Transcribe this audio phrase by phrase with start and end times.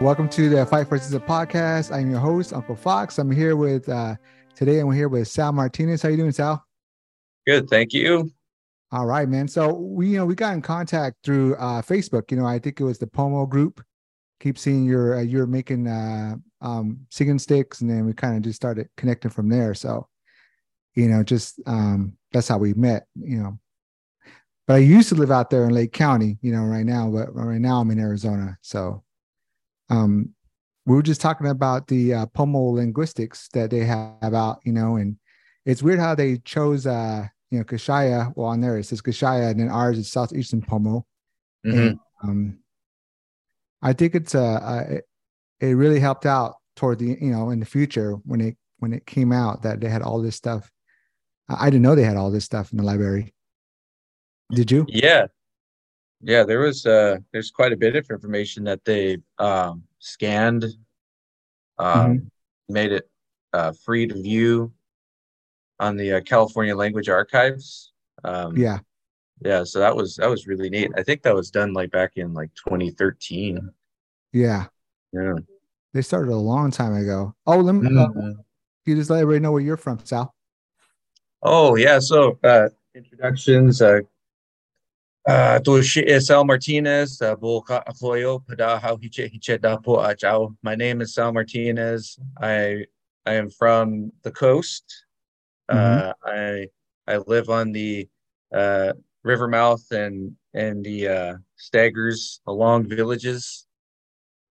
[0.00, 1.94] Welcome to the Fight for Citizen podcast.
[1.94, 3.18] I'm your host, Uncle Fox.
[3.18, 4.16] I'm here with uh,
[4.54, 4.80] today.
[4.80, 6.02] I'm here with Sal Martinez.
[6.02, 6.62] How you doing, Sal?
[7.46, 8.30] Good, thank you.
[8.90, 9.48] All right, man.
[9.48, 12.30] So we, you know, we got in contact through uh, Facebook.
[12.30, 13.82] You know, I think it was the Pomo group.
[14.40, 18.42] Keep seeing your uh, you're making uh, um, singing sticks, and then we kind of
[18.42, 19.74] just started connecting from there.
[19.74, 20.08] So,
[20.94, 23.06] you know, just um, that's how we met.
[23.14, 23.58] You know,
[24.66, 26.36] but I used to live out there in Lake County.
[26.42, 28.58] You know, right now, but right now I'm in Arizona.
[28.60, 29.02] So,
[29.90, 30.34] um,
[30.86, 34.60] we were just talking about the uh, Pomo linguistics that they have out.
[34.64, 35.16] You know, and
[35.64, 38.32] it's weird how they chose uh you know Kashaya.
[38.36, 41.06] Well, on there it says Kashaya, and then ours is southeastern Pomo.
[41.64, 41.88] Mhm.
[41.88, 42.58] And, um,
[43.82, 45.04] I think it's uh, uh it,
[45.60, 49.06] it really helped out toward the you know in the future when it when it
[49.06, 50.70] came out that they had all this stuff.
[51.48, 53.34] I didn't know they had all this stuff in the library.
[54.50, 54.86] Did you?
[54.88, 55.26] Yeah,
[56.24, 56.44] yeah.
[56.44, 60.64] There was uh, there's quite a bit of information that they um, scanned,
[61.78, 62.30] um,
[62.68, 63.08] made it
[63.52, 64.72] uh, free to view
[65.80, 67.92] on the uh, California Language Archives.
[68.24, 68.78] Um, Yeah.
[69.44, 69.64] yeah.
[69.64, 70.90] So that was that was really neat.
[70.96, 73.70] I think that was done like back in like 2013.
[74.32, 74.66] Yeah.
[75.12, 75.34] Yeah.
[75.92, 77.34] They started a long time ago.
[77.46, 78.34] Oh, let me, uh, Mhm.
[78.86, 80.34] you just let everybody know where you're from, Sal.
[81.42, 84.00] Oh yeah, so uh introductions uh
[85.26, 90.02] uh is Sal Martinez uh buo ka akoyo pada how hiche hiche da po.
[90.62, 92.18] My name is Sal Martinez.
[92.40, 92.84] I
[93.24, 94.84] I am from the coast.
[95.68, 96.66] Uh I
[97.06, 98.08] I live on the
[98.52, 98.92] uh
[99.22, 103.66] river mouth and and the uh staggers along villages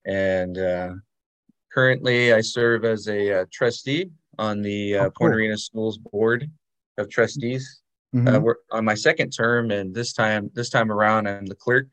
[0.05, 0.93] and uh
[1.71, 5.33] currently I serve as a uh, trustee on the uh, Oh, Point.
[5.35, 6.49] Arena Schools Board
[6.97, 7.82] of Trustees.
[8.13, 8.35] Mhm.
[8.35, 11.87] Uh, we're on my second term, and this time, this time around, I'm the clerk.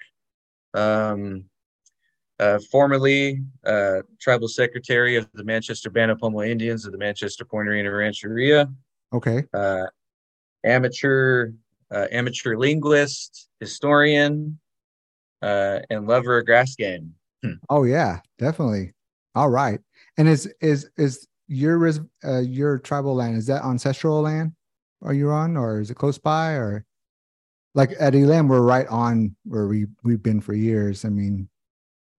[0.75, 1.44] Um,
[2.38, 7.44] uh, formerly uh, tribal secretary of the Manchester Band of Pomo Indians of the Manchester
[7.44, 8.70] Point Arena Rancheria.
[9.12, 9.44] okay.
[9.53, 9.86] Uh,
[10.64, 11.50] amateur,
[11.91, 14.58] uh, amateur linguist, historian,
[15.42, 17.14] uh, and lover of grass game.
[17.70, 18.92] Oh yeah, definitely.
[19.34, 19.81] All right.
[20.19, 21.91] And is is is your
[22.25, 24.52] uh, your tribal land is that ancestral land?
[25.03, 26.84] Are you on, or is it close by, or
[27.75, 28.49] like at Elem?
[28.49, 31.05] We're right on where we we've been for years.
[31.05, 31.49] I mean,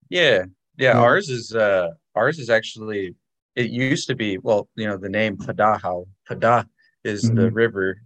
[0.10, 0.46] Yeah,
[0.78, 0.94] yeah.
[0.94, 1.00] Yeah.
[1.00, 3.16] Ours is uh, ours is actually.
[3.56, 6.08] It used to be well, you know, the name Padahau.
[6.30, 6.66] Padah
[7.04, 8.02] is the river,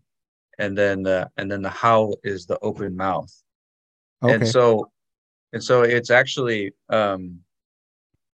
[0.58, 3.32] and then the and then the how is the open mouth.
[4.24, 4.92] okay, And so,
[5.54, 7.40] and so it's actually um,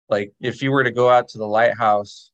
[0.08, 2.32] like if you were to go out to the lighthouse,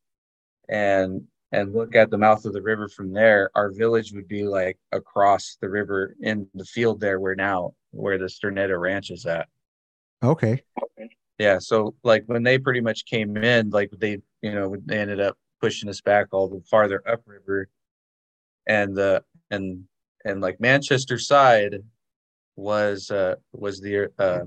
[0.68, 4.44] and and look at the mouth of the river from there, our village would be
[4.44, 9.26] like across the river in the field there where now where the Stornetta Ranch is
[9.26, 9.48] at.
[10.22, 10.62] okay,
[11.38, 15.20] Yeah, so like when they pretty much came in, like they, you know, they ended
[15.20, 17.68] up pushing us back all the farther upriver,
[18.66, 19.84] and the and
[20.24, 21.82] and like Manchester side
[22.56, 24.44] was uh was the uh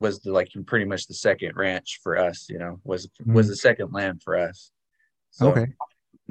[0.00, 3.56] was the like pretty much the second ranch for us, you know, was was the
[3.56, 4.72] second land for us.
[5.30, 5.66] So, okay.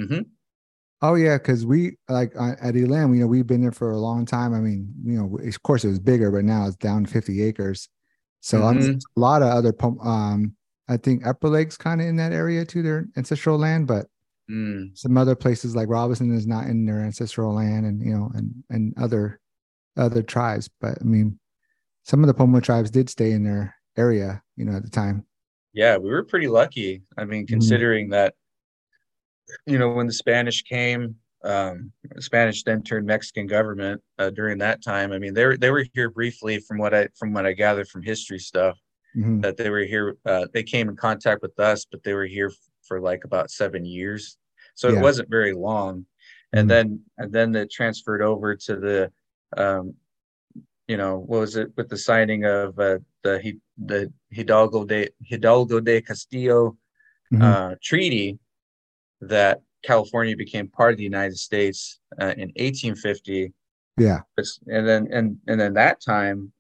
[0.06, 0.25] Mhm.
[1.01, 4.25] Oh yeah, because we like at Elem, you know, we've been there for a long
[4.25, 4.53] time.
[4.53, 7.89] I mean, you know, of course it was bigger, but now it's down 50 acres.
[8.41, 8.73] So Mhm.
[8.73, 10.56] there's a lot of other, um,
[10.88, 14.07] I think Upper Lake's kind of in that area too, their ancestral land, but
[14.50, 18.29] Mm, some other places like Robinson is not in their ancestral land, and you know,
[18.35, 19.40] and and other
[19.95, 20.69] other tribes.
[20.81, 21.40] But I mean,
[22.03, 25.25] some of the Pomo tribes did stay in their area, you know, at the time.
[25.73, 27.03] yeah, we were pretty lucky.
[27.17, 28.35] I mean, considering that,
[29.66, 34.57] you know, when the Spanish came, um, the Spanish then turned Mexican government uh, during
[34.59, 35.12] that time.
[35.12, 37.88] I mean, they were they were here briefly, from what I from what I gathered
[37.88, 38.78] from history stuff,
[39.16, 39.41] Mhm.
[39.41, 40.17] that they were here.
[40.25, 42.52] Uh, they came in contact with us, but they were here
[42.87, 44.37] for like about seven years,
[44.75, 44.99] so Yeah.
[44.99, 46.05] it wasn't very long.
[46.53, 46.70] And Mhm.
[46.70, 49.11] then and then it transferred over to the,
[49.58, 49.96] um,
[50.87, 55.79] you know, what was it with the signing of uh, the the Hidalgo de Hidalgo
[55.79, 56.78] de Castillo
[57.34, 57.41] Mhm.
[57.41, 58.37] uh, treaty
[59.22, 63.53] that California became part of the United States uh, in 1850.
[63.97, 64.20] yeah,
[64.68, 66.52] And then and and then that time,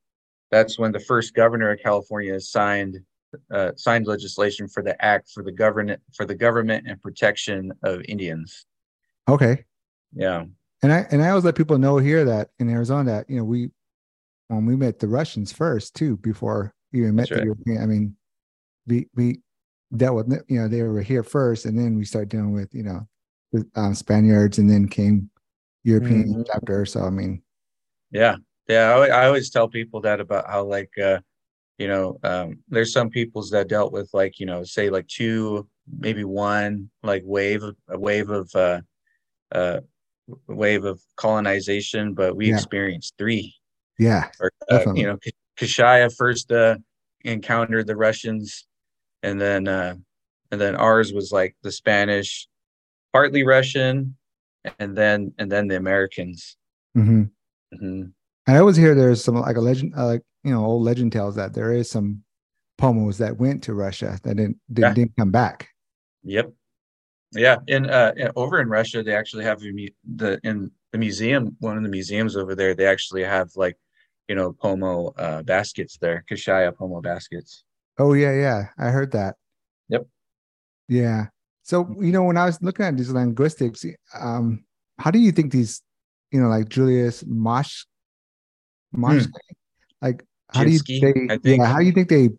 [0.49, 2.99] that's when the first governor of California signed
[3.53, 8.01] uh, signed legislation for the act for the government for the government and protection of
[8.07, 8.65] Indians.
[9.27, 9.63] okay.
[10.13, 10.45] Yeah.
[10.83, 13.43] And I and I always let people know here that in Arizona that you know
[13.43, 13.71] we
[14.47, 17.45] when we met the Russians first too before we even met That's the.
[17.45, 17.81] European.
[17.81, 18.15] I mean,
[18.87, 19.41] we we
[19.95, 22.83] dealt with you know they were here first, and then we started dealing with you
[22.83, 23.07] know
[23.51, 25.29] the um, Spaniards, and then came
[25.83, 26.47] European Mhm.
[26.47, 26.85] chapter.
[26.85, 27.41] So I mean,
[28.11, 28.37] Yeah.
[28.67, 28.95] Yeah.
[28.95, 31.19] I, I always tell people that about how like uh
[31.77, 35.67] you know um, there's some peoples that dealt with like you know say like two
[35.99, 38.81] maybe one like wave a wave of uh
[39.51, 39.79] uh
[40.47, 42.55] wave of colonization but we Yeah.
[42.55, 43.55] experienced three
[43.97, 44.29] Yeah.
[44.39, 46.77] or uh, you know K- kashaya first uh
[47.25, 48.67] encountered the russians
[49.23, 49.95] and then uh
[50.51, 52.47] and then ours was like the spanish
[53.13, 54.15] partly russian
[54.79, 56.57] and then and then the americans
[56.95, 57.23] hmm
[57.77, 58.03] hmm
[58.47, 61.35] I always hear there's some like a legend, uh, like you know, old legend tells
[61.35, 62.23] that there is some
[62.79, 64.93] pomos that went to Russia that didn't didn't, Yeah.
[64.95, 65.69] didn't come back.
[66.23, 66.51] Yep.
[67.33, 71.83] Yeah, in uh over in Russia, they actually have the in the museum, one of
[71.83, 73.77] the museums over there, they actually have like,
[74.27, 77.63] you know, pomo uh baskets there, kashaya pomo baskets.
[77.97, 79.35] Oh yeah, yeah, I heard that.
[79.89, 80.07] Yep.
[80.87, 81.27] Yeah.
[81.63, 83.85] So you know, when I was looking at these linguistics,
[84.19, 84.63] um,
[84.97, 85.81] how do you think these,
[86.31, 87.83] you know, like Julius Mosh,
[88.91, 89.25] Mosh,
[90.01, 91.31] like how do you Jinsky, they, Hmm.
[91.31, 91.59] I think.
[91.61, 92.29] yeah, how do you think they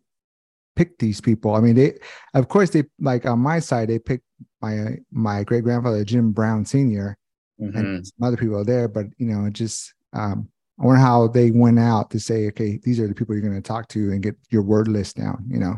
[0.76, 1.54] pick these people?
[1.54, 1.98] I mean, they,
[2.34, 4.24] of course, they like on my side, they picked
[4.60, 7.16] my my great grandfather Jim Brown Senior,
[7.60, 7.76] Mhm.
[7.76, 10.48] and some other people there, but you know, it just um,
[10.82, 13.54] I wonder how they went out to say, okay, these are the people you're going
[13.54, 15.44] to talk to and get your word list down.
[15.48, 15.74] You know.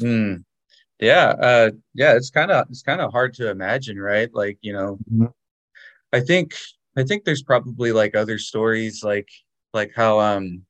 [0.00, 0.44] Mm.
[0.98, 4.28] Yeah, uh yeah, it's kind of it's kind of hard to imagine, right?
[4.32, 5.32] Like, you know, Mhm.
[6.12, 6.54] I think
[6.96, 9.28] I think there's probably like other stories like
[9.72, 10.62] like how um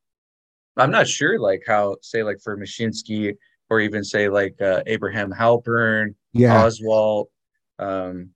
[0.77, 3.35] I'm not sure like how say like for Moshinsky
[3.71, 6.63] or even say like uh, Abraham Halpern Yeah.
[6.63, 7.27] Oswalt,
[7.79, 8.31] um,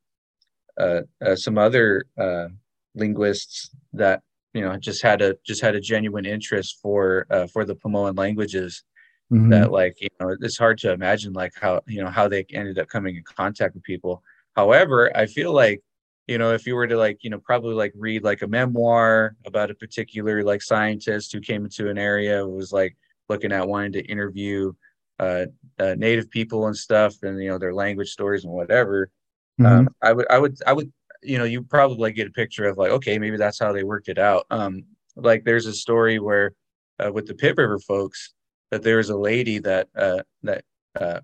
[0.78, 2.48] uh, uh, some other uh,
[2.94, 4.22] linguists that
[4.56, 8.16] you know just had a just had a genuine interest for uh, for the Pomoan
[8.16, 8.82] languages.
[9.32, 9.50] Mhm.
[9.50, 12.78] That like you know it's hard to imagine like how you know how they ended
[12.78, 14.22] up coming in contact with people.
[14.54, 15.82] However, I feel like
[16.28, 19.36] you know if you were to like you know probably like read like a memoir
[19.44, 22.96] about a particular like scientist who came into an area was like
[23.28, 24.72] looking at wanting to interview
[25.18, 25.46] uh,
[25.78, 29.10] uh, native people and stuff and you know their language stories and whatever
[29.60, 29.66] Mhm.
[29.66, 30.92] um, i would i would i would
[31.26, 34.08] you know you probably get a picture of like okay maybe that's how they worked
[34.08, 34.46] it out.
[34.50, 34.84] Um
[35.16, 36.52] like there's a story where
[36.98, 38.34] uh, with the pit river folks
[38.70, 40.64] that there was a lady that uh that
[41.00, 41.20] uh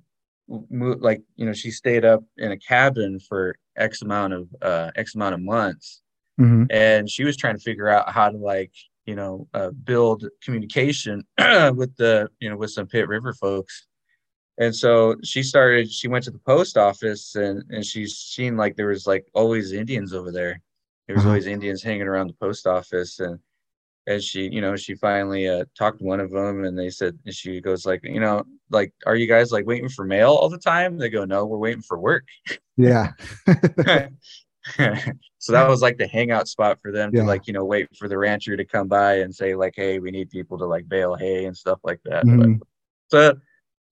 [0.48, 4.90] mo- like you know she stayed up in a cabin for x amount of uh
[4.96, 6.00] x amount of months.
[6.40, 6.66] Mhm.
[6.70, 8.72] and she was trying to figure out how to like
[9.04, 11.22] you know uh, build communication
[11.74, 13.86] with the you know with some pit river folks
[14.58, 18.76] and so she started she went to the post office and and she's seen like
[18.76, 20.60] there was like always indians over there
[21.06, 21.30] there was Uh-huh.
[21.30, 23.38] always indians hanging around the post office and
[24.06, 27.16] and she you know she finally uh, talked to one of them and they said
[27.24, 30.48] and she goes like you know like are you guys like waiting for mail all
[30.48, 32.24] the time they go no we're waiting for work
[32.76, 33.12] Yeah.
[35.38, 37.22] so that was like the hangout spot for them Yeah.
[37.22, 39.98] to like you know wait for the rancher to come by and say like hey
[39.98, 42.60] we need people to like bale hay and stuff like that But- Mhm.
[43.08, 43.34] so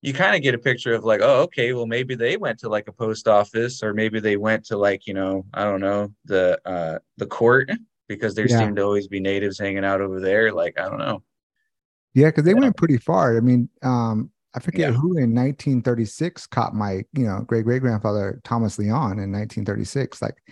[0.03, 2.69] you kind of get a picture of like oh okay well maybe they went to
[2.69, 6.13] like a post office or maybe they went to like you know i don't know
[6.25, 7.71] the uh the court
[8.09, 8.59] because there Yeah.
[8.59, 11.23] seemed to always be natives hanging out over there like i don't know
[12.15, 12.61] Yeah, because they Yeah.
[12.61, 13.37] went pretty far.
[13.37, 14.99] I mean, um, I forget Yeah.
[14.99, 20.21] who in 1936 caught my, you know, great great grandfather Thomas Leon in 1936.
[20.21, 20.43] Like,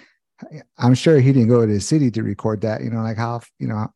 [0.78, 2.82] I'm sure he didn't go to the city to record that.
[2.84, 3.88] You know, like how, you know,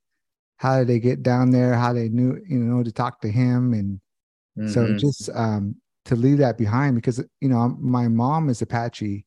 [0.56, 1.74] how did they get down there?
[1.74, 4.00] How they knew, you know, to talk to him, and
[4.66, 4.98] so Mhm.
[4.98, 9.24] just um, to leave that behind because you know my mom is Apache,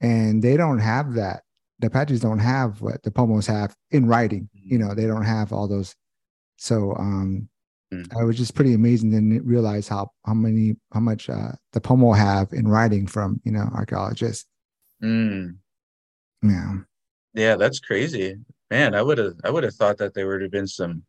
[0.00, 1.42] and they don't have that.
[1.80, 4.48] The Apaches don't have what the Pomos have in writing.
[4.52, 5.94] You know, they don't have all those.
[6.56, 7.48] So um,
[7.90, 8.06] Mm.
[8.20, 12.12] I was just pretty amazing to realize how how many how much uh, the Pomo
[12.12, 14.46] have in writing from you know archaeologists.
[15.02, 15.56] Mm.
[16.42, 16.74] Yeah,
[17.34, 18.36] yeah that's crazy
[18.70, 21.02] man i would have i would have thought that there would have been some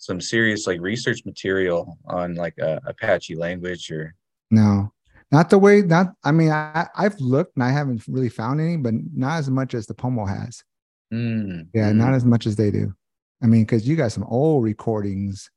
[0.00, 4.14] some serious like research material on like uh, apache language or
[4.50, 4.92] no,
[5.30, 5.82] not the way.
[5.82, 9.50] Not I mean I I've looked and I haven't really found any, but not as
[9.50, 10.64] much as the Pomo has.
[11.12, 11.96] Mm, Yeah, mm.
[11.96, 12.94] not as much as they do.
[13.42, 15.50] I mean, because you got some old recordings,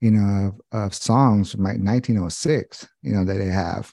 [0.00, 3.92] you know, of, of songs from like 1906, you know, that they have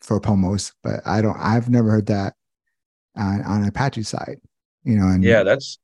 [0.00, 1.38] for Pomos, but I don't.
[1.38, 2.34] I've never heard that
[3.16, 4.38] on, on Apache side,
[4.82, 5.06] you know.
[5.06, 5.78] And yeah that's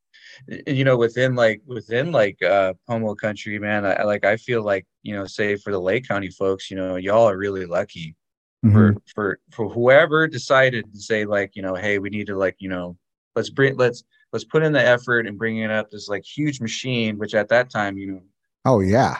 [0.66, 4.86] you know within like within like uh pomo country man I, like i feel like
[5.02, 8.16] you know say for the lake county folks you know y'all are really lucky
[8.64, 12.36] mhm, for for for whoever decided to say like you know hey we need to
[12.36, 12.96] like you know
[13.36, 16.60] let's bring let's let's put in the effort and bringing it up this like huge
[16.60, 18.22] machine which at that time you know
[18.64, 19.18] oh yeah,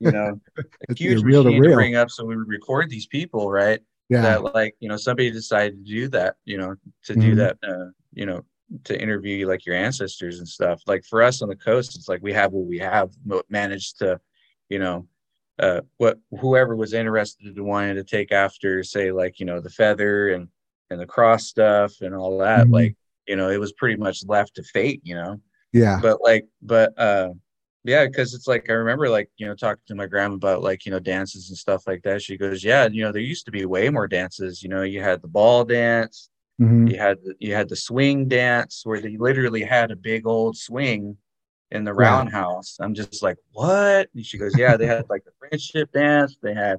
[0.00, 0.40] you know
[0.88, 3.80] a huge reel to machine to bring up so we would record these people right
[4.08, 7.36] yeah, that like you know somebody decided to do that you know to do Mhm.
[7.36, 8.42] that uh you know
[8.84, 12.22] to interview like your ancestors and stuff like for us on the coast it's like
[12.22, 13.10] we have what we have
[13.48, 14.20] managed to
[14.68, 15.06] you know
[15.58, 19.68] uh, what whoever was interested in wanting to take after, say, like you know, the
[19.70, 20.48] feather and
[20.90, 22.72] and the cross stuff and all that, Mhm.
[22.72, 22.96] like
[23.26, 25.40] you know, it was pretty much left to fate, you know.
[25.72, 25.98] Yeah.
[26.00, 27.30] But like, but uh,
[27.84, 30.84] yeah, because it's like I remember like you know talking to my grandma about like
[30.86, 32.22] you know dances and stuff like that.
[32.22, 34.62] She goes, yeah, you know, there used to be way more dances.
[34.62, 36.88] You know, you had the ball dance, Mhm.
[36.88, 40.56] you had the, you had the swing dance where they literally had a big old
[40.56, 41.16] swing
[41.70, 42.76] in the roundhouse.
[42.80, 44.08] I'm just like, what?
[44.14, 46.36] And she goes, yeah, they had like the friendship dance.
[46.42, 46.78] They had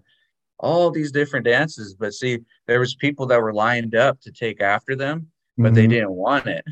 [0.60, 4.62] all these different dances, but see, there was people that were lined up to take
[4.62, 5.28] after them,
[5.62, 5.88] but they Mhm.
[5.88, 6.66] didn't want it.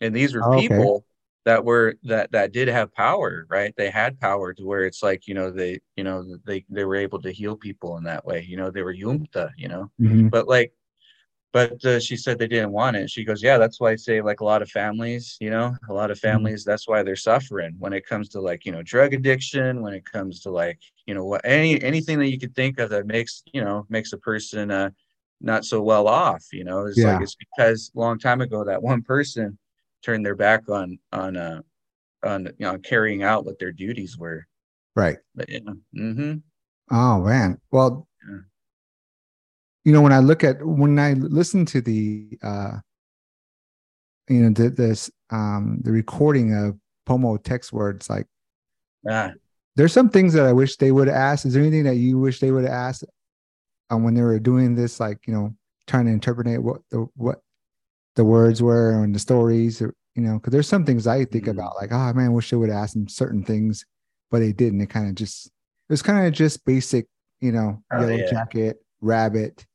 [0.00, 0.86] And these were Oh, okay.
[0.86, 1.04] people
[1.44, 3.72] that were that that did have power, right?
[3.76, 6.96] They had power to where it's like, you know, they, you know, they they were
[6.96, 8.42] able to heal people in that way.
[8.42, 10.30] You know, they were yumta, you know Mhm.
[10.30, 10.72] but like
[11.52, 14.20] but uh, she said they didn't want it she goes yeah that's why i say
[14.20, 17.74] like a lot of families you know a lot of families that's why they're suffering
[17.78, 21.14] when it comes to like you know drug addiction when it comes to like you
[21.14, 24.18] know what any anything that you could think of that makes you know makes a
[24.18, 24.90] person uh
[25.40, 27.12] not so well off you know it's Yeah.
[27.12, 29.58] like it's because a long time ago that one person
[30.02, 31.60] turned their back on on uh
[32.24, 34.46] on you know carrying out what their duties were
[34.94, 35.18] Right.
[35.34, 36.34] but you know mm-hmm.
[36.90, 37.60] Oh man.
[37.70, 38.06] Well.
[39.86, 42.72] You know, when I look at when I listen to the uh
[44.28, 46.76] you know, the, this um the recording of
[47.06, 48.26] Pomo text words, like
[49.08, 49.32] ah,
[49.76, 51.46] there's some things that I wish they would ask.
[51.46, 53.04] Is there anything that you wish they would have asked
[53.90, 55.54] um, when they were doing this, like you know,
[55.86, 57.40] trying to interpret what the what
[58.16, 61.44] the words were and the stories, or, you know, because there's some things I think
[61.44, 61.50] Mhm.
[61.52, 63.84] about, like, oh man, I wish they would have asked them certain things,
[64.32, 64.80] but they didn't.
[64.80, 67.06] It kind of just it was kind of just basic,
[67.40, 68.24] you know, Oh, yellow yeah.
[68.32, 69.66] jacket, rabbit,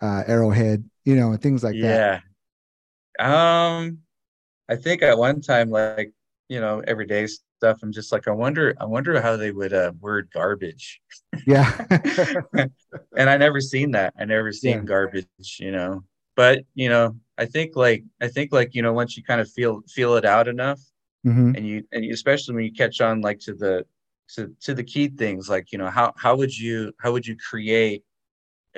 [0.00, 2.02] uh, arrowhead, you know, and things like that.
[2.08, 2.20] yeah
[3.18, 3.98] um
[4.68, 6.12] i think at one time like
[6.48, 9.92] you know everyday stuff i'm just like i wonder i wonder how they would uh
[10.00, 11.00] word garbage
[11.46, 11.72] Yeah.
[13.16, 14.84] and i never seen that i never seen Yeah.
[14.84, 15.26] garbage
[15.58, 16.02] you know
[16.36, 19.50] but you know i think like i think like you know once you kind of
[19.50, 20.80] feel feel it out enough
[21.24, 23.84] hmm and you and you, especially when you catch on like to the
[24.30, 27.36] to to the key things like you know how how would you how would you
[27.36, 28.04] create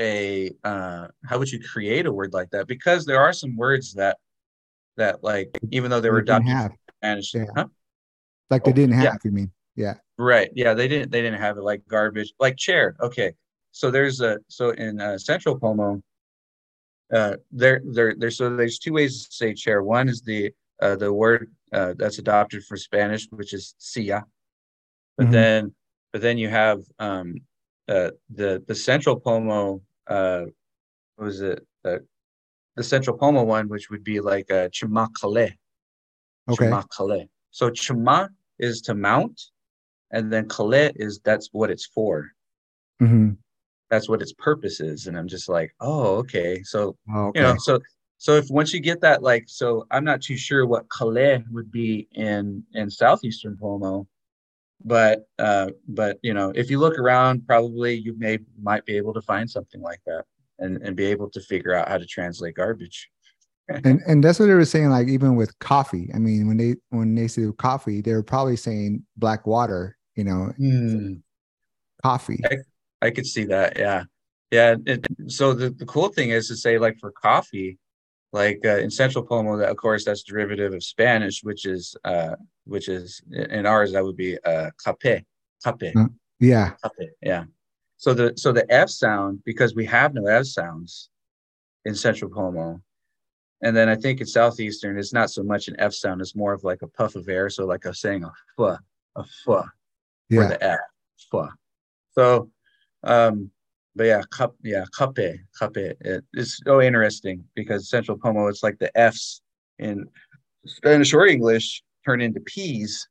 [0.00, 3.94] a uh how would you create a word like that because there are some words
[3.94, 4.16] that
[4.96, 7.44] that like even though they were adopted have, Spanish Yeah.
[7.54, 7.66] huh?
[8.50, 9.04] like they Oh, didn't have.
[9.04, 9.16] yeah.
[9.24, 9.52] You mean?
[9.76, 9.94] Yeah.
[10.18, 13.32] right yeah they didn't they didn't have it like garbage like chair okay
[13.72, 16.02] so there's a so in uh, central pomo
[17.12, 20.50] uh there there there's so there's two ways to say chair one is the
[20.82, 24.24] uh the word uh that's adopted for spanish which is silla
[25.16, 25.32] but Mhm.
[25.32, 25.74] then
[26.12, 27.34] but then you have um
[27.88, 29.80] uh the the central pomo
[30.10, 30.44] uh
[31.16, 31.66] what was it?
[31.84, 31.98] Uh,
[32.76, 35.52] the central pomo one which would be like uh chimakale
[36.48, 36.64] Okay.
[36.66, 39.40] chimakale so chima is to mount
[40.10, 42.28] and then kale is that's what it's for.
[42.98, 43.30] Hmm
[43.90, 46.62] that's what its purpose is and i'm just like oh okay.
[46.62, 47.40] So Oh, okay.
[47.40, 47.80] you know so
[48.18, 51.70] so if once you get that like so i'm not too sure what kale would
[51.72, 54.06] be in in southeastern pomo
[54.84, 59.12] but uh but you know if you look around probably you may might be able
[59.12, 60.24] to find something like that
[60.58, 63.10] and and be able to figure out how to translate garbage.
[63.84, 66.10] And and that's what they were saying like even with coffee.
[66.12, 70.24] I mean when they when they say coffee they were probably saying black water you
[70.24, 70.52] know
[72.02, 72.40] coffee.
[73.00, 74.04] I could see that yeah.
[74.50, 74.74] Yeah
[75.28, 77.78] so the, the cool thing is to say like for coffee
[78.32, 82.34] like uh, in central pomo that of course that's derivative of spanish which is uh
[82.64, 85.26] which is in ours that would be uh cape cape
[85.94, 86.14] Mm.
[86.38, 87.44] yeah Cafe, yeah.
[87.98, 91.10] So the so the F sound because we have no F sounds
[91.84, 92.80] in Central Pomo,
[93.60, 96.54] and then I think in Southeastern it's not so much an F sound; it's more
[96.54, 97.50] of like a puff of air.
[97.50, 98.78] So like I'm saying a fuh,
[99.16, 99.66] a fuh for
[100.30, 100.80] yeah the F,
[101.30, 101.48] fuh.
[102.12, 102.50] So,
[103.04, 103.50] um,
[104.00, 105.14] but yeah, cup, yeah, cape,
[105.58, 105.76] cape.
[106.00, 109.42] It, it's so interesting because Central Pomo it's like the F's
[109.78, 110.06] in
[110.64, 113.06] Spanish or English turn into P's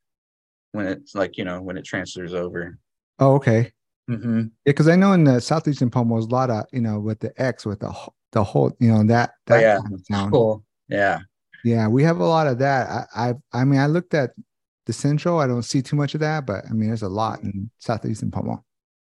[0.71, 2.79] when it's like you know when it transfers over.
[3.19, 3.71] oh okay
[4.07, 6.99] hmm yeah because i know in the southeastern pomo there's a lot of you know
[6.99, 7.93] with the x with the
[8.31, 9.77] the whole you know that Oh, that yeah.
[9.79, 10.63] kind of sound Cool.
[10.87, 11.19] Yeah.
[11.63, 14.31] yeah we have a lot of that i i i mean i looked at
[14.87, 17.43] the central i don't see too much of that but i mean there's a lot
[17.43, 18.63] in southeastern pomo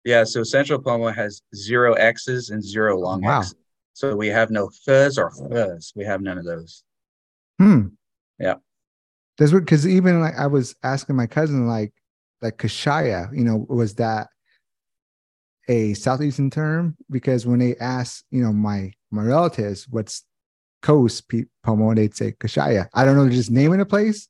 [0.03, 0.23] Yeah.
[0.23, 3.39] So Central Pomo has zero X's and zero long Wow.
[3.39, 3.55] X's.
[3.93, 5.91] So we have no fuzz or fuzz.
[5.95, 6.83] We have none of those.
[7.59, 7.87] hmm
[8.39, 8.55] Yeah.
[9.37, 11.93] that's what because even like i was asking my cousin like
[12.41, 14.27] like kashaya you know was that
[15.69, 20.25] a southeastern term because when they ask you know my my relatives what's
[20.81, 21.29] coast
[21.63, 24.27] pomo they'd say kashaya i don't know just naming a place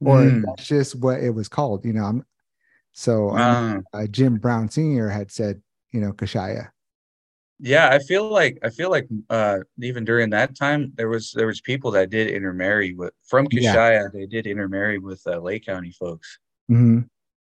[0.00, 0.42] or Mm.
[0.46, 2.24] that's just what it was called you know i'm
[3.00, 5.08] So uh, uh, Jim Brown Sr.
[5.08, 6.68] had said, you know, Kashaya.
[7.58, 11.46] Yeah, I feel like I feel like uh, even during that time there was there
[11.46, 14.02] was people that did intermarry with from Kashaya.
[14.02, 14.08] Yeah.
[14.12, 16.38] They did intermarry with uh, Lake County folks,
[16.70, 17.00] mm-hmm.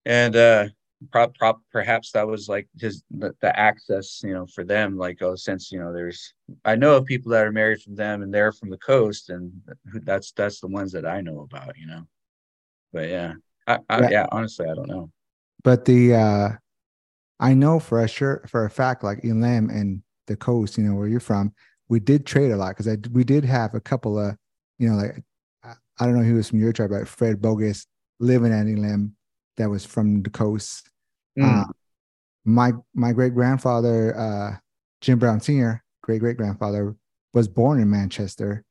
[0.06, 0.68] and uh,
[1.12, 5.00] prop, prop, perhaps that was like just the, the access, you know, for them.
[5.00, 6.32] Like, oh, since you know, there's
[6.64, 9.52] I know of people that are married from them, and they're from the coast, and
[10.04, 12.04] that's that's the ones that I know about, you know.
[12.94, 13.34] But yeah,
[13.66, 14.10] I, I yeah.
[14.12, 15.10] yeah, honestly, I don't know.
[15.64, 16.50] But the uh
[17.40, 20.96] I know for a sure for a fact, like Elem and the coast, you know,
[20.96, 21.54] where you're from,
[21.88, 24.36] we did trade a lot because I we did have a couple of,
[24.78, 25.24] you know, like
[26.00, 27.86] I don't know who was from your tribe, but Fred Bogus
[28.20, 29.12] living at Elem
[29.58, 30.90] that was from the coast.
[31.38, 31.62] Mm.
[31.62, 31.66] Uh,
[32.46, 34.58] my my great grandfather, uh,
[35.02, 36.96] Jim Brown Sr., great great grandfather,
[37.34, 38.64] was born in Manchester,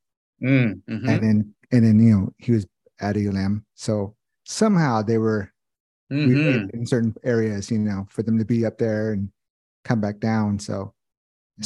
[0.42, 0.80] mm.
[0.88, 1.08] mm-hmm.
[1.08, 2.66] and then and then you know he was
[3.00, 5.52] at Elam, so somehow they were
[6.10, 6.76] mm-hmm.
[6.76, 9.30] in certain areas, you know, for them to be up there and
[9.84, 10.58] come back down.
[10.58, 10.94] So,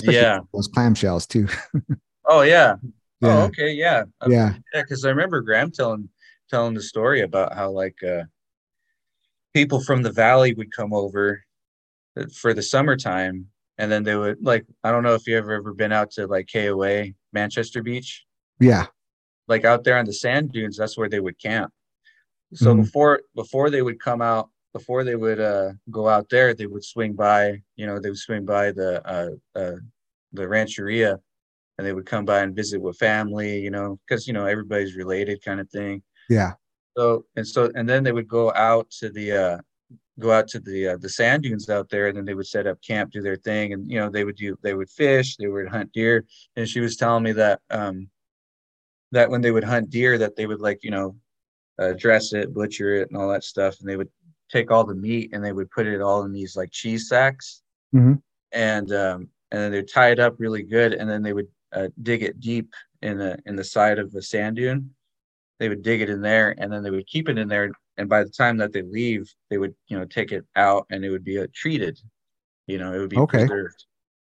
[0.02, 1.48] yeah, those clamshells too.
[2.26, 2.76] oh yeah.
[3.22, 3.36] Oh, yeah.
[3.36, 4.82] Oh okay, yeah, yeah, yeah.
[4.82, 6.08] Because I remember Graham telling
[6.50, 8.24] telling the story about how like uh,
[9.54, 11.42] people from the valley would come over
[12.34, 13.46] for the summertime,
[13.78, 16.26] and then they would like I don't know if you ever ever been out to
[16.26, 18.24] like KOA Manchester Beach.
[18.58, 18.86] Yeah,
[19.48, 21.72] like out there on the sand dunes, that's where they would camp.
[22.54, 22.82] So mm-hmm.
[22.82, 26.84] before before they would come out, before they would uh, go out there, they would
[26.84, 27.62] swing by.
[27.76, 29.76] You know, they would swing by the uh, uh,
[30.32, 31.18] the rancheria,
[31.78, 33.58] and they would come by and visit with family.
[33.60, 36.02] You know, because you know everybody's related, kind of thing.
[36.28, 36.52] Yeah.
[36.96, 39.58] So and so and then they would go out to the uh,
[40.18, 42.66] go out to the uh, the sand dunes out there, and then they would set
[42.66, 45.48] up camp, do their thing, and you know they would do they would fish, they
[45.48, 46.24] would hunt deer,
[46.56, 48.08] and she was telling me that um
[49.10, 51.16] that when they would hunt deer, that they would like you know
[51.82, 53.80] uh, dress it, butcher it, and all that stuff.
[53.80, 54.08] And they would
[54.50, 57.62] take all the meat and they would put it all in these like cheese sacks,
[57.94, 58.14] mm-hmm.
[58.52, 61.88] and um, and then they'd tie it up really good, and then they would uh,
[62.02, 64.90] dig it deep in the in the side of the sand dune.
[65.58, 67.72] They would dig it in there, and then they would keep it in there.
[67.98, 71.04] And by the time that they leave, they would you know take it out, and
[71.04, 72.00] it would be uh, treated.
[72.66, 73.40] You know, it would be okay.
[73.40, 73.84] preserved.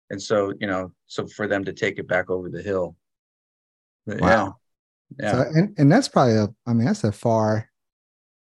[0.10, 2.96] And so you know, so for them to take it back over the hill.
[4.06, 4.58] But, wow.
[5.20, 5.32] Yeah.
[5.32, 7.70] So, and, and that's probably a, I mean, that's a far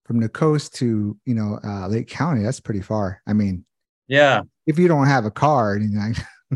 [0.05, 2.43] from the coast to, you know, uh, Lake County.
[2.43, 3.21] That's pretty far.
[3.27, 3.65] I mean,
[4.07, 4.41] yeah.
[4.65, 6.11] If you don't have a car, you know,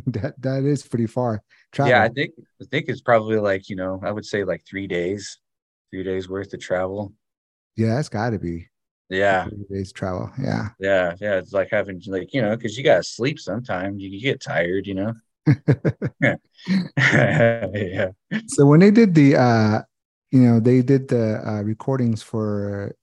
[0.08, 1.42] that, that is pretty far.
[1.72, 1.92] Travel.
[1.92, 2.04] Yeah.
[2.04, 5.40] I think, I think it's probably like, you know, I would say like three days,
[5.92, 7.14] three days worth of travel.
[7.76, 7.96] Yeah.
[7.96, 8.70] That's gotta be.
[9.10, 9.48] Yeah.
[9.48, 10.32] Three days travel.
[10.42, 10.70] Yeah.
[10.80, 11.16] Yeah.
[11.20, 11.38] Yeah.
[11.38, 14.88] It's like having like, you know, cause you gotta sleep sometimes you, you get tired,
[14.88, 15.14] you know?
[16.98, 17.68] yeah.
[17.74, 18.10] yeah.
[18.48, 19.82] So when they did the uh
[20.34, 22.96] you know they did the uh, recordings for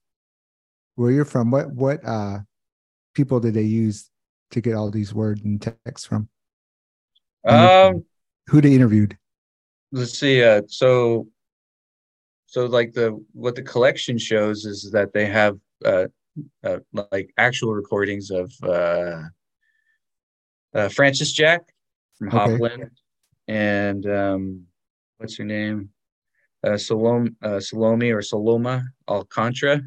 [0.95, 1.49] where you're from.
[1.49, 2.39] What what uh
[3.15, 4.09] people did they use
[4.51, 6.27] to get all these words and texts from?
[7.47, 8.03] Um
[8.47, 9.17] who they interviewed?
[9.93, 11.29] Let's see uh so
[12.47, 16.07] so like the what the collection shows is that they have uh,
[16.65, 19.21] uh like actual recordings of uh,
[20.73, 21.61] uh francis jack
[22.17, 22.37] from okay.
[22.37, 22.89] hopland
[23.47, 24.63] and um
[25.17, 25.89] what's her name
[26.63, 29.81] uh, Salome, uh, Salome or Saloma Alcantara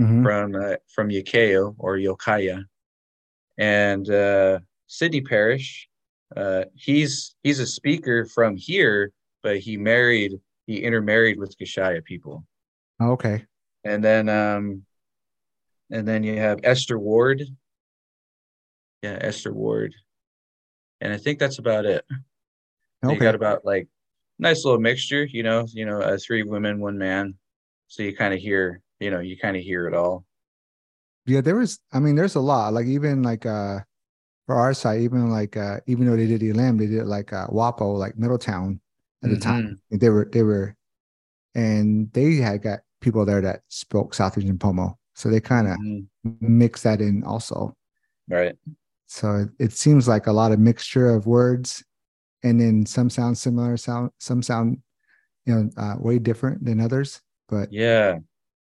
[0.00, 0.22] mm-hmm.
[0.22, 2.64] from uh, from Yakeo or Yokaya,
[3.58, 5.88] and uh, Sydney Parish.
[6.34, 10.32] Uh, he's he's a speaker from here, but he married
[10.66, 12.44] he intermarried with Kashaya people.
[13.00, 13.44] Oh, okay.
[13.84, 14.82] And then um,
[15.90, 17.42] and then you have Esther Ward.
[19.02, 19.94] Yeah, Esther Ward,
[21.00, 22.04] and I think that's about it.
[23.04, 23.14] Okay.
[23.14, 23.88] You got about like
[24.38, 27.34] nice little mixture, you know, you know, uh, three women, one man.
[27.88, 30.24] So you kind of hear, you know, you kind of hear it all.
[31.26, 32.72] Yeah, there was, I mean, there's a lot.
[32.72, 33.80] Like even like uh
[34.46, 37.46] for our side, even like uh even though they did Elem, they did like uh
[37.48, 38.80] Wappo, like Middletown
[39.22, 39.50] at the mm-hmm.
[39.50, 39.80] time.
[39.90, 40.76] They were they were
[41.54, 44.98] and they had got people there that spoke South Region Pomo.
[45.14, 46.58] So they kind of mm-hmm.
[46.58, 47.76] mix that in also.
[48.28, 48.56] Right.
[49.06, 51.84] So it, it seems like a lot of mixture of words
[52.42, 54.78] and then some sound similar, sound some sound,
[55.46, 57.20] you know, uh, way different than others.
[57.48, 58.18] But yeah,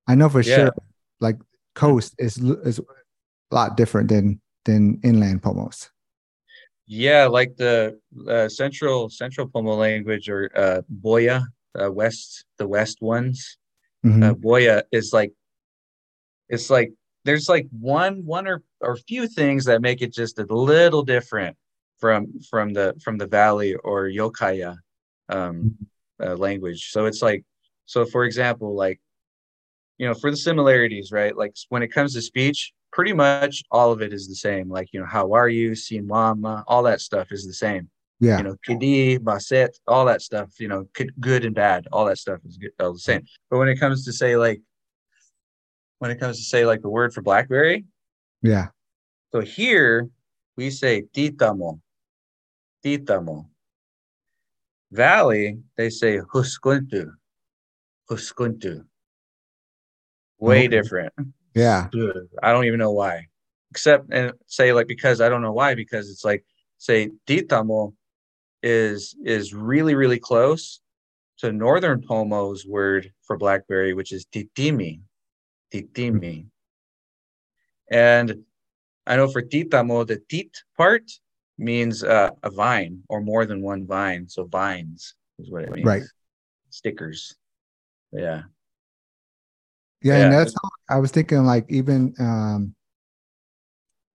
[0.07, 0.55] I know for yeah.
[0.55, 0.73] sure,
[1.19, 1.37] like
[1.75, 5.89] coast is is a lot different than than inland Pomos.
[6.85, 11.45] Yeah, like the uh, central central Pomo language or uh, Boya,
[11.79, 13.57] uh, west the west ones.
[14.05, 14.23] Mm-hmm.
[14.23, 15.31] Uh, Boya is like
[16.49, 16.91] it's like
[17.23, 21.55] there's like one one or or few things that make it just a little different
[22.01, 24.77] from from the from the valley or Yokaya
[25.29, 25.77] um,
[26.19, 26.27] mm-hmm.
[26.27, 26.91] uh, language.
[26.91, 27.45] So it's like
[27.85, 28.99] so for example, like
[30.01, 31.37] you know, for the similarities, right?
[31.37, 34.67] Like when it comes to speech, pretty much all of it is the same.
[34.67, 37.87] Like, you know, how are you, si mama, all that stuff is the same.
[38.19, 38.37] Yeah.
[38.37, 40.87] You know, kidi, baset, all that stuff, you know,
[41.19, 43.23] good and bad, all that stuff is good, all the same.
[43.51, 44.59] But when it comes to say like,
[45.99, 47.85] when it comes to say like the word for blackberry,
[48.41, 48.69] yeah.
[49.31, 50.09] So here
[50.57, 51.79] we say titamo,
[52.83, 53.47] titamo.
[54.91, 57.11] Valley, they say huskuntu,
[58.09, 58.85] huskuntu
[60.41, 60.67] way okay.
[60.67, 61.13] different.
[61.53, 61.87] Yeah.
[62.43, 63.27] I don't even know why.
[63.69, 66.43] Except and say like because I don't know why, because it's like
[66.77, 67.93] say Titamo
[68.61, 70.81] is is really, really close
[71.37, 74.99] to Northern Pomo's word for blackberry, which is titimi.
[75.73, 76.47] Titimi.
[77.89, 78.43] And
[79.07, 81.09] I know for titamo, the tit part
[81.61, 84.27] means uh, a vine or more than one vine.
[84.27, 85.85] So vines is what it means.
[85.85, 86.03] Right.
[86.69, 87.35] Stickers.
[88.11, 88.43] Yeah.
[90.01, 90.23] Yeah, yeah.
[90.23, 90.55] and that's
[90.89, 92.75] I was thinking like even um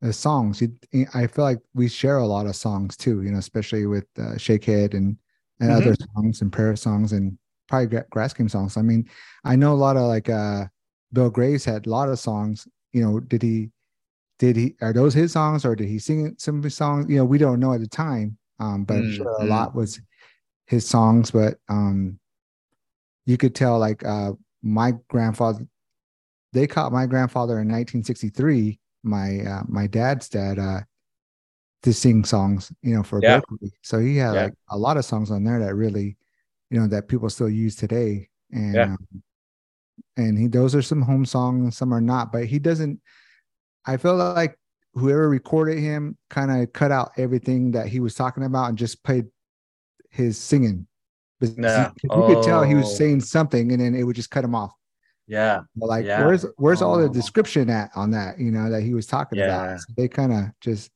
[0.03, 0.61] the songs.
[0.61, 4.07] You, I feel like we share a lot of songs too, you know, especially with
[4.19, 5.17] uh, Shakehead and
[5.61, 5.83] and mm-hmm.
[5.83, 8.77] other songs and prayer songs and probably grass game songs.
[8.77, 9.09] I mean,
[9.45, 10.65] I know a lot of like uh
[11.13, 12.67] Bill Graves had a lot of songs.
[12.93, 13.71] You know, did he
[14.39, 17.09] did he are those his songs or did he sing some of his songs?
[17.09, 18.37] You know, we don't know at the time.
[18.59, 19.15] Um, but mm-hmm.
[19.15, 19.51] Sure a mm-hmm.
[19.51, 20.01] lot was
[20.67, 22.19] his songs, but um
[23.25, 25.67] you could tell like uh my grandfather
[26.57, 30.81] they caught my grandfather in 1963, my uh, my dad's dad, uh,
[31.83, 33.41] to sing songs, you know, for yeah.
[33.41, 33.73] Berkeley.
[33.83, 34.43] So he had yeah.
[34.45, 36.17] like a lot of songs on there that really,
[36.71, 38.31] you know, that people still use today.
[38.51, 38.85] And yeah.
[38.85, 39.23] um,
[40.17, 43.01] and he those are some home songs, some are not, but he doesn't.
[43.87, 44.59] I feel like
[44.95, 49.05] whoever recorded him kind of cut out everything that he was talking about and just
[49.05, 49.27] played
[50.11, 50.87] his singing.
[51.39, 51.91] But nah.
[52.03, 52.27] you, oh.
[52.27, 52.95] could tell he was oh.
[52.95, 54.73] saying something, and then it would just cut him off.
[55.27, 55.61] Yeah.
[55.75, 56.25] But like, yeah.
[56.25, 57.13] where's where's all the oh.
[57.13, 58.39] description at on that?
[58.39, 59.45] You know that he was talking yeah.
[59.47, 59.81] about.
[59.81, 60.91] So they kind of just,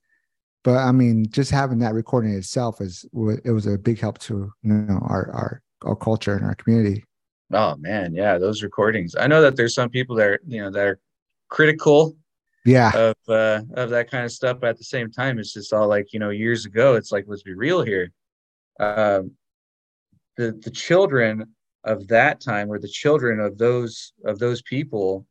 [0.64, 3.04] but I mean, just having that recording itself is
[3.44, 7.04] it was a big help to you know our our our culture and our community.
[7.52, 9.14] Oh man, yeah, those recordings.
[9.18, 11.00] I know that there's some people that are you know that are
[11.48, 12.16] critical
[12.64, 12.90] yeah.
[12.94, 15.88] of uh of that kind of stuff but at the same time it's just all
[15.88, 18.10] like you know years ago it's like let's be real here.
[18.78, 19.32] Um
[20.36, 25.26] the the children of that time or the children of those of those people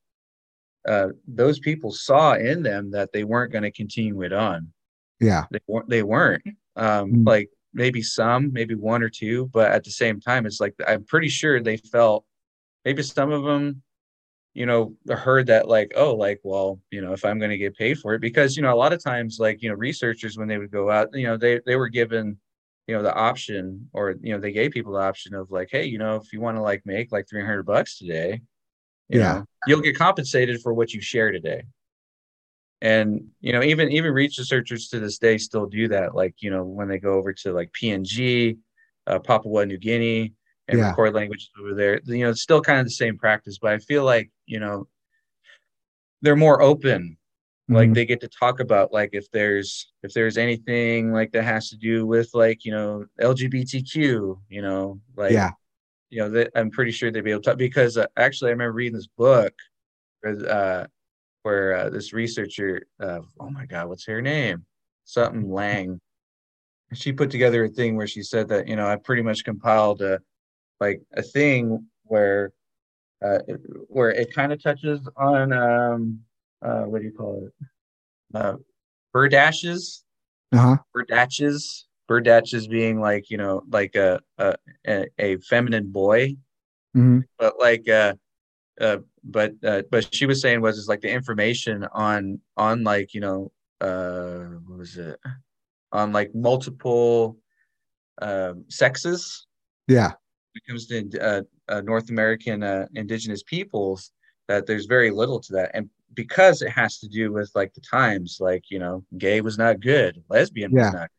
[0.87, 4.71] uh, those people saw in them that they weren't going to continue it on.
[5.19, 5.45] Yeah.
[5.51, 6.43] They weren't they weren't.
[6.75, 7.27] Um, mm-hmm.
[7.27, 11.03] like maybe some maybe one or two but at the same time it's like i'm
[11.03, 12.25] pretty sure they felt
[12.83, 13.81] maybe some of them
[14.53, 17.77] you know heard that like oh like well you know if i'm going to get
[17.77, 20.47] paid for it because you know a lot of times like you know researchers when
[20.47, 22.37] they would go out you know they they were given
[22.87, 25.85] you know the option or you know they gave people the option of like hey
[25.85, 28.41] you know if you want to like make like 300 bucks today
[29.09, 31.63] you yeah know, you'll get compensated for what you share today
[32.81, 36.63] and you know even even researchers to this day still do that like you know
[36.63, 38.57] when they go over to like png
[39.07, 40.33] uh, papua new guinea
[40.67, 40.89] and yeah.
[40.89, 43.77] record languages over there you know it's still kind of the same practice but i
[43.77, 44.87] feel like you know
[46.21, 47.17] they're more open.
[47.69, 47.93] Like mm-hmm.
[47.93, 51.77] they get to talk about like if there's if there's anything like that has to
[51.77, 53.93] do with like you know lgbtq
[54.49, 55.51] you know like yeah.
[56.09, 58.53] you know that i'm pretty sure they'd be able to talk because uh, actually i
[58.53, 59.53] remember reading this book
[60.21, 60.87] where, uh,
[61.43, 64.65] where uh, this researcher uh, oh my god what's her name?
[65.05, 65.99] Something lang.
[66.93, 70.01] She put together a thing where she said that you know i pretty much compiled
[70.01, 70.19] a
[70.79, 72.51] like a thing where
[73.23, 73.39] uh,
[73.87, 76.19] where it kind of touches on um
[76.61, 77.65] uh, what do you call it?
[78.33, 78.55] Uh,
[79.15, 80.01] berdaches.
[80.51, 80.77] Uh-huh.
[80.95, 81.83] Berdaches.
[82.09, 86.35] Berdaches being like you know like a a a, feminine boy,
[86.97, 87.19] mm-hmm.
[87.37, 88.15] but like uh,
[88.81, 93.13] uh but uh, but she was saying was is like the information on on like
[93.13, 95.19] you know uh what was it
[95.91, 97.37] on like multiple
[98.23, 99.45] um sexes
[99.87, 100.13] yeah
[100.51, 104.11] when it comes to uh, uh, north american uh, indigenous peoples
[104.47, 107.81] that there's very little to that and because it has to do with like the
[107.81, 110.85] times, like you know, gay was not good, lesbian yeah.
[110.85, 111.09] was not.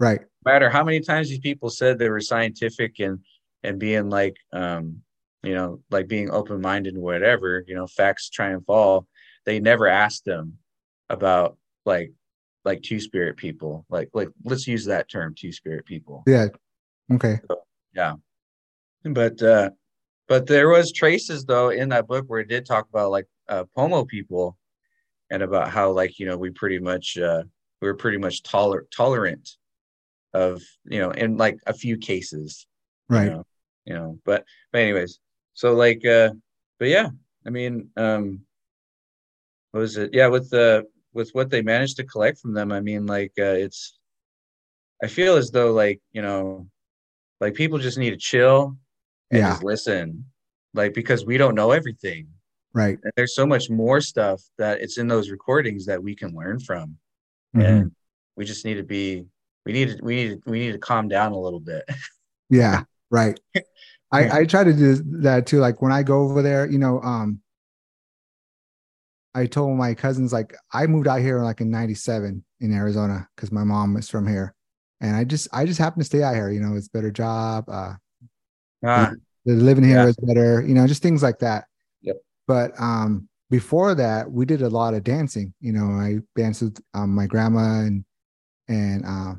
[0.00, 0.20] Right.
[0.20, 3.20] No matter how many times these people said they were scientific and
[3.62, 5.02] and being like, um,
[5.42, 9.06] you know, like being open minded and whatever, you know, facts try and fall.
[9.44, 10.58] They never asked them
[11.10, 12.12] about like
[12.64, 13.84] like two spirit people.
[13.88, 16.22] Like like let's use that term, two spirit people.
[16.26, 16.46] Yeah.
[17.12, 17.40] Okay.
[17.48, 17.62] So,
[17.94, 18.14] yeah.
[19.14, 19.70] But uh
[20.28, 23.64] but there was traces though in that book where it did talk about like uh,
[23.74, 24.56] Pomo people
[25.30, 27.42] and about how like you know we pretty much uh,
[27.80, 29.56] we were pretty much toler- tolerant
[30.34, 32.66] of you know in like a few cases
[33.08, 33.44] right you know,
[33.86, 35.18] you know but but anyways
[35.54, 36.30] so like uh
[36.78, 37.08] but yeah
[37.48, 38.42] I mean, um,
[39.70, 40.10] what was it?
[40.12, 43.56] Yeah, with the with what they managed to collect from them, I mean, like uh,
[43.56, 43.98] it's.
[45.02, 46.68] I feel as though like you know,
[47.40, 48.76] like people just need to chill
[49.30, 49.50] and Yeah.
[49.50, 50.24] just listen,
[50.74, 52.28] like because we don't know everything.
[52.74, 52.98] Right.
[53.02, 56.60] And there's so much more stuff that it's in those recordings that we can learn
[56.60, 56.98] from,
[57.56, 57.64] Mhm.
[57.64, 57.92] and
[58.36, 59.26] we just need to be.
[59.66, 60.04] We need to.
[60.04, 60.42] We need.
[60.44, 61.84] To, we need to calm down a little bit.
[62.50, 63.38] Yeah, right.
[64.12, 65.58] I I try to do that too.
[65.58, 67.42] Like when I go over there, you know, um,
[69.34, 73.52] I told my cousins like I moved out here like in '97 in Arizona because
[73.52, 74.54] my mom is from here,
[75.02, 76.48] and I just I just happened to stay out here.
[76.50, 77.68] You know, it's a better job.
[77.68, 77.94] Uh,
[78.84, 79.10] Ah,
[79.44, 80.06] the living here Yeah.
[80.08, 80.62] is better.
[80.62, 81.64] You know, just things like that.
[82.02, 82.16] Yep.
[82.46, 85.54] But um, before that, we did a lot of dancing.
[85.60, 88.04] You know, I danced with um, my grandma and
[88.68, 89.34] and uh,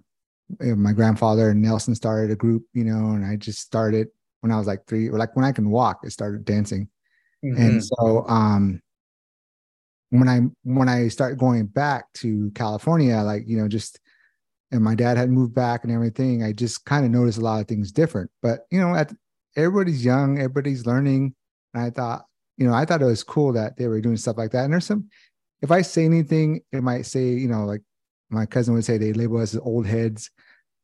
[0.76, 2.64] my grandfather and Nelson started a group.
[2.74, 4.08] You know, and I just started
[4.42, 6.90] when I was like three, or like when I can walk, I started dancing.
[7.44, 7.58] mhm.
[7.58, 8.82] And so um
[10.12, 14.00] when I when I started going back to California, like, you know, just
[14.72, 17.62] and my dad had moved back and everything, I just kind of noticed a lot
[17.62, 18.30] of things different.
[18.42, 19.14] But you know, at
[19.56, 21.36] everybody's young, everybody's learning.
[21.74, 22.26] And I thought,
[22.58, 24.66] you know, I thought it was cool that they were doing stuff like that.
[24.66, 25.10] And there's some
[25.62, 27.82] if I say anything, it might say, you know, like
[28.30, 30.32] my cousin would say they label us as old heads.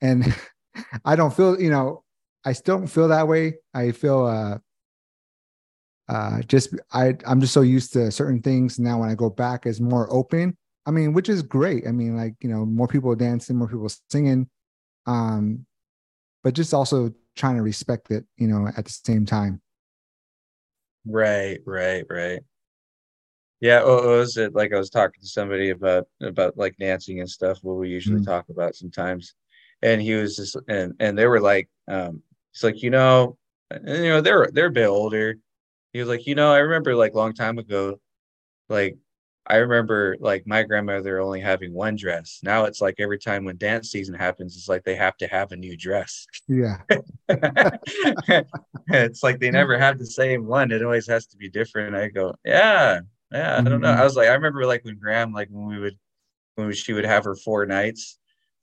[0.01, 0.35] And
[1.05, 2.03] I don't feel, you know,
[2.43, 3.55] I still don't feel that way.
[3.73, 4.57] I feel uh
[6.07, 9.65] uh just i i'm just so used to certain things now when i go back
[9.65, 13.15] is more open i mean which is great i mean like you know more people
[13.15, 14.47] dancing more people singing
[15.07, 15.65] um
[16.45, 19.61] but just also trying to respect it you know at the same time
[21.05, 22.41] Right, right, right.
[23.61, 27.19] Yeah, oh, oh, was it like I was talking to somebody about about like dancing
[27.19, 28.25] and stuff, what we usually Mhm.
[28.25, 29.33] talk about sometimes.
[29.81, 32.21] And he was just and and they were like, um,
[32.53, 33.37] he's like, you know,
[33.71, 35.35] and, you know, they're they're a bit older.
[35.93, 37.99] He was like, you know, I remember like long time ago,
[38.69, 38.97] like
[39.47, 42.39] I remember like my grandmother only having one dress.
[42.43, 45.51] Now it's like every time when dance season happens, it's like they have to have
[45.51, 46.25] a new dress.
[46.47, 46.81] yeah
[48.89, 50.71] it's like they never have the same one.
[50.71, 51.95] It always has to be different.
[51.95, 52.99] I go, yeah,
[53.31, 53.57] yeah.
[53.57, 53.93] I don't know.
[53.93, 53.97] Mhm.
[53.97, 55.97] I was like, I remember like when Graham, like when we would,
[56.55, 58.17] when she would have her four nights,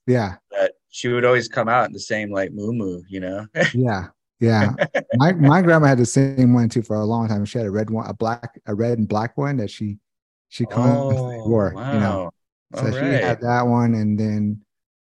[0.07, 3.47] yeah that she would always come out in the same like moo moo you know.
[3.75, 4.09] yeah
[4.40, 4.75] yeah
[5.14, 7.71] my my grandma had the same one too for a long time she had a
[7.71, 9.99] red one a black a red and black one that she
[10.53, 11.95] she constantly oh, wore wow.
[11.95, 12.31] you know
[12.77, 14.61] So All she had that one, and then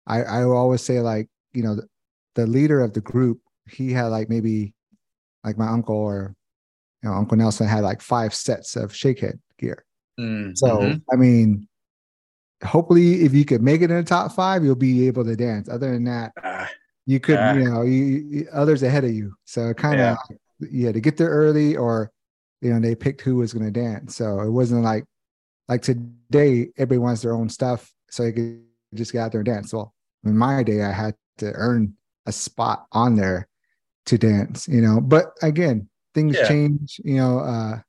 [0.07, 1.89] I I always say like you know the,
[2.35, 4.75] the leader of the group he had like maybe
[5.43, 6.35] like my uncle or
[7.03, 9.85] you know Uncle Nelson had like five sets of shakehead gear.
[10.19, 10.97] Mm, So.
[11.11, 11.67] I mean,
[12.63, 15.69] hopefully if you could make it in the top five, you'll be able to dance.
[15.69, 16.69] Other than that, Ah,
[17.07, 17.55] you could Yeah.
[17.55, 19.33] you know you, you others ahead of you.
[19.47, 20.19] So kind of
[20.61, 20.93] yeah.
[20.93, 22.11] to get there early or
[22.61, 24.17] you know they picked who was going to dance.
[24.17, 25.05] So it wasn't like
[25.71, 28.63] like today everybody wants their own stuff so you could
[28.95, 29.73] just get out there and dance.
[29.73, 31.95] Well, in my day I had to earn
[32.27, 33.49] a spot on there
[34.07, 35.01] to dance, you know.
[35.01, 36.49] But again, things Yeah.
[36.49, 37.81] change, you know, uh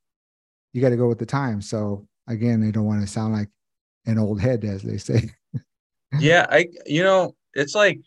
[0.72, 1.60] you got to go with the time.
[1.60, 3.48] So again, they don't want to sound like
[4.06, 5.28] an old head as they say.
[6.20, 7.98] yeah i you know it's like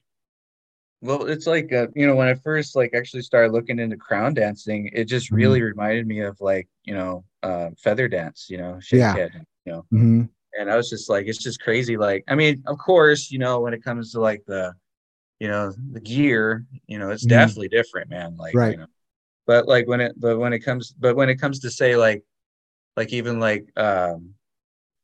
[1.01, 4.33] well it's like uh, you know when i first like actually started looking into crown
[4.33, 8.77] dancing it just really reminded me of like you know uh, feather dance you know
[8.91, 9.13] Yeah.
[9.15, 9.85] shakehead you know?
[9.91, 10.23] Hmm
[10.57, 11.97] and i was just like it's just crazy.
[11.97, 14.73] Like i mean of course you know when it comes to like the
[15.39, 17.29] you know the gear you know it's Mhm.
[17.29, 18.71] definitely different man like Right.
[18.71, 18.87] you know?
[19.47, 22.23] But like when it but when it comes but when it comes to say like
[22.95, 24.33] like even like um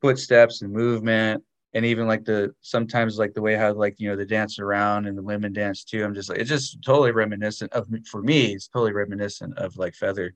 [0.01, 1.43] footsteps and movement
[1.73, 5.05] and even like the sometimes like the way how like you know the dance around
[5.05, 8.53] and the women dance too i'm just like it's just totally reminiscent of for me
[8.53, 10.33] it's totally reminiscent of like feather.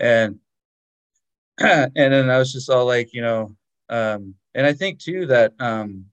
[0.00, 0.38] And
[1.60, 3.54] and then i was just all like you know
[3.88, 6.04] um and i think too that um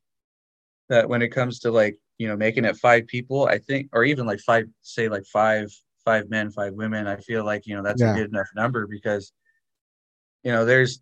[0.90, 4.04] that when it comes to like you know making it five people i think or
[4.04, 5.72] even like five say like five
[6.06, 8.14] five men five women i feel like you know that's Yeah.
[8.14, 9.34] a good enough number because
[10.44, 11.02] you know there's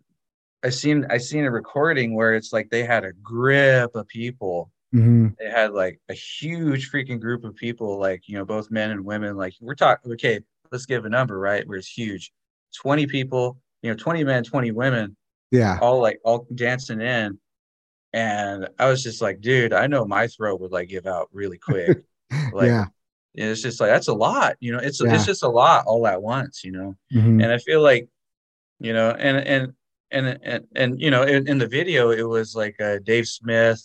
[0.64, 4.70] i seen i seen a recording where it's like they had a grip of people.
[4.92, 8.90] Hmm they had like a huge freaking group of people like you know both men
[8.90, 10.38] and women like we're talking okay
[10.70, 11.66] let's give a number right?
[11.66, 12.32] Where it's huge.
[12.76, 15.16] 20 people you know 20 men 20 women
[15.50, 15.78] Yeah.
[15.80, 17.38] all like all dancing in
[18.12, 21.58] and i was just like dude i know my throat would like give out really
[21.68, 21.98] quick
[22.52, 22.86] like yeah.
[23.34, 25.14] it's just like that's a lot you know it's Yeah.
[25.14, 27.42] it's just a lot all at once you know Mhm.
[27.42, 28.08] and i feel like
[28.80, 29.72] you know and and
[30.10, 33.82] and and, and you know in, in the video it was like uh, dave smith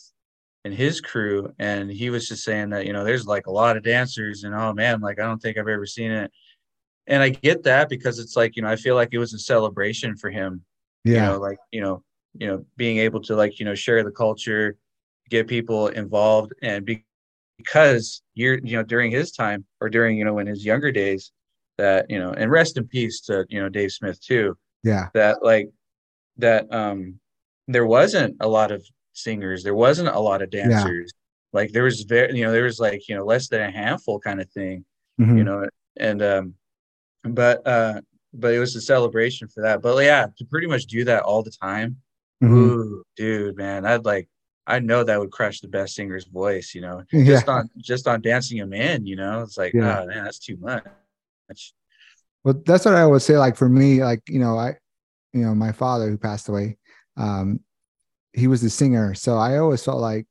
[0.66, 3.78] and his crew and he was just saying that you know there's like a lot
[3.78, 6.30] of dancers and oh man like i don't think i've ever seen it
[7.08, 9.39] and I get that because it's like you know I feel like it was a
[9.39, 10.63] celebration for him.
[11.04, 11.13] Yeah.
[11.13, 14.12] You know, like you know, you know, being able to like you know share the
[14.12, 14.78] culture,
[15.30, 17.06] get people involved, and be,
[17.58, 21.32] because you're you know during his time or during you know in his younger days
[21.78, 24.58] that you know and rest in peace to you know Dave Smith too.
[24.84, 25.08] Yeah.
[25.13, 25.70] That like
[26.38, 27.20] that um
[27.67, 31.13] there wasn't a lot of singers, there wasn't a lot of dancers.
[31.13, 31.60] Yeah.
[31.60, 34.20] Like there was very you know there was like you know less than a handful
[34.20, 34.86] kind of thing.
[35.20, 35.38] Mm-hmm.
[35.38, 36.54] You know, and um
[37.24, 38.02] but uh
[38.34, 39.82] but it was a celebration for that.
[39.82, 41.98] But yeah, to pretty much do that all the time,
[42.44, 42.54] mm-hmm.
[42.54, 44.30] ooh, dude, man, I'd like
[44.68, 47.24] I know that would crush the best singer's voice, you know, yeah.
[47.24, 50.02] just on just on dancing him in, you know, it's like, yeah.
[50.02, 50.84] oh man, that's too much.
[52.44, 53.38] Well, that's what I would say.
[53.38, 54.76] Like for me, like you know, I,
[55.34, 56.78] you know, my father who passed away,
[57.16, 57.62] um,
[58.34, 60.28] he was a singer, so I always felt like,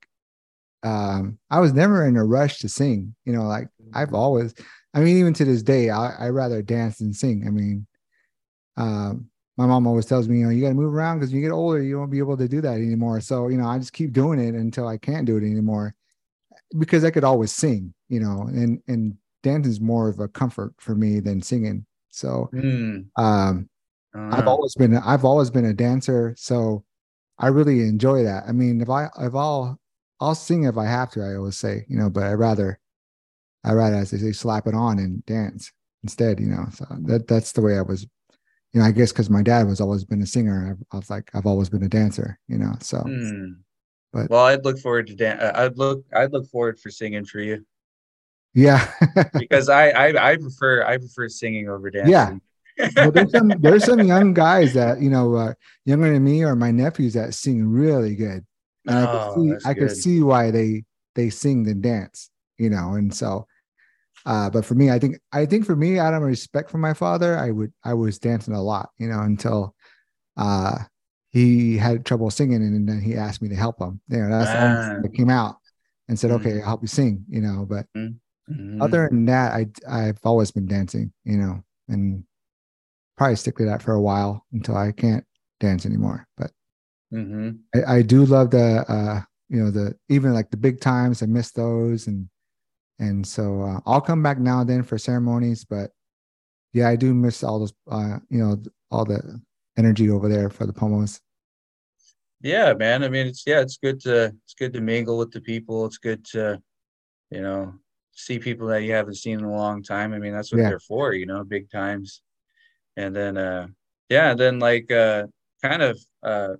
[0.82, 3.14] um, I was never in a rush to sing.
[3.24, 4.16] You know, like I've mm-hmm.
[4.16, 4.54] always,
[4.96, 7.44] I mean, even to this day, I I rather dance than sing.
[7.46, 7.86] I mean,
[8.78, 11.42] um, my mom always tells me, you know, you got to move around because you
[11.42, 13.20] get older, you won't be able to do that anymore.
[13.20, 15.94] So, you know, I just keep doing it until I can't do it anymore
[16.78, 20.74] because I could always sing, you know, and, and dancing is more of a comfort
[20.78, 21.86] for me than singing.
[22.10, 23.06] So, mm.
[23.16, 23.68] um,
[24.14, 26.34] I've always been, I've always been a dancer.
[26.38, 26.84] So
[27.38, 28.44] I really enjoy that.
[28.48, 29.78] I mean, if I, if I'll,
[30.20, 32.78] I'll sing if I have to, I always say, you know, but I rather,
[33.66, 37.26] I rather, as they say, slap it on and dance instead, you know, so that,
[37.26, 38.06] that's the way I was
[38.76, 41.08] you know, I guess because my dad was always been a singer, I, I, was
[41.08, 42.74] like, I've always been a dancer, you know.
[42.80, 43.56] So, mm.
[44.12, 47.24] but well, I'd look forward to dan- uh, I'd look, I'd look forward for singing
[47.24, 47.64] for you.
[48.52, 48.86] Yeah,
[49.38, 52.12] because I, I, I prefer, I prefer singing over dancing.
[52.12, 52.36] Yeah.
[52.96, 55.54] well, there's some there's some young guys that you know uh,
[55.86, 58.44] younger than me or my nephews that sing really good,
[58.86, 62.68] and oh, I could see I could see why they they sing and dance, you
[62.68, 63.46] know, and so
[64.26, 66.94] uh, but for me, I think I think for me, out of respect for my
[66.94, 69.74] father, I would I was dancing a lot, you know, until
[70.36, 70.78] uh,
[71.30, 74.00] he had trouble singing, and then he asked me to help him.
[74.08, 75.00] You know, that's ah.
[75.00, 75.58] that came out
[76.08, 76.58] and said, "Okay, mm-hmm.
[76.58, 77.66] I'll help you sing," you know.
[77.68, 78.82] But mm-hmm.
[78.82, 82.24] other than that, I I've always been dancing, you know, and
[83.16, 85.24] probably stick to that for a while until I can't
[85.60, 86.26] dance anymore.
[86.36, 86.50] But
[87.14, 87.50] mm-hmm.
[87.76, 91.22] I, I do love the uh, you know the even like the big times.
[91.22, 92.28] I miss those and
[92.98, 95.90] and so uh, I'll come back now and then for ceremonies, but
[96.72, 99.40] yeah, I do miss all those, uh, you know, all the
[99.78, 101.20] energy over there for the pomos.
[102.42, 103.02] Yeah, man.
[103.02, 105.86] I mean, it's yeah, it's good to it's good to mingle with the people.
[105.86, 106.60] It's good to,
[107.30, 107.74] you know,
[108.12, 110.12] see people that you haven't seen in a long time.
[110.12, 110.70] I mean, that's what yeah.
[110.70, 112.22] they're for, you know, big times.
[112.96, 113.68] And then, uh,
[114.08, 115.26] yeah, then like, uh,
[115.62, 116.54] kind of, uh,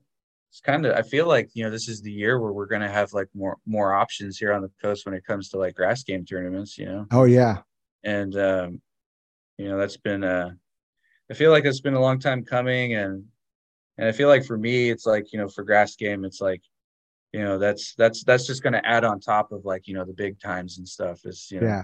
[0.57, 2.91] it's kind of I feel like you know this is the year where we're gonna
[2.91, 6.03] have like more more options here on the coast when it comes to like grass
[6.03, 6.79] game tournaments.
[6.79, 7.07] You know.
[7.11, 7.59] Oh yeah.
[8.05, 8.81] And um,
[9.59, 10.49] you know that's been uh,
[11.31, 13.25] I feel like it's been a long time coming, and
[13.99, 16.63] and I feel like for me it's like you know for grass game it's like
[17.35, 20.15] you know that's that's that's just gonna add on top of like you know the
[20.15, 21.67] big times and stuff is you know.
[21.67, 21.83] Yeah.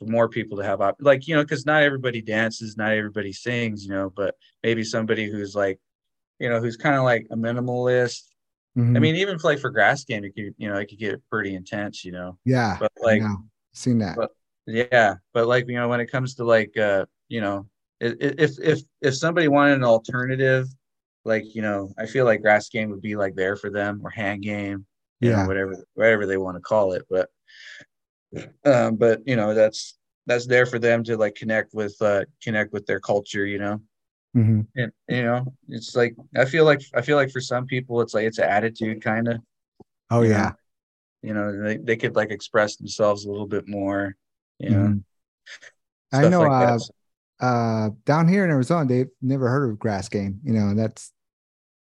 [0.00, 3.32] For more people to have op- like you know because not everybody dances not everybody
[3.32, 5.80] sings you know but maybe somebody who's like
[6.38, 8.22] you know, who's kind of like a minimalist.
[8.76, 8.96] Mm-hmm.
[8.96, 11.54] I mean, even like for grass game, it could, you know, it could get pretty
[11.54, 12.38] intense, you know.
[12.44, 12.76] Yeah.
[12.78, 13.22] But like,
[13.72, 14.16] seen that.
[14.16, 14.30] But,
[14.66, 17.66] yeah, but like you know, when it comes to like, uh, you know,
[18.00, 20.68] if if if somebody wanted an alternative,
[21.24, 24.10] like you know, I feel like grass game would be like there for them or
[24.10, 24.86] hand game,
[25.20, 27.04] yeah, know, whatever whatever they want to call it.
[27.08, 27.30] But
[28.64, 29.96] um, but you know, that's
[30.26, 33.80] that's there for them to like connect with uh connect with their culture, you know.
[34.38, 34.60] Mm-hmm.
[34.76, 38.14] And you know, it's like I feel like I feel like for some people, it's
[38.14, 39.40] like it's an attitude kind of.
[40.10, 40.42] Oh yeah.
[40.42, 40.52] Know?
[41.22, 44.14] You know, they, they could like express themselves a little bit more.
[44.58, 44.76] You know.
[44.76, 46.16] Mm-hmm.
[46.16, 46.42] I know.
[46.42, 46.80] Like
[47.40, 50.40] uh, uh, down here in Arizona, they've never heard of grass game.
[50.44, 51.12] You know, that's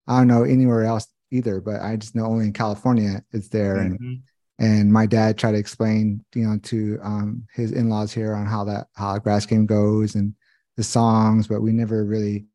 [0.07, 3.77] I don't know anywhere else either, but I just know only in California it's there.
[3.77, 4.03] Mm-hmm.
[4.03, 4.21] And
[4.59, 8.65] and my dad tried to explain, you know, to um, his in-laws here on how
[8.65, 10.35] that how grass game goes and
[10.77, 12.45] the songs, but we never really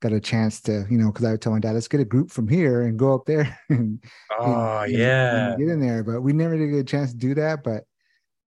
[0.00, 2.04] got a chance to, you know, because I would tell my dad, let's get a
[2.04, 4.02] group from here and go up there and
[4.38, 6.02] oh and, yeah, and get in there.
[6.02, 7.62] But we never did get a chance to do that.
[7.62, 7.84] But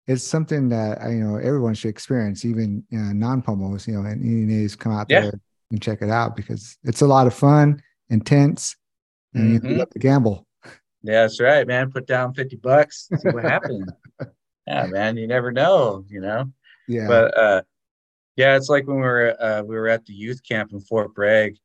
[0.07, 4.23] it's something that you know everyone should experience, even you know, non-pomos, you know, and
[4.23, 5.21] ENAs come out yeah.
[5.21, 5.39] there
[5.71, 8.75] and check it out because it's a lot of fun, intense,
[9.33, 9.67] and mm-hmm.
[9.67, 10.45] you love to gamble.
[11.03, 11.91] Yeah, that's right, man.
[11.91, 13.89] Put down 50 bucks, see what happens.
[14.67, 16.51] yeah, man, you never know, you know.
[16.87, 17.07] Yeah.
[17.07, 17.61] But uh
[18.35, 21.13] yeah, it's like when we were uh, we were at the youth camp in Fort
[21.13, 21.57] Bragg,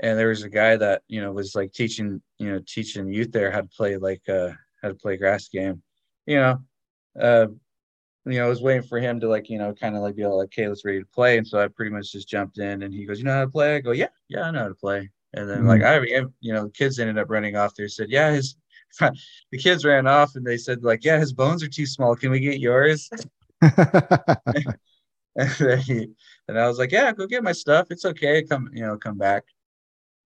[0.00, 3.32] and there was a guy that you know was like teaching you know teaching youth
[3.32, 4.50] there how to play like uh
[4.82, 5.82] how to play grass game,
[6.26, 6.58] you know,
[7.20, 7.46] uh,
[8.24, 10.24] you know, I was waiting for him to like, you know, kind of like be
[10.24, 11.38] all like, okay, let's ready to play.
[11.38, 13.50] And so I pretty much just jumped in and he goes, you know how to
[13.50, 13.76] play?
[13.76, 15.10] I go, yeah, yeah, I know how to play.
[15.34, 15.68] And then mm-hmm.
[15.68, 16.00] like I,
[16.40, 17.88] you know, the kids ended up running off there.
[17.88, 18.56] Said, yeah, his
[19.00, 22.16] the kids ran off and they said like, yeah, his bones are too small.
[22.16, 23.08] Can we get yours?
[25.60, 26.08] and, he,
[26.48, 27.88] and I was like, yeah, go get my stuff.
[27.90, 28.42] It's okay.
[28.42, 29.44] Come, you know, come back.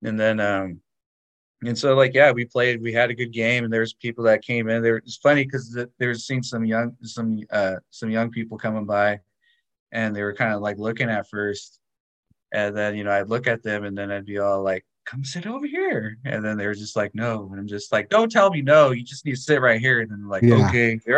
[0.03, 0.81] And then, um,
[1.65, 4.43] and so like, yeah, we played, we had a good game and there's people that
[4.43, 4.97] came in there.
[4.97, 8.87] It's funny because the, there was seeing some young, some, uh, some young people coming
[8.87, 9.21] by
[9.93, 11.81] and they were kind of like looking at first.
[12.53, 15.25] And then, you know, I'd look at them and then I'd be all like, come
[15.25, 16.19] sit over here.
[16.25, 17.49] And then they were just like, no.
[17.51, 18.93] And I'm just like, don't tell me no.
[18.93, 20.01] You just need to sit right here.
[20.01, 20.69] And then like, yeah.
[20.69, 21.01] okay,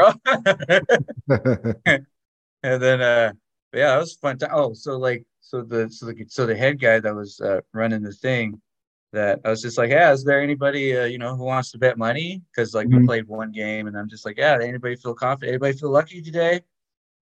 [2.62, 3.32] and then uh
[3.72, 4.38] yeah, it was fun.
[4.38, 7.60] To, oh, so like so the so the so the head guy that was uh,
[7.72, 8.60] running the thing
[9.12, 11.78] that I was just like, yeah, is there anybody uh, you know who wants to
[11.78, 12.42] bet money?
[12.50, 13.00] Because like mm-hmm.
[13.00, 15.50] we played one game and I'm just like, yeah, anybody feel confident?
[15.50, 16.60] Anybody feel lucky today?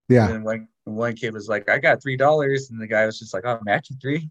[0.09, 0.29] Yeah.
[0.29, 3.33] And one one kid was like, I got three dollars, and the guy was just
[3.35, 4.29] like, oh, match you three.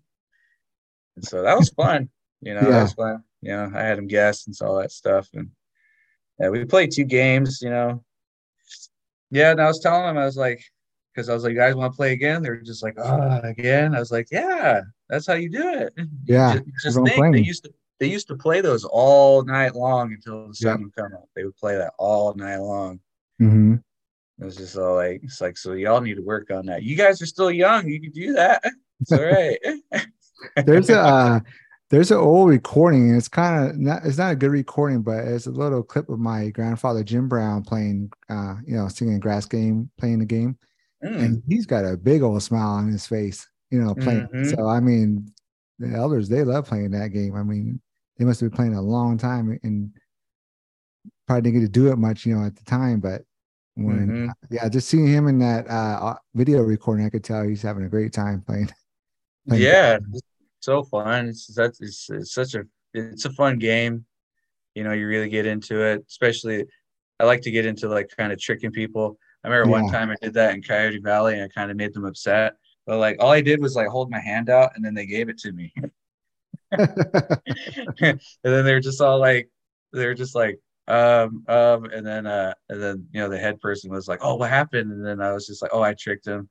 [1.16, 2.10] And so that was fun.
[2.42, 2.70] You know, yeah.
[2.70, 3.24] that was fun.
[3.42, 5.30] You know, I had him guess and all that stuff.
[5.34, 5.50] And
[6.40, 8.04] yeah, we played two games, you know.
[9.32, 10.64] Yeah, and I was telling him, I was like,
[11.20, 12.42] because I was like, you guys want to play again?
[12.42, 13.94] They were just like, oh, again.
[13.94, 15.94] I was like, yeah, that's how you do it.
[16.26, 16.54] Yeah.
[16.54, 17.34] just, just think playing.
[17.34, 20.96] they used to they used to play those all night long until the sun would
[20.96, 21.28] come up.
[21.36, 23.02] They would play that all night long.
[23.42, 23.76] Mm-hmm.
[24.40, 26.84] It was just all like, it's like, so y'all need to work on that.
[26.84, 27.90] You guys are still young.
[27.90, 28.64] You can do that.
[29.02, 29.58] It's all right.
[30.66, 31.40] There's a, uh,
[31.90, 35.26] there's an old recording and it's kind of not it's not a good recording but
[35.26, 39.46] it's a little clip of my grandfather jim brown playing uh you know singing grass
[39.46, 40.58] game playing the game
[41.04, 41.20] mm.
[41.20, 44.50] and he's got a big old smile on his face you know playing mm-hmm.
[44.50, 45.32] so i mean
[45.80, 47.80] the elders they love playing that game i mean
[48.18, 49.92] they must have been playing a long time and
[51.28, 53.24] probably didn't get to do it much you know at the time but
[53.76, 54.28] when mm-hmm.
[54.50, 57.90] yeah just seeing him in that uh video recording i could tell he's having a
[57.90, 58.70] great time playing,
[59.48, 59.98] playing yeah
[60.60, 61.28] so fun.
[61.28, 64.06] It's that's it's, it's such a it's a fun game.
[64.76, 66.06] You know, you really get into it.
[66.08, 66.66] Especially,
[67.20, 69.18] I like to get into like kind of tricking people.
[69.44, 69.82] I remember yeah.
[69.84, 72.56] one time I did that in Coyote Valley, and I kind of made them upset.
[72.86, 75.30] But like, all I did was like hold my hand out, and then they gave
[75.30, 75.74] it to me.
[76.72, 79.50] and then they're just all like,
[79.92, 83.92] they're just like, um, um, and then, uh, and then you know, the head person
[83.92, 86.50] was like, "Oh, what happened?" And then I was just like, "Oh, I tricked him."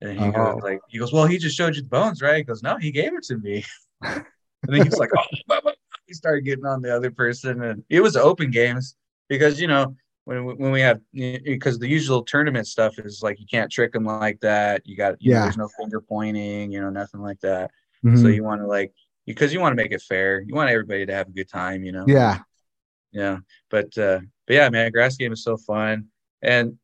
[0.00, 0.52] And he uh-huh.
[0.52, 2.38] goes like, he goes, well, he just showed you the bones, right?
[2.38, 3.64] He goes, no, he gave it to me.
[4.02, 4.24] and
[4.62, 5.10] then he's like,
[5.50, 5.72] oh,
[6.06, 8.96] he started getting on the other person, and it was open games
[9.28, 9.94] because you know
[10.24, 14.04] when when we have because the usual tournament stuff is like you can't trick them
[14.04, 14.82] like that.
[14.86, 15.38] You got you yeah.
[15.38, 17.70] Know, there's no finger pointing, you know, nothing like that.
[18.04, 18.22] Mm-hmm.
[18.22, 18.92] So you want to like
[19.26, 20.40] because you want to make it fair.
[20.40, 22.04] You want everybody to have a good time, you know.
[22.06, 22.38] Yeah.
[23.12, 23.38] Yeah,
[23.70, 26.06] but uh, but yeah, man, grass game is so fun,
[26.42, 26.78] and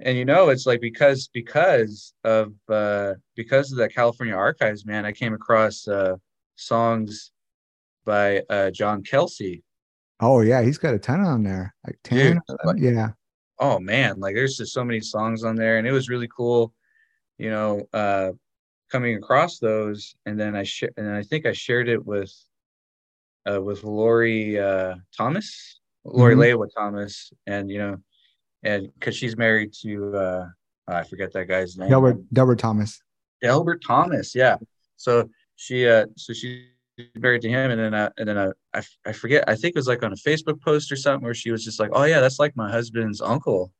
[0.00, 5.06] and you know it's like because because of uh because of the california archives man
[5.06, 6.16] i came across uh
[6.56, 7.32] songs
[8.04, 9.62] by uh john kelsey
[10.20, 13.10] oh yeah he's got a ton on there like 10 Dude, yeah
[13.58, 16.72] oh man like there's just so many songs on there and it was really cool
[17.38, 18.30] you know uh
[18.90, 22.32] coming across those and then i sh- and i think i shared it with
[23.50, 26.62] uh with lori uh thomas lori mm-hmm.
[26.62, 27.96] Lewa thomas and you know
[28.62, 30.46] and because she's married to uh,
[30.86, 31.88] I forget that guy's name.
[31.88, 33.00] Delbert Delbert Thomas.
[33.42, 34.56] Delbert Thomas, yeah.
[34.96, 36.64] So she uh so she's
[37.16, 39.78] married to him and then uh, and then uh, I, I forget I think it
[39.78, 42.20] was like on a Facebook post or something where she was just like, Oh yeah,
[42.20, 43.72] that's like my husband's uncle.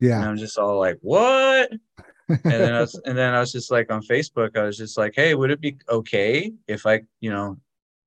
[0.00, 0.20] Yeah.
[0.20, 1.72] And I'm just all like, What?
[2.28, 4.96] and then I was and then I was just like on Facebook, I was just
[4.96, 7.58] like, Hey, would it be okay if I, you know,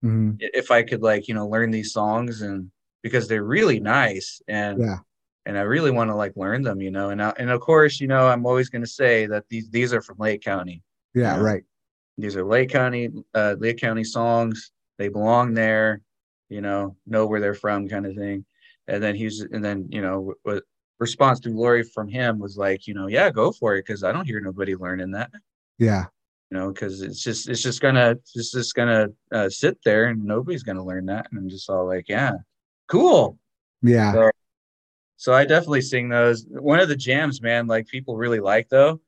[0.03, 0.35] mm-hmm.
[0.39, 2.71] if I could like, you know, learn these songs and
[3.03, 4.97] because they're really nice and yeah
[5.47, 7.09] and I really want to like learn them, you know.
[7.09, 9.93] And I, and of course, you know, I'm always going to say that these these
[9.93, 10.83] are from Lake County.
[11.15, 11.45] Yeah, you know?
[11.45, 11.63] right.
[12.17, 14.71] These are Lake County uh, Lake County songs.
[14.97, 16.01] They belong there,
[16.49, 18.45] you know, know where they're from, kind of thing.
[18.87, 20.63] And then he's and then you know what
[20.99, 24.11] response to Lori from him was like, you know, yeah, go for it because I
[24.11, 25.31] don't hear nobody learning that.
[25.77, 26.05] Yeah.
[26.49, 30.23] You know, because it's just it's just gonna it's just gonna uh, sit there and
[30.23, 31.27] nobody's gonna learn that.
[31.29, 32.31] And I'm just all like, yeah,
[32.87, 33.37] cool.
[33.81, 34.13] Yeah.
[34.13, 34.31] So,
[35.17, 36.45] so I definitely sing those.
[36.49, 39.01] One of the jams, man, like people really like though,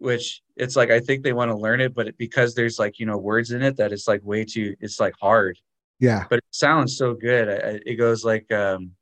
[0.00, 2.98] which it's like I think they want to learn it, but it, because there's like
[2.98, 5.58] you know words in it that it's like way too, it's like hard.
[6.00, 6.24] Yeah.
[6.28, 7.48] But it sounds so good.
[7.48, 8.92] I, I, it goes like, um,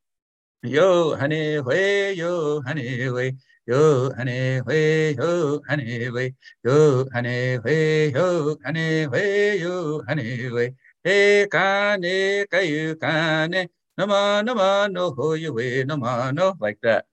[0.61, 8.09] yo honey way, yo honey way, yo honey way, yo honey way, yo honey way,
[8.11, 15.53] yo honey way, yo honey way, hey kane kayu kane nama nama no ho you
[15.53, 17.05] way nama no like that.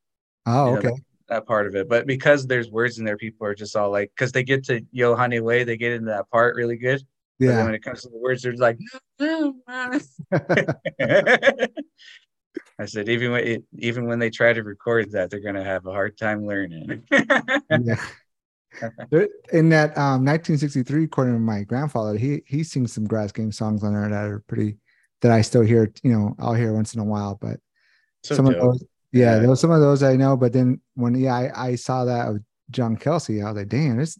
[0.47, 0.89] Oh, okay.
[0.89, 1.89] Know, that part of it.
[1.89, 4.81] But because there's words in there, people are just all like, because they get to
[4.93, 7.03] Yo Honey Way, they get into that part really good.
[7.39, 7.65] But then Yeah.
[7.65, 8.79] when it comes to the words, they're like,
[12.79, 15.87] I said, even when it, even when they try to record that, they're gonna have
[15.87, 17.03] a hard time learning.
[17.11, 17.97] yeah.
[19.53, 23.83] In that um 1963 recording of my grandfather, he he sings some grass game songs
[23.83, 24.77] on there that are pretty
[25.23, 27.39] that I still hear, you know, I'll hear once in a while.
[27.41, 27.59] But
[28.23, 28.85] so some of those,
[29.17, 30.37] yeah, there was some of those I know.
[30.37, 32.39] But then when yeah, I, I saw that of
[32.71, 34.19] John Kelsey, I was like, damn, there's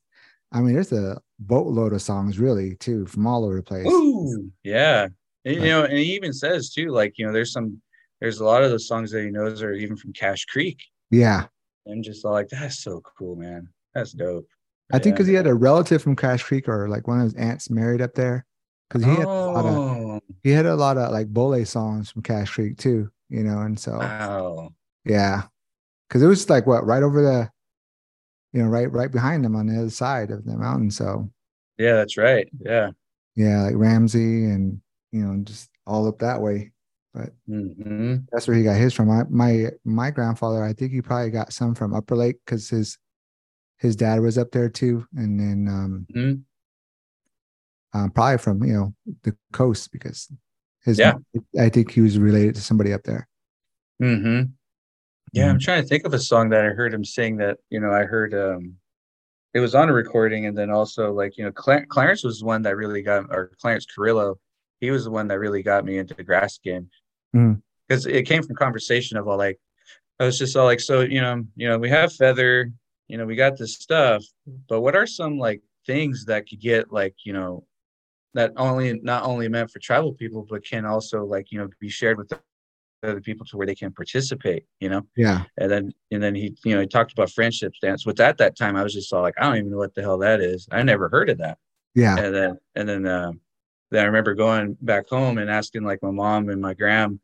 [0.53, 3.87] I mean, there's a boatload of songs really too from all over the place.
[3.87, 5.09] Ooh, yeah.
[5.45, 7.81] And, you know, and he even says too, like, you know, there's some
[8.21, 10.83] there's a lot of those songs that he knows are even from Cache Creek.
[11.11, 11.47] Yeah.
[11.91, 13.69] I'm just like, that's so cool, man.
[13.95, 14.49] That's dope.
[14.93, 17.35] I think because he had a relative from Cache Creek or like one of his
[17.35, 18.47] aunts married up there.
[18.89, 22.11] Because he had a lot of oh, he had a lot of like Bole songs
[22.11, 24.73] from Cache Creek too, you know, and so wow.
[25.07, 25.45] Yeah,
[26.09, 27.51] because it was like what right over the,
[28.53, 30.91] you know, right right behind them on the other side of the mountain.
[30.91, 31.31] So
[31.79, 32.49] Yeah, that's right.
[32.59, 32.91] Yeah.
[33.37, 34.81] yeah, like Rumsey and
[35.13, 36.73] you know just all up that way.
[37.15, 39.09] But hmm that's where he got his from.
[39.09, 42.99] My my my grandfather, I think he probably got some from Upper Lake because his
[43.79, 46.33] his dad was up there too, and then um, hmm
[47.93, 50.31] um probably from you know the coast because
[50.85, 51.15] his Yeah.
[51.59, 53.29] I think he was related to somebody up there.
[54.01, 54.43] hmm
[55.37, 55.63] Yeah, I'm Mhm.
[55.63, 58.05] trying to think of a song that I heard him sing that, you know, I
[58.05, 58.79] heard um
[59.53, 62.47] it was on a recording and then also like, you know, Cla- Clarence was the
[62.47, 64.39] one that really got or Clarence Carrillo,
[64.81, 66.91] he was the one that really got me into the grass game.
[67.87, 69.61] Because it came from conversation of all like
[70.19, 72.73] I was just all like, so you know, you know, we have feather,
[73.09, 74.25] you know, we got this stuff,
[74.69, 77.67] but what are some like things that could get like, you know,
[78.33, 81.91] that only not only meant for tribal people, but can also like, you know, be
[81.91, 82.33] shared with
[83.03, 85.03] other people to where they can participate, you know?
[85.17, 88.07] Yeah, And then and then he, you know, he talked about friendship dance.
[88.07, 90.03] With at that time, I was just all like, I don't even know what the
[90.03, 90.69] hell that is.
[90.71, 91.59] I never heard of that.
[91.95, 93.41] yeah, And then and then um
[93.91, 97.21] then I remember going back home and asking like my mom and my gram.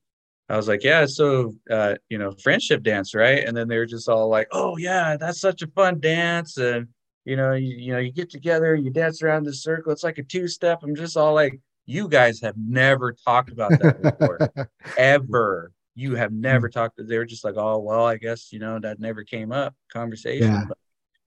[0.49, 3.43] I was like, yeah, so uh, you know, friendship dance, right?
[3.47, 6.89] And then they were just all like, oh yeah, that's such a fun dance, and
[7.25, 9.93] you know, you, you know, you get together, you dance around the circle.
[9.93, 10.81] It's like a two step.
[10.83, 15.73] I'm just all like, you guys have never talked about that before, ever.
[15.95, 16.41] You have hmm.
[16.41, 16.99] never talked.
[16.99, 20.53] They were just like, oh well, I guess you know that never came up conversation,
[20.53, 20.65] Yeah.
[20.69, 20.79] but,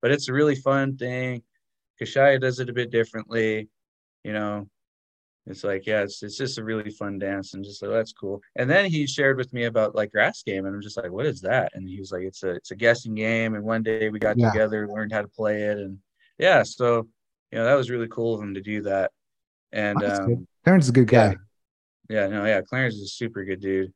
[0.02, 1.44] but it's a really fun thing.
[2.02, 3.70] Kashaya does it a bit differently,
[4.24, 4.68] you know.
[5.48, 8.14] It's like, yeah, it's it's just a really fun dance, and just like oh, that's
[8.14, 8.42] cool.
[8.56, 11.28] And then he shared with me about like grass game, and I'm just like, what
[11.28, 11.72] is that?
[11.76, 13.54] And he was like, it's a it's a guessing game.
[13.54, 14.52] And one day we got Yeah.
[14.52, 16.00] together, learned how to play it, and
[16.40, 17.08] yeah, so
[17.52, 19.12] you know that was really cool of him to do that.
[19.72, 20.48] And That's um.
[20.64, 21.36] Terrence is a good guy.
[22.10, 23.94] yeah, no, yeah, Clarence is a super good dude.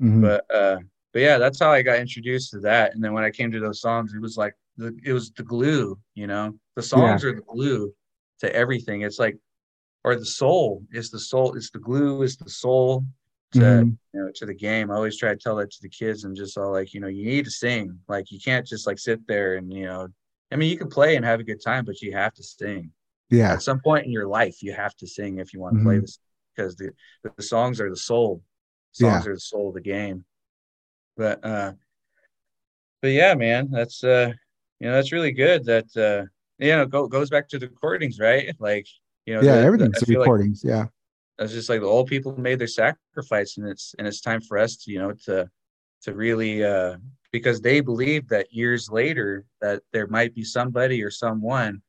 [0.00, 0.20] Mhm.
[0.22, 0.78] But uh,
[1.12, 2.94] but yeah, that's how I got introduced to that.
[2.94, 5.42] And then when I came to those songs, it was like the it was the
[5.42, 6.54] glue, you know.
[6.76, 7.92] The songs are the glue
[8.40, 9.02] to everything.
[9.02, 9.36] It's like
[10.04, 13.04] or the soul is the soul, it's the glue, is the soul
[13.52, 13.96] to Mhm.
[14.14, 14.90] you know to the game.
[14.90, 17.08] I always try to tell that to the kids and just all like, you know,
[17.08, 17.98] you need to sing.
[18.08, 20.08] Like you can't just like sit there and you know
[20.50, 22.90] I mean you can play and have a good time, but you have to sing.
[23.32, 25.82] Yeah, At some point in your life, you have to sing if you want to
[25.82, 26.02] play Mhm.
[26.02, 26.18] this
[26.54, 26.90] because the,
[27.36, 28.42] the songs are the soul.
[28.98, 29.12] Yeah.
[29.12, 30.24] Songs are the soul of the game.
[31.16, 31.72] But uh
[33.00, 34.32] but yeah, man, that's uh
[34.80, 36.26] you know that's really good that uh
[36.58, 38.54] you know go, goes back to the recordings, right?
[38.60, 38.86] Like
[39.26, 40.62] you know yeah, the- everything's the feel like recordings.
[40.64, 40.86] yeah,
[41.38, 44.58] it's just like the old people made their sacrifice and it's and it's time for
[44.58, 45.48] us to you know to
[46.02, 46.96] to really uh
[47.32, 51.80] because they believe that years later that there might be somebody or someone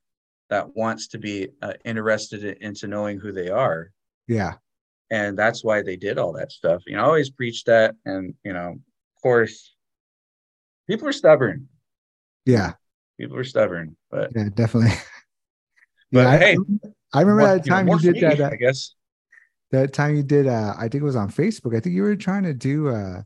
[0.54, 3.92] that wants to be uh, interested in, into knowing who they are.
[4.28, 4.54] Yeah,
[5.10, 6.84] and that's why they did all that stuff.
[6.86, 9.74] You know I always preach that and you know of course
[10.88, 11.70] people are stubborn.
[12.46, 12.74] Yeah,
[13.20, 14.96] people are stubborn but yeah, definitely.
[16.12, 16.58] But yeah, hey,
[17.12, 18.54] I remember more- that you know, time you did that.
[18.54, 18.94] i guess.
[19.72, 21.76] that time you did uh i think it was on facebook.
[21.76, 23.24] I think you were trying to do uh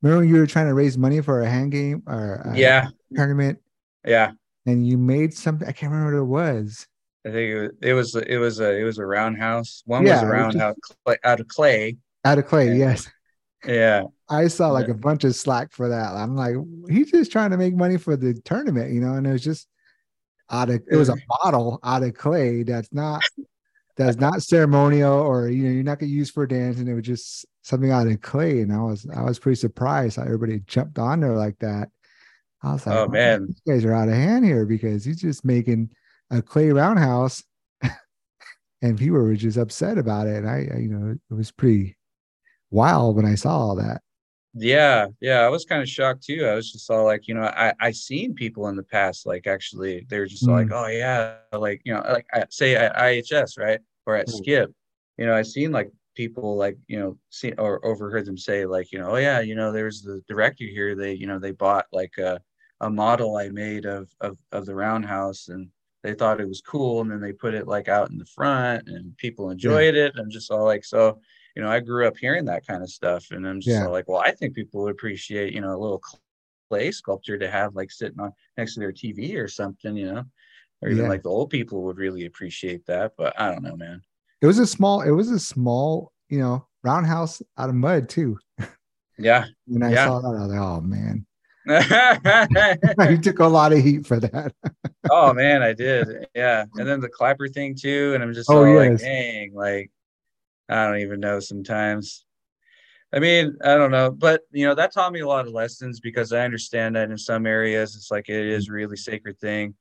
[0.00, 2.90] remember when you were trying to raise money for a hand game or a yeah.
[3.16, 3.58] tournament?
[4.04, 4.30] Yeah
[4.66, 6.86] and you made something i can't remember what it was
[7.24, 9.82] I think it was it was it was a it was a roundhouse.
[9.84, 11.96] One Yeah, was a roundhouse clay, out of clay.
[12.24, 12.74] out of clay Yeah.
[12.74, 13.10] yes
[13.64, 14.92] Yeah, i saw like Yeah.
[14.94, 16.54] a bunch of slack for that i'm like
[16.88, 19.66] he's just trying to make money for the tournament you know and it was just
[20.50, 23.22] out of it was a bottle out of clay that's not
[23.96, 27.02] that's not ceremonial or you know you're not gonna use for dance and it was
[27.04, 31.00] just something out of clay and i was i was pretty surprised how everybody jumped
[31.00, 31.88] on there like that
[32.62, 33.46] i was like Oh, man.
[33.46, 35.90] these guys are out of hand here because he's just making
[36.30, 37.42] a clay roundhouse
[38.82, 41.96] and people were just upset about it and i, I you know it was pretty
[42.70, 44.00] wild when i saw all that
[44.58, 46.46] Yeah, yeah, I was kind of shocked too.
[46.46, 49.46] I was just all like, you know, I I seen people in the past like
[49.46, 50.80] actually they're just like, Mm.
[50.80, 54.36] oh yeah, like you know, like I say at IHS right or at Mm.
[54.38, 54.68] Skip,
[55.18, 58.92] you know, I seen like people like you know see or overheard them say like
[58.92, 60.94] you know, oh yeah, you know, there's the director here.
[60.96, 62.40] They you know they bought like a
[62.80, 65.70] a model I made of of of the roundhouse and
[66.02, 68.88] they thought it was cool and then they put it like out in the front
[68.88, 70.14] and people enjoyed it.
[70.18, 71.20] I'm just all like so
[71.56, 73.86] you know, I grew up hearing that kind of stuff, and I'm just Yeah.
[73.86, 76.02] like, well, I think people would appreciate, you know, a little
[76.70, 80.24] clay sculpture to have like sitting on next to their TV or something, you know,
[80.82, 81.08] or even Yeah.
[81.08, 83.14] like the old people would really appreciate that.
[83.16, 84.02] But I don't know, man.
[84.40, 88.38] It was a small, it was a small, you know, roundhouse out of mud too.
[89.18, 89.46] Yeah.
[89.66, 90.06] When I Yeah.
[90.06, 91.26] saw that, I was like, oh man.
[93.10, 94.52] you took a lot of heat for that.
[95.08, 96.26] Oh man, I did.
[96.34, 96.64] Yeah.
[96.74, 98.10] And then the clapper thing too.
[98.14, 99.02] And I'm just Oh, all like, yes.
[99.02, 99.92] dang, like
[100.68, 102.24] I don't even know sometimes.
[103.12, 106.00] I mean, I don't know, but you know, that taught me a lot of lessons
[106.00, 108.72] because I understand that in some areas it's like it is mm.
[108.72, 109.74] really sacred thing.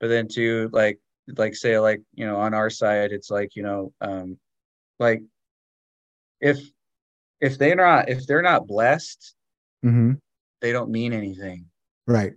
[0.00, 0.98] But then too, like
[1.36, 4.38] like say like, you know, on our side, it's like, you know, um
[4.98, 5.22] like
[6.40, 6.58] if
[7.40, 9.34] if they're not if they're not blessed,
[9.82, 10.12] hmm
[10.60, 11.66] they don't mean anything.
[12.06, 12.32] Right.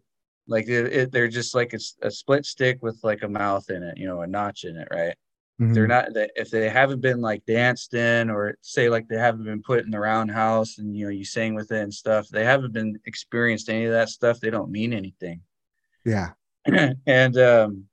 [0.48, 3.84] Like it, it, they're just like a, a split stick with like a mouth in
[3.84, 5.16] it, you know, a notch in it, right?
[5.60, 5.74] Mhm.
[5.74, 9.64] they're not if they haven't been like danced in or say like they haven't been
[9.64, 12.74] put in the roundhouse and you know you sang with it and stuff they haven't
[12.74, 15.42] been experienced any of that stuff they don't mean anything
[16.06, 16.34] Yeah.
[17.08, 17.86] and um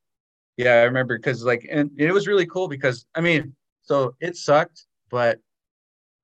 [0.56, 4.36] yeah i remember because like and it was really cool because i mean so it
[4.36, 5.38] sucked but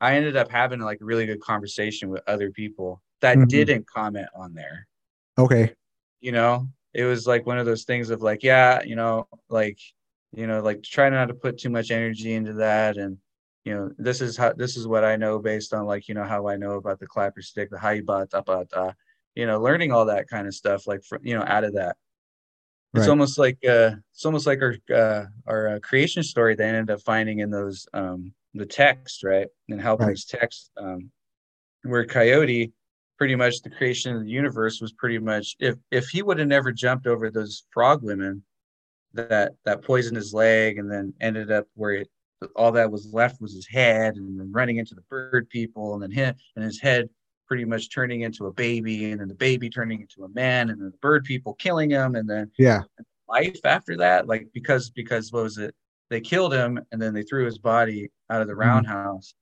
[0.00, 3.48] i ended up having like a really good conversation with other people that Mhm.
[3.48, 4.86] didn't comment on there
[5.38, 5.74] Okay.
[6.20, 9.78] you know it was like one of those things of like yeah you know like
[10.34, 13.18] you know like try not to put too much energy into that and
[13.64, 16.24] you know this is how this is what i know based on like you know
[16.24, 18.94] how i know about the clapper stick the haiba tapata
[19.34, 21.96] you know learning all that kind of stuff like for, you know out of that
[22.94, 23.08] it's Right.
[23.08, 27.00] almost like uh it's almost like our uh our uh, creation story they ended up
[27.02, 31.10] finding in those um the text right and Halpern's text um
[31.84, 32.72] where coyote
[33.16, 36.48] pretty much the creation of the universe was pretty much if if he would have
[36.48, 38.42] never jumped over those frog women
[39.14, 42.10] that that poisoned his leg and then ended up where it
[42.56, 46.02] all that was left was his head and then running into the bird people and
[46.02, 47.08] then him and his head
[47.50, 50.80] pretty much turning into a baby and then the baby turning into a man and
[50.80, 52.82] then the bird people killing him and then Yeah.
[53.28, 55.74] life after that like because because what was it?
[56.10, 59.34] They killed him and then they threw his body out of the roundhouse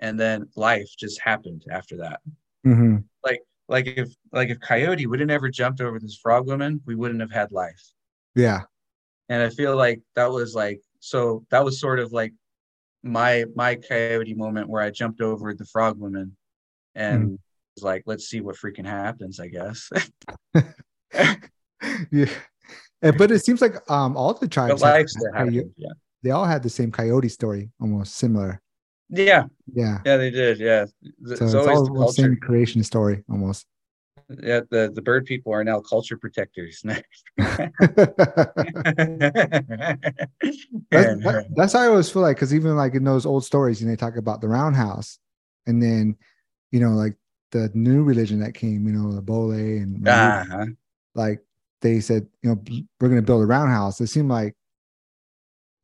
[0.00, 2.20] and then life just happened after that.
[2.64, 2.98] Hmm
[3.68, 7.20] like if like if coyote would have never jumped over this frog woman we wouldn't
[7.20, 7.82] have had life.
[8.34, 8.62] Yeah.
[9.30, 12.34] and i feel like that was like so that was sort of like
[13.02, 16.36] my my coyote moment where i jumped over the frog woman
[16.94, 17.38] and Mm.
[17.82, 19.88] like let's see what freaking happens i guess
[22.12, 22.26] yeah.
[23.00, 26.30] But it seems like um all the tribes have- life's that coyote- happened yeah they
[26.30, 28.60] all had the same coyote story, almost similar.
[29.08, 29.98] yeah Yeah.
[30.06, 30.84] yeah they did yeah
[31.24, 33.66] it's So it's always all the the culture same creation story almost.
[34.40, 36.84] yeah the, the bird people are now culture protectors
[40.90, 43.80] That's, that- that's how I always feel like because even like in those old stories,
[43.82, 45.18] and they talk about the roundhouse,
[45.66, 46.16] and then
[46.72, 47.16] you know like
[47.52, 50.66] the new religion that came, you know the Bole and uh-huh.
[51.14, 51.40] like
[51.82, 52.62] they said, you know,
[53.00, 54.00] we're going to build a roundhouse.
[54.00, 54.54] It seemed like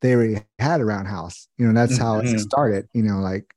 [0.01, 1.47] they already had a roundhouse.
[1.57, 2.33] You know, that's how Mhm.
[2.35, 2.87] it started.
[2.93, 3.53] You know, like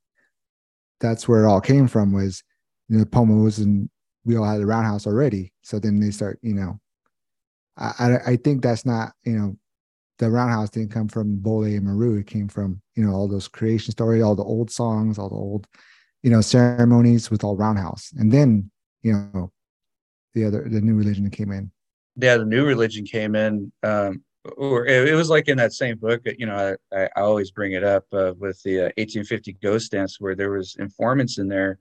[1.00, 2.42] that's where it all came from was
[2.88, 3.88] you know pomos and
[4.24, 5.52] we all had a roundhouse already.
[5.62, 6.80] So then they start, you know,
[7.76, 9.56] I I, I think that's not you know
[10.18, 12.16] the roundhouse didn't come from Bole and Maru.
[12.18, 15.34] It came from you know all those creation stories, all the old songs, all the
[15.36, 15.66] old
[16.22, 18.70] you know ceremonies with all roundhouse, and then
[19.02, 19.50] you know
[20.34, 21.70] the other the new religion that came in.
[22.16, 24.22] yeah the new religion came in um
[24.56, 27.72] or it, it was like in that same book you know i, I always bring
[27.72, 31.78] it up uh, with the uh, 1850 ghost dance where there was informants in there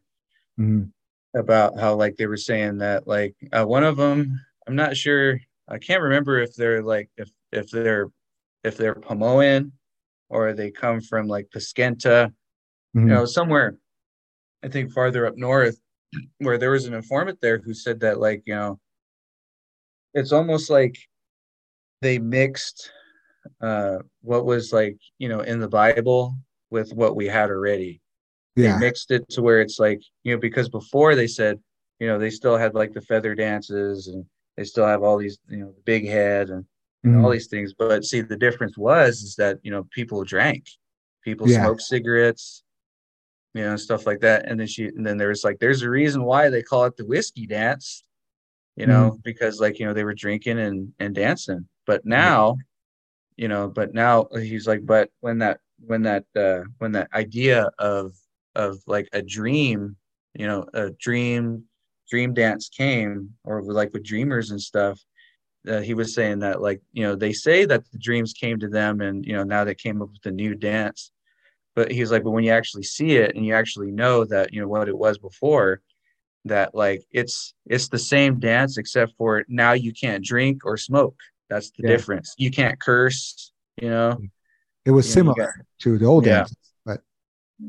[0.59, 0.91] Mhm.
[1.33, 5.39] about how like they were saying that like uh, one of them i'm not sure
[5.67, 8.07] i can't remember if they're like if if they're
[8.63, 9.71] if they're Pomoan
[10.29, 12.31] or they come from like Paskenta,
[12.95, 13.01] Mhm.
[13.01, 13.75] you know, somewhere
[14.63, 15.79] I think farther up north,
[16.39, 18.79] where there was an informant there who said that like, you know,
[20.13, 20.97] it's almost like
[22.01, 22.91] they mixed
[23.61, 26.35] uh what was like, you know, in the Bible
[26.69, 28.01] with what we had already.
[28.55, 28.77] They yeah.
[28.77, 31.59] mixed it to where it's like, you know, because before they said,
[31.99, 34.25] you know, they still had like the feather dances and
[34.57, 36.65] they still have all these, you know, the big head and
[37.05, 37.31] all Mhm.
[37.31, 37.73] these things.
[37.73, 40.65] But see, the difference was is that you know people drank,
[41.23, 41.61] people Yeah.
[41.63, 42.63] smoked cigarettes,
[43.53, 44.45] you know, stuff like that.
[44.47, 46.97] And then she, and then there was like, there's a reason why they call it
[46.97, 48.03] the whiskey dance,
[48.75, 49.21] you know, mm-hmm.
[49.23, 51.67] because like, you know, they were drinking and, and dancing.
[51.85, 52.57] But now,
[53.35, 57.69] you know, but now he's like, but when that, when that, uh, when that idea
[57.79, 58.13] of,
[58.55, 59.95] of like a dream,
[60.33, 61.63] you know, a dream,
[62.09, 64.99] dream dance came, or like with dreamers and stuff,
[65.67, 68.67] uh, he was saying that like you know they say that the dreams came to
[68.67, 71.11] them and you know now they came up with a new dance
[71.75, 74.61] but he's like but when you actually see it and you actually know that you
[74.61, 75.81] know what it was before
[76.45, 81.15] that like it's it's the same dance except for now you can't drink or smoke
[81.49, 81.89] that's the yeah.
[81.89, 83.51] difference you can't curse
[83.81, 84.17] you know
[84.85, 86.37] it was you similar know, got, to the old yeah.
[86.37, 87.01] dances but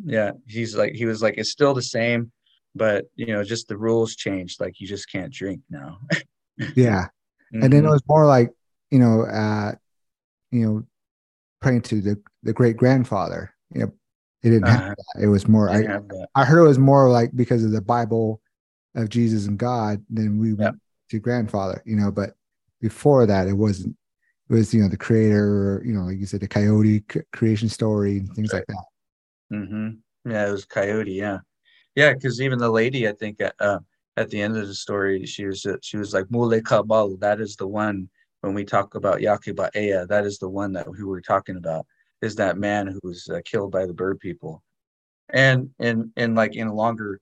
[0.04, 2.32] yeah he's like he was like it's still the same
[2.74, 5.98] but you know just the rules changed like you just can't drink now
[6.74, 7.62] yeah mm-hmm.
[7.62, 7.92] and then it mm-hmm.
[7.92, 8.50] was more like
[8.90, 9.72] you know uh
[10.50, 10.82] you know
[11.60, 13.92] praying to the the great grandfather you know,
[14.42, 15.22] it didn't uh, have that.
[15.22, 15.70] It was more.
[15.70, 16.00] I,
[16.34, 18.40] I heard it was more like because of the Bible
[18.94, 20.04] of Jesus and God.
[20.10, 20.76] Then we went
[21.10, 21.82] to grandfather.
[21.86, 22.34] You know, but
[22.80, 23.96] before that, it wasn't.
[24.50, 27.68] It was you know the creator, or, you know, like you said, the coyote creation
[27.68, 28.58] story and things right.
[28.58, 29.56] like that.
[29.56, 30.30] Mm-hmm.
[30.30, 31.12] Yeah, it was coyote.
[31.12, 31.38] Yeah,
[31.94, 33.78] yeah, because even the lady, I think, uh,
[34.16, 37.16] at the end of the story, she was she was like Mule Kabal.
[37.18, 38.08] That is the one
[38.40, 40.06] when we talk about Yakiba Ea.
[40.06, 41.86] That is the one that we were talking about
[42.22, 44.62] is that man who was uh, killed by the bird people.
[45.28, 47.20] And and and like in a longer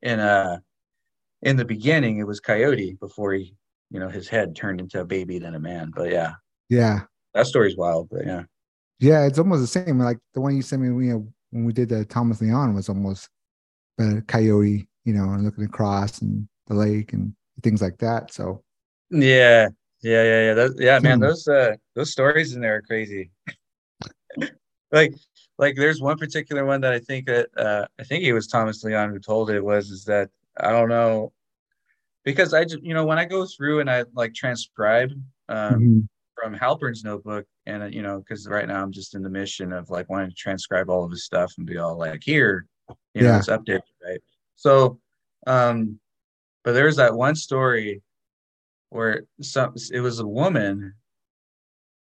[0.00, 0.62] in a
[1.42, 3.54] in the beginning it was coyote before he
[3.90, 6.34] you know his head turned into a baby then a man but yeah.
[6.68, 7.00] Yeah.
[7.34, 8.42] That story's wild but yeah.
[9.00, 11.72] Yeah it's almost the same like the one you sent me you know when we
[11.72, 13.28] did the thomas leon was almost
[13.98, 18.62] a coyote you know and looking across and the lake and things like that so.
[19.10, 19.68] Yeah
[20.00, 23.30] yeah yeah yeah that, yeah man those uh those stories in there are crazy
[24.92, 25.14] like
[25.58, 28.84] like there's one particular one that I think that uh, I think it was Thomas
[28.84, 31.32] Leon who told it was is that I don't know
[32.24, 35.12] because I just you know when I go through and I like transcribe
[35.48, 36.00] um, mm-hmm.
[36.34, 39.72] from Halpern's notebook and uh, you know because right now I'm just in the mission
[39.72, 42.66] of like wanting to transcribe all of his stuff and be all like here
[43.14, 43.38] you know yeah.
[43.38, 44.20] it's updated right
[44.56, 44.98] so
[45.46, 45.98] um
[46.64, 48.02] but there's that one story
[48.90, 50.94] where some it was a woman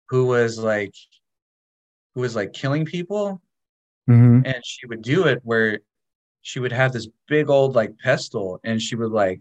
[0.09, 0.93] who was like
[2.20, 3.41] who was like killing people.
[4.09, 4.41] Mm-hmm.
[4.45, 5.80] And she would do it where
[6.41, 9.39] she would have this big old like pestle and she would like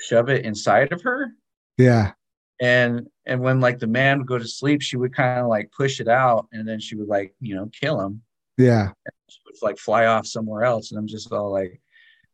[0.00, 1.30] shove it inside of her.
[1.76, 2.12] Yeah.
[2.60, 5.70] And and when like the man would go to sleep, she would kind of like
[5.70, 8.22] push it out and then she would like, you know, kill him.
[8.56, 8.86] Yeah.
[8.86, 10.90] And she would like fly off somewhere else.
[10.90, 11.80] And I'm just all like,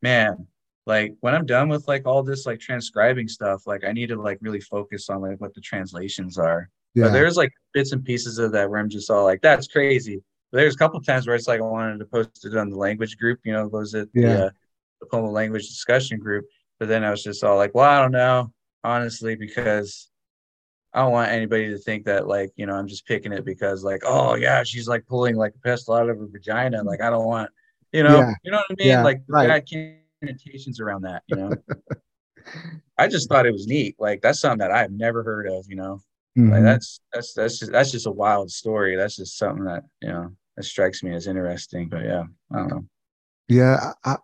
[0.00, 0.46] man,
[0.86, 4.16] like when I'm done with like all this like transcribing stuff, like I need to
[4.16, 6.70] like really focus on like what the translations are.
[6.94, 7.04] Yeah.
[7.04, 10.22] But there's like bits and pieces of that where I'm just all like, that's crazy.
[10.52, 12.76] But there's a couple times where it's like I wanted to post it on the
[12.76, 14.28] language group, you know, was it yeah.
[14.28, 14.50] the, uh,
[15.00, 16.44] the Pomo language discussion group?
[16.78, 20.08] But then I was just all like, well, I don't know, honestly, because
[20.92, 23.82] I don't want anybody to think that like, you know, I'm just picking it because
[23.82, 26.82] like, oh yeah, she's like pulling like a pistol out of her vagina.
[26.84, 27.50] Like I don't want,
[27.92, 28.32] you know, yeah.
[28.44, 28.88] you know what I mean?
[28.88, 29.50] Yeah, like right.
[29.50, 31.52] I can't connotations around that, you know.
[32.98, 33.96] I just thought it was neat.
[33.98, 36.00] Like that's something that I've never heard of, you know.
[36.36, 36.50] Mm-hmm.
[36.50, 38.96] Like that's that's that's just that's just a wild story.
[38.96, 41.88] That's just something that you know that strikes me as interesting.
[41.88, 42.84] But yeah, I don't know.
[43.48, 44.16] Yeah, I,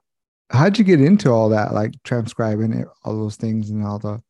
[0.51, 1.73] how'd you get into all that?
[1.73, 4.21] Like transcribing it, all those things and all the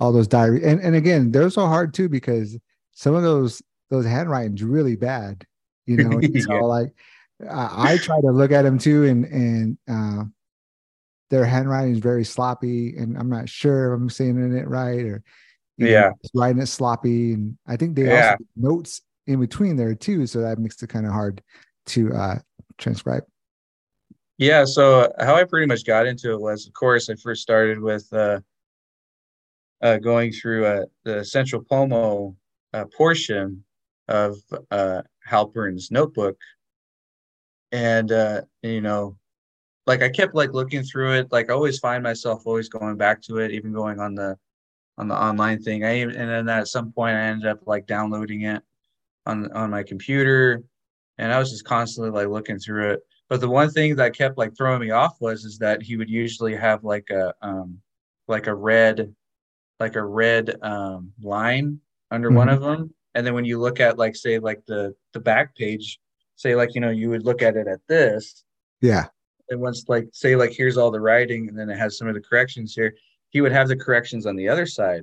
[0.00, 2.58] all those diary and and again, they're so hard too because
[2.92, 5.44] some of those those handwritings really bad.
[5.86, 6.60] You know, yeah.
[6.60, 6.88] like
[7.50, 10.24] I, I, try to look at them too, and and uh,
[11.30, 15.22] their handwriting is very sloppy, and I'm not sure if I'm saying it right or
[15.76, 18.32] yeah, know, writing it sloppy, and I think they yeah.
[18.32, 21.42] also notes in between there too, so that makes it kind of hard
[21.86, 22.38] to uh,
[22.78, 23.24] transcribe.
[24.38, 27.80] Yeah, so how I pretty much got into it was, of course, I first started
[27.80, 28.40] with uh,
[29.80, 32.36] uh, going through uh, the Central Pomo
[32.72, 33.64] uh, portion
[34.08, 34.36] of
[34.70, 36.36] uh, Halpern's notebook,
[37.70, 39.16] and uh, you know,
[39.86, 41.32] like I kept like looking through it.
[41.32, 44.36] Like I always find myself always going back to it, even going on the
[44.98, 45.84] on the online thing.
[45.84, 48.62] I even, and then at some point I ended up like downloading it
[49.26, 50.62] on on my computer,
[51.18, 53.00] and I was just constantly like looking through it.
[53.28, 56.10] But the one thing that kept like throwing me off was is that he would
[56.10, 57.78] usually have like a um
[58.28, 59.14] like a red
[59.80, 61.80] like a red um line
[62.10, 62.38] under mm-hmm.
[62.38, 65.56] one of them, and then when you look at like say like the the back
[65.56, 65.98] page,
[66.36, 68.44] say like you know you would look at it at this,
[68.80, 69.06] yeah.
[69.50, 72.14] And once like say like here's all the writing, and then it has some of
[72.14, 72.94] the corrections here
[73.34, 75.02] he would have the corrections on the other side.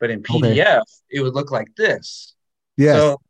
[0.00, 0.82] But in PDF, okay.
[1.10, 2.34] it would look like this.
[2.76, 2.94] Yeah.
[2.94, 3.20] So,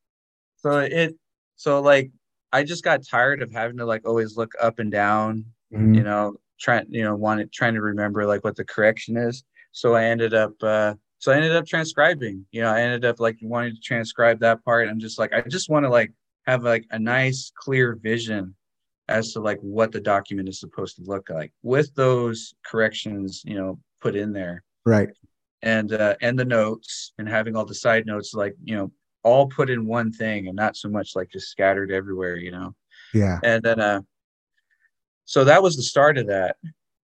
[0.58, 1.14] so it,
[1.56, 2.10] so like,
[2.52, 5.96] I just got tired of having to like always look up and down, Mhm.
[5.96, 9.44] you know, trying, you know, wanted trying to remember like what the correction is.
[9.72, 12.44] So I ended up, uh, so I ended up transcribing.
[12.52, 14.88] You know, I ended up like wanting to transcribe that part.
[14.88, 16.12] I'm just like, I just want to like
[16.46, 18.54] have like a nice, clear vision
[19.08, 23.56] as to like what the document is supposed to look like with those corrections, you
[23.56, 25.08] know, put in there Right.
[25.62, 28.92] and uh, and the notes and having all the side notes like you know
[29.22, 32.74] all put in one thing and not so much like just scattered everywhere you know
[33.14, 33.38] Yeah.
[33.42, 34.00] and then uh
[35.24, 36.56] so that was the start of that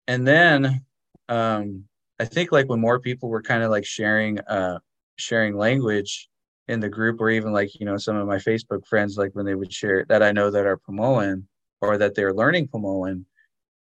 [0.08, 0.84] and then
[1.28, 1.84] um
[2.18, 4.78] i think like when more people were kind of like sharing uh
[5.16, 6.28] sharing language
[6.66, 9.46] in the group or even like you know some of my facebook friends like when
[9.46, 11.44] they would share that i know that are Pomoan
[11.80, 13.24] or that they're learning Pomoan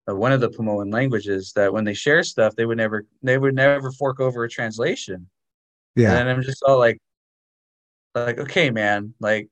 [0.06, 3.54] one of the Pomoan languages that when they share stuff they would never they would
[3.54, 5.28] never fork over a translation
[5.94, 6.18] Yeah.
[6.18, 6.98] and I'm just all like,
[8.14, 9.48] like, okay, man, like,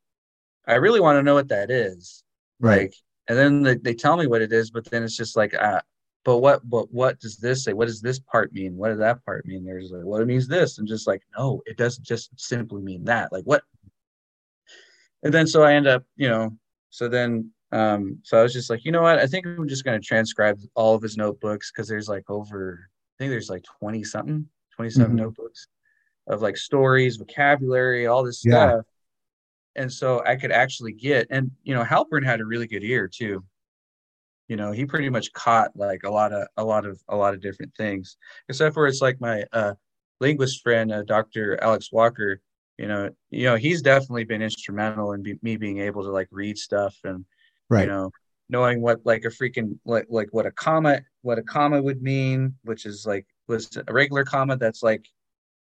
[0.67, 2.25] I really want to know what that is.
[2.61, 2.83] Right.
[2.83, 2.95] Like,
[3.29, 5.81] and then they, they tell me what it is, but then it's just like, uh,
[6.25, 7.73] but what, but what does this say?
[7.73, 8.77] What does this part mean?
[8.77, 9.65] What does that part mean?
[9.65, 10.79] There's like, well, it means this.
[10.79, 13.31] And just like, no, it doesn't just simply mean that.
[13.33, 13.63] Like, what?
[15.23, 16.57] And then so I end up, you know,
[16.91, 19.19] so then, um, so I was just like, you know what?
[19.19, 22.89] I think I'm just going to transcribe all of his notebooks because there's like over,
[22.89, 25.19] I think there's like 20 something, 27 Mhm.
[25.21, 25.67] notebooks
[26.27, 28.69] of like stories, vocabulary, all this Yeah.
[28.71, 28.87] stuff.
[29.77, 33.09] And so I could actually get, and you know, Halpern had a really good ear
[33.09, 33.45] too.
[34.49, 37.35] You know, he pretty much caught like a lot of a lot of a lot
[37.35, 38.17] of different things,
[38.49, 39.75] except for it's like my uh,
[40.21, 41.63] linguist friend, uh, Dr.
[41.63, 42.41] Alex Walker.
[42.79, 46.29] You know, you know, he's definitely been instrumental in be, me being able to like
[46.31, 47.25] read stuff and
[47.69, 47.83] Right.
[47.83, 48.11] you know
[48.51, 52.55] knowing what like a freaking like like what a comma what a comma would mean
[52.65, 55.07] which is like was a regular comma that's like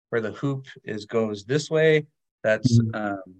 [0.09, 2.05] where the hoop is goes this way
[2.43, 2.95] that's Mhm.
[2.95, 3.35] um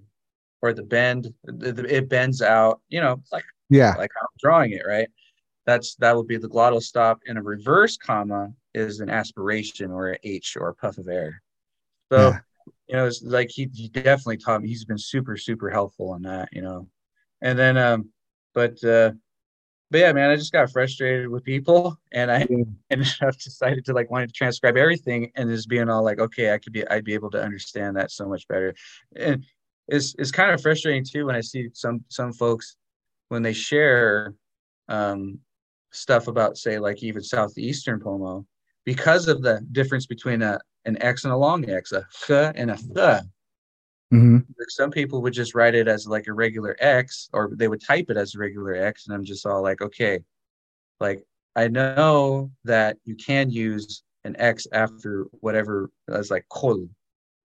[0.62, 3.95] or the bend the, the- it bends out you know like yeah.
[3.97, 5.07] like how i'm drawing it right
[5.66, 10.12] that's that would be the glottal stop and a reverse comma is an aspiration or
[10.14, 11.41] a h or a puff of air
[12.12, 12.39] so Yeah.
[12.88, 16.24] you know it's like he, he definitely taught me he's been super super helpful on
[16.24, 16.88] that you know
[17.41, 18.10] and then um
[18.54, 19.12] but uh
[19.91, 22.64] but yeah man i just got frustrated with people and i Yeah.
[22.89, 26.54] ended up decided to like wanted to transcribe everything and just being all like okay
[26.54, 28.74] i could be i'd be able to understand that so much better
[29.16, 29.45] and
[29.88, 32.76] it's it's kind of frustrating too when i see some some folks
[33.30, 34.34] when they share
[34.88, 35.39] um
[35.91, 38.45] stuff about say like even southeastern pomo
[38.86, 42.72] because of the difference between a an x and a long x a th and
[42.72, 43.22] a th
[44.12, 44.38] hmm
[44.70, 48.10] some people would just write it as like a regular X or they would type
[48.10, 49.07] it as a regular X.
[49.07, 50.20] And I'm just all like, okay,
[50.99, 51.24] like
[51.55, 56.88] I know that you can use an X after whatever as like kol.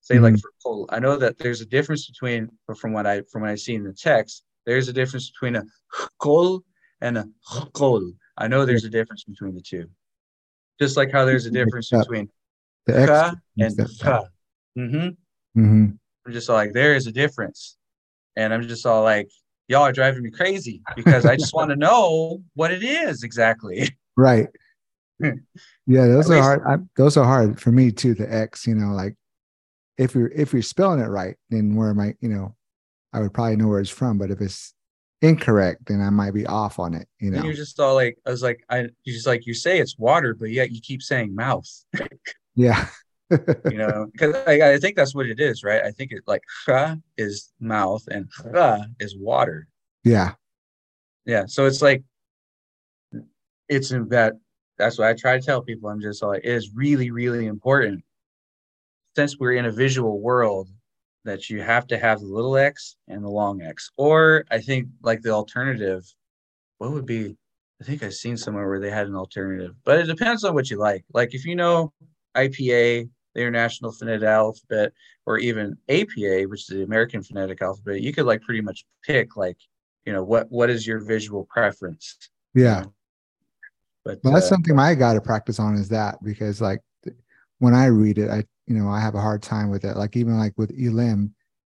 [0.01, 0.41] Say like Mhm.
[0.43, 0.87] for kol.
[0.91, 3.75] I know that there's a difference between but from what I from what I see
[3.75, 5.65] in the text, there's a difference between a
[6.19, 6.63] kol
[7.01, 7.27] and a
[7.73, 8.13] kol.
[8.37, 9.89] I know there's a difference between the two.
[10.81, 12.29] Just like how there's a difference between
[12.87, 13.37] The X.
[13.59, 14.25] and ka.
[14.77, 15.09] Mm-hmm.
[15.61, 15.87] hmm
[16.27, 17.77] I'm just all like, there is a difference.
[18.37, 19.29] And I'm just all like,
[19.69, 23.89] y'all are driving me crazy because I just want to know what it is exactly.
[24.17, 24.49] Right.
[25.87, 26.63] Yeah, those At are least- hard.
[26.67, 28.15] I, those are hard for me too.
[28.15, 29.15] The X, you know, like
[29.99, 32.15] if you're if you're spelling it right, then where am I?
[32.21, 32.57] You know,
[33.13, 34.19] I would probably know where it's from.
[34.19, 34.75] But if it's
[35.23, 37.07] incorrect, then I might be off on it.
[37.21, 37.45] You And know.
[37.45, 40.35] you're just all like, I was like, I you just like you say it's water,
[40.35, 41.69] but yet you keep saying mouth,
[42.57, 42.87] Yeah.
[43.71, 45.83] You know, because I, I think that's what it is, right?
[45.83, 49.69] I think it like ha is mouth and ha is water.
[50.05, 50.33] yeah.
[51.27, 51.45] Yeah.
[51.47, 52.03] So it's like
[53.69, 54.35] it's in that
[54.79, 55.89] that's what I try to tell people.
[55.89, 58.05] I'm just like, it is really, really important
[59.17, 60.69] since we're in a visual world
[61.25, 63.91] that you have to have the little x and the long x.
[63.97, 66.05] Or I think like the alternative,
[66.79, 67.37] what would be
[67.81, 70.71] I think I've seen somewhere where they had an alternative, but it depends on what
[70.71, 71.05] you like.
[71.13, 71.93] Like if you know
[72.37, 74.93] IPA, the International Phonetic Alphabet,
[75.27, 79.37] or even APA, which is the American Phonetic Alphabet, you could like pretty much pick
[79.37, 79.59] like,
[80.05, 82.17] you know, what what is your visual preference?
[82.55, 82.85] Yeah.
[84.05, 86.81] But Well, that's uh, something I got to practice on is that because like
[87.59, 89.97] when I read it, I you know I have a hard time with it.
[89.97, 91.33] Like even like with Elem,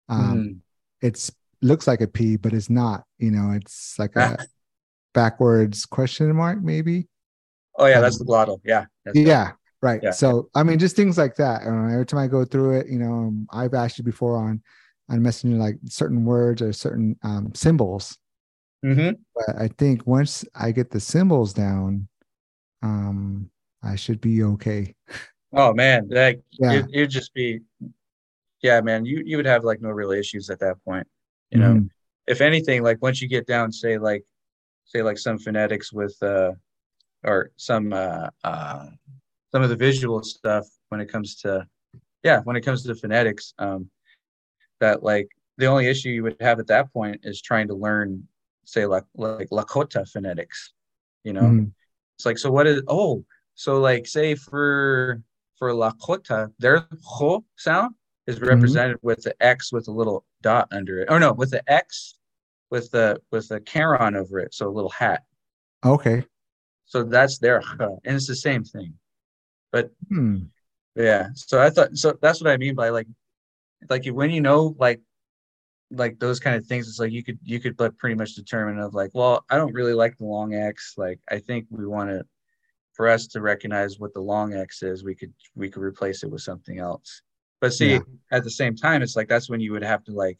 [0.09, 0.59] um, mhm.
[1.01, 1.31] it's
[1.61, 3.03] looks like a P, but it's not.
[3.17, 4.37] You know, it's like a
[5.13, 7.07] backwards question mark maybe.
[7.77, 8.59] oh yeah, that's the glottal.
[8.63, 8.85] Yeah.
[9.13, 10.01] Yeah, right.
[10.03, 10.11] Yeah.
[10.11, 11.63] So I mean, just things like that.
[11.63, 14.61] Uh, every time I go through it, you know, um, I've asked you before on
[15.09, 18.17] on Messenger like certain words or certain um, symbols.
[18.83, 19.17] Mhm.
[19.35, 22.07] But I think once I get the symbols down,
[22.81, 23.49] um,
[23.83, 24.95] I should be okay.
[25.53, 26.79] Oh man, like Yeah.
[26.79, 27.61] it, it'd just be,
[28.61, 29.05] yeah, man.
[29.05, 31.07] You you would have like no real issues at that point,
[31.51, 31.75] you know.
[31.75, 31.89] Mhm.
[32.27, 34.25] if anything, like once you get down, say like
[34.85, 36.51] say like some phonetics with uh
[37.23, 38.87] or some uh uh
[39.57, 41.65] some of the visual stuff when it comes to
[42.21, 43.89] yeah when it comes to phonetics um
[44.79, 45.27] that like
[45.57, 48.21] the only issue you would have at that point is trying to learn
[48.65, 50.73] say like like lakota phonetics
[51.23, 51.65] you know mm-hmm.
[52.15, 55.23] it's like so what is oh so like say for
[55.57, 57.95] for lakota their ho sound
[58.27, 58.49] is mm-hmm.
[58.49, 59.07] represented mm-hmm.
[59.07, 62.19] with the x with a little dot under it or no with the x
[62.69, 65.23] with the with the caron over it so a little hat
[65.83, 66.23] okay
[66.85, 68.93] so that's their and it's the same thing
[69.77, 70.37] but hmm.
[70.95, 73.07] yeah so i thought so that's what i mean by like
[73.89, 74.99] like when you know like
[75.91, 78.79] like those kind of things it's like you could you could but pretty much determine
[78.79, 82.09] of like well i don't really like the long x like i think we want
[82.09, 82.25] to
[82.93, 86.31] for us to recognize what the long x is we could we could replace it
[86.31, 87.21] with something else
[87.61, 87.99] but see yeah.
[88.31, 90.39] at the same time it's like that's when you would have to like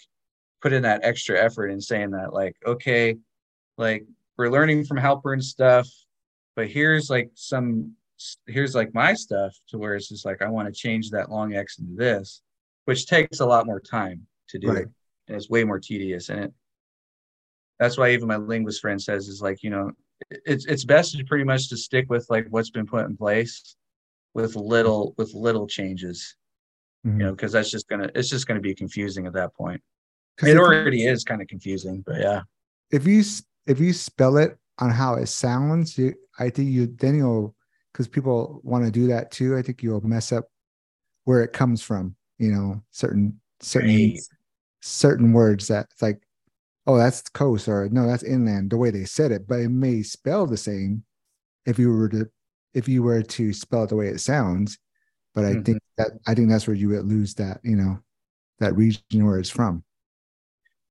[0.64, 3.16] put in that extra effort in saying that like okay
[3.78, 4.04] like
[4.36, 5.88] we're learning from Halpern and stuff
[6.56, 7.96] but here's like some
[8.47, 11.53] here's like my stuff to where it's just like i want to change that long
[11.53, 12.41] x into this
[12.86, 14.86] which takes a lot more time to do right.
[15.28, 16.53] and it's way more tedious and it
[17.80, 19.91] that's why even my linguist friend says is like you know
[20.32, 23.76] it's it's best to pretty much to stick with like what's been put in place
[24.34, 26.36] with little with little changes
[27.05, 27.20] mm-hmm.
[27.20, 29.82] you know because that's just gonna it's just gonna be confusing at that point
[30.43, 32.41] it already is kind of confusing but yeah
[32.91, 33.24] if you
[33.65, 37.55] if you spell it on how it sounds you, i think you then you'll
[37.92, 40.46] because people want to do that too i think you'll mess up
[41.26, 44.20] where it comes from you know certain certain right.
[44.82, 46.22] certain words that it's like
[46.86, 50.02] oh that's coast or no that's inland the way they said it but it may
[50.02, 51.04] spell the same
[51.66, 52.28] if you were to
[52.74, 54.78] if you were to spell it the way it sounds
[55.34, 55.64] but i mm-hmm.
[55.64, 58.00] think that i think that's where you would lose that you know
[58.60, 59.84] that region where it's from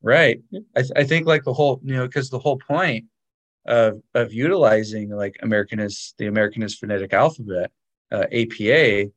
[0.02, 0.40] right
[0.76, 3.06] i, th- I think like the whole you know because the whole point
[3.66, 7.70] of of utilizing like americanist the americanist phonetic alphabet
[8.12, 9.10] uh, apa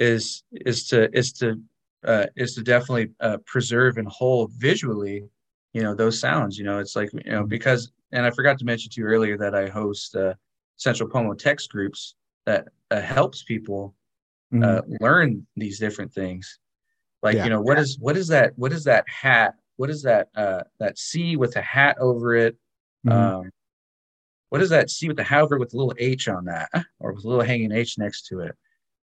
[0.00, 1.60] is is to is to
[2.04, 5.24] uh, is to definitely uh, preserve and hold visually,
[5.74, 6.58] you know, those sounds.
[6.58, 9.36] You know, it's like you know because and I forgot to mention to you earlier
[9.38, 10.34] that I host uh,
[10.76, 12.14] Central Pomo text groups
[12.46, 13.94] that uh, helps people
[14.52, 14.94] uh, mm-hmm.
[15.00, 16.58] learn these different things.
[17.22, 17.44] Like yeah.
[17.44, 18.52] you know, what is what is that?
[18.56, 19.54] What is that hat?
[19.76, 22.56] What is that uh, that C with a hat over it?
[23.06, 23.36] Mm-hmm.
[23.36, 23.50] Um,
[24.50, 26.70] what is that C with the however with a little H on that?
[27.00, 28.54] Or with a little hanging H next to it?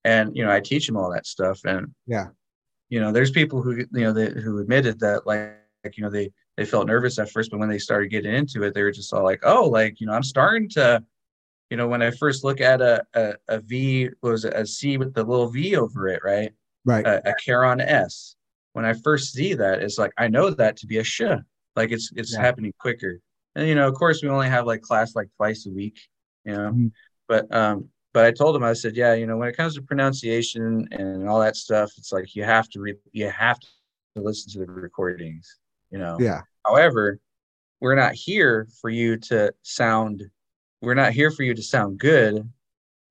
[0.04, 2.26] and you know i teach them all that stuff and yeah.
[2.88, 5.54] you know there's people who you know they, who admitted that like,
[5.84, 8.62] like you know they they felt nervous at first but when they started getting into
[8.62, 11.02] it they were just all like oh like you know i'm starting to
[11.70, 15.14] you know when i first look at a a, a v was a c with
[15.14, 16.52] the little v over it right?
[16.84, 17.06] Right.
[17.06, 18.34] A, a caron s.
[18.72, 21.22] When i first see that it's like i know that to be a sh.
[21.74, 22.40] Like it's it's yeah.
[22.40, 23.20] happening quicker
[23.54, 25.98] and you know of course we only have like class like twice a week
[26.44, 26.86] you know mm-hmm.
[27.28, 29.82] but um but I told him, I said, yeah, you know, when it comes to
[29.82, 33.68] pronunciation and all that stuff, it's like you have to re- you have to
[34.16, 35.58] listen to the recordings,
[35.90, 36.18] you know.
[36.20, 36.42] Yeah.
[36.66, 37.20] However,
[37.80, 40.24] we're not here for you to sound.
[40.82, 42.48] We're not here for you to sound good.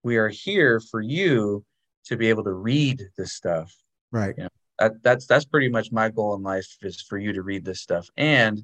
[0.04, 1.66] We are here for you
[2.06, 3.74] to be able to read this stuff.
[4.12, 4.36] Right.
[4.38, 7.42] You know, that, that's that's pretty much my goal in life is for you to
[7.42, 8.08] read this stuff.
[8.18, 8.62] And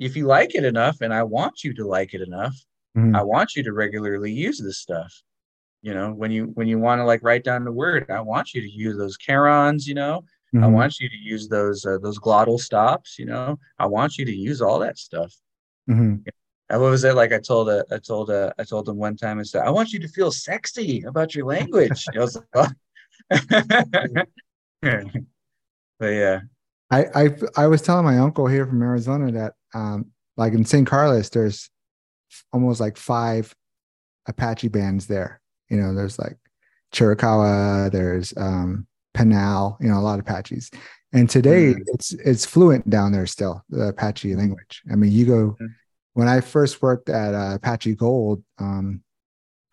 [0.00, 2.56] if you like it enough, and I want you to like it enough,
[2.96, 3.14] mm-hmm.
[3.14, 5.22] I want you to regularly use this stuff
[5.82, 8.52] you know when you when you want to like write down the word i want
[8.54, 10.22] you to use those carons you know
[10.54, 10.64] mm-hmm.
[10.64, 14.24] i want you to use those uh, those glottal stops you know i want you
[14.24, 15.34] to use all that stuff
[15.88, 16.16] mm-hmm.
[16.68, 19.16] and what was it like i told a, i told a, i told them one
[19.16, 22.44] time i said i want you to feel sexy about your language I was like,
[22.54, 22.68] oh.
[25.98, 26.40] but yeah
[26.90, 30.06] I, I i was telling my uncle here from arizona that um
[30.36, 31.70] like in san carlos there's
[32.52, 33.54] almost like five
[34.26, 35.40] apache bands there
[35.70, 36.36] you know, there's like
[36.92, 40.70] Chiricahua, there's um, Pinal, you know, a lot of Apaches.
[41.12, 41.82] And today mm-hmm.
[41.86, 44.82] it's it's fluent down there still, the Apache language.
[44.92, 45.66] I mean, you go mm-hmm.
[46.14, 49.02] when I first worked at uh, Apache Gold um,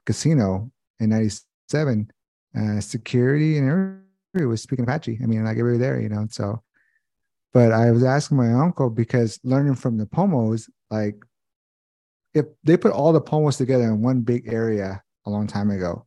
[0.05, 2.11] Casino in '97,
[2.57, 5.19] uh, security and everybody was speaking Apache.
[5.21, 6.25] I mean, like everybody there, you know.
[6.29, 6.63] So,
[7.57, 11.15] but I was asking my uncle because learning from the Pomos, like
[12.35, 16.05] if they put all the Pomos together in one big area, a long time ago,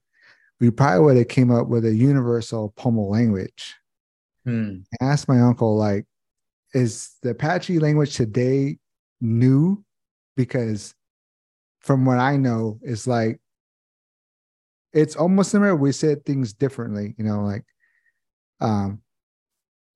[0.60, 3.74] we probably would have came up with a universal Pomo language.
[4.44, 4.82] Hmm.
[5.02, 6.06] I asked my uncle, like,
[6.72, 8.78] is the Apache language today
[9.20, 9.84] new?
[10.36, 10.94] Because
[11.80, 13.40] from what I know, it's like
[14.92, 15.74] it's almost similar.
[15.74, 17.64] We said things differently, you know, like
[18.60, 19.02] um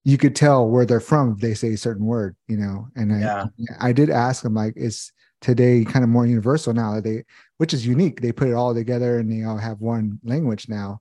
[0.04, 2.88] you could tell where they're from if they say a certain word, you know.
[2.94, 3.46] And I Yeah.
[3.80, 7.24] I did ask them like, is today kind of more universal now that they,
[7.58, 8.20] which is unique.
[8.20, 11.00] They put it all together and they all have one language now.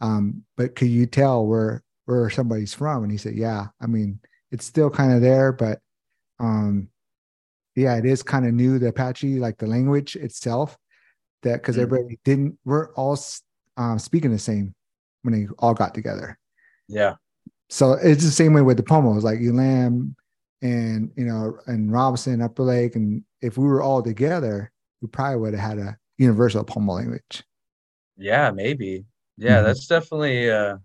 [0.00, 3.02] Um, but could you tell where where somebody's from?
[3.02, 3.66] And he said, yeah.
[3.80, 4.20] I mean,
[4.52, 5.80] it's still kind of there, but
[6.38, 6.88] um,
[7.74, 8.78] yeah, it is kind of new.
[8.78, 10.76] The Apache, like the language itself,
[11.42, 11.82] that because Mm.
[11.82, 13.18] everybody didn't, we're all
[13.76, 14.74] um, speaking the same
[15.22, 16.38] when they all got together
[16.88, 17.14] Yeah.
[17.68, 20.14] So it's the same way with the Pomos, like Elem
[20.62, 25.38] and you know, and Robinson, Upper Lake, and if we were all together, we probably
[25.40, 27.44] would have had a universal Pomo language.
[28.16, 29.04] Yeah, maybe.
[29.36, 29.64] Yeah, Mhm.
[29.64, 30.78] that's definitely uh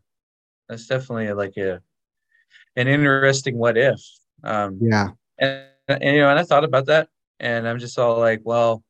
[0.69, 1.81] that's definitely like a
[2.75, 4.01] an interesting what if.
[4.43, 7.09] Um Yeah, and, and you know, and I thought about that
[7.39, 8.83] and I'm just all like, well,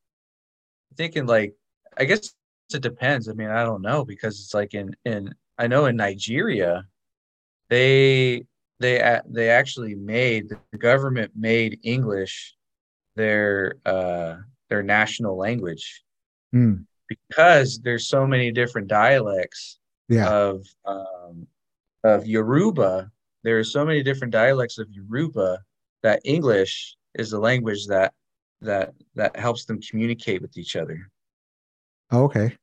[0.98, 1.56] thinking like
[1.98, 2.34] I guess
[2.74, 3.28] it depends.
[3.28, 6.86] I mean, I don't know because it's like in in I know in Nigeria
[7.72, 8.44] they
[8.80, 12.56] they they actually made the government made English
[13.16, 14.36] their uh
[14.70, 16.04] their national language
[16.54, 21.48] Mm, because there's so many different dialects yeah, of um,
[22.04, 23.10] of Yoruba.
[23.44, 25.60] There are so many different dialects of Yoruba
[26.04, 28.14] that English is the language that
[28.62, 31.10] that that helps them communicate with each other.
[32.12, 32.58] Oh, okay,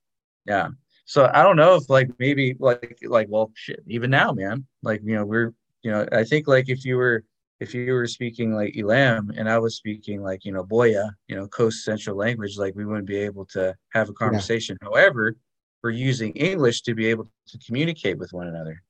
[0.44, 0.68] Yeah.
[1.08, 5.00] So I don't know if like maybe like like well shit even now man like
[5.02, 7.24] you know we're you know I think like if you were
[7.60, 11.34] if you were speaking like Elem and I was speaking like you know Boya you
[11.34, 14.76] know Coast Central language like we wouldn't be able to have a conversation.
[14.82, 15.34] However,
[15.82, 18.82] we're using English to be able to communicate with one another.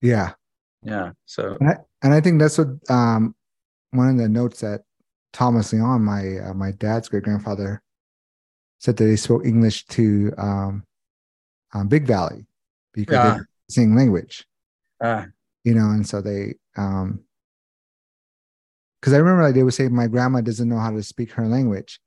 [0.00, 0.34] yeah,
[0.84, 1.10] Yeah.
[1.26, 3.34] So and I, and I think that's what um
[3.90, 4.82] one of the notes that
[5.32, 7.82] Thomas Leon, my uh, my dad's great grandfather,
[8.78, 10.84] said that he spoke English to um,
[11.74, 12.46] um Big Valley
[12.94, 13.22] because Yeah.
[13.22, 14.46] they didn't sing language.
[15.00, 15.26] uh,
[15.64, 17.20] you know, and so they um
[19.00, 21.46] because I remember like they would say my grandma doesn't know how to speak her
[21.46, 22.00] language.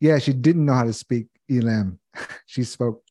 [0.00, 1.98] Yeah, she didn't know how to speak Elem.
[2.46, 3.02] she spoke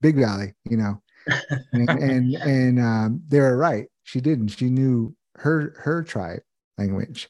[0.00, 1.02] Big Valley, you know.
[1.72, 3.86] And and, and um they were right.
[4.04, 4.48] She didn't.
[4.48, 6.40] She knew her her tribe
[6.78, 7.28] language.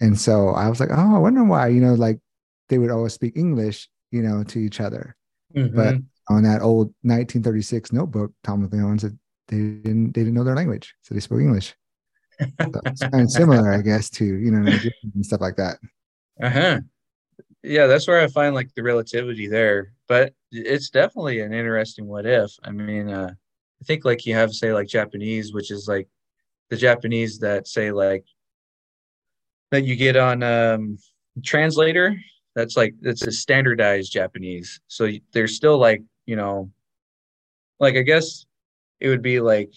[0.00, 2.20] And so I was like, oh, I wonder why, you know, like
[2.68, 5.16] they would always speak English, you know, to each other.
[5.70, 6.04] But mhm.
[6.28, 9.18] On that old 1936 notebook, Tom Leon said
[9.48, 11.74] they didn't they didn't know their language, so they spoke English.
[12.40, 15.78] So it's kind of similar, I guess, to you know Nigerian and stuff like that.
[16.42, 16.80] uh-huh.
[17.62, 19.92] Yeah, that's where I find like the relativity there.
[20.08, 22.50] But it's definitely an interesting what if.
[22.62, 23.34] I mean, uh
[23.80, 26.08] I think like you have say like Japanese, which is like
[26.70, 28.24] the Japanese that say like
[29.70, 30.98] that you get on um
[31.44, 32.16] translator.
[32.54, 34.80] That's like that's a standardized Japanese.
[34.88, 36.70] So there's still like, you know,
[37.80, 38.46] like I guess
[39.00, 39.72] it would be like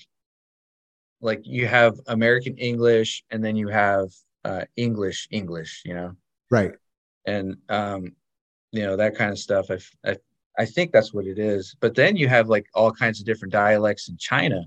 [1.22, 4.10] like you have American English and then you have
[4.46, 6.14] uh English English, you know.
[6.50, 6.72] Right.
[7.26, 8.16] and um
[8.72, 9.70] you know that kind of stuff
[10.06, 10.18] I
[10.58, 13.52] I think that's what it is but then you have like all kinds of different
[13.52, 14.62] dialects in China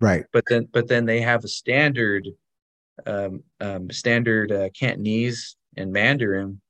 [0.00, 0.24] Right.
[0.32, 2.28] but then but then they have a standard
[3.06, 6.60] um, um standard uh, Cantonese and Mandarin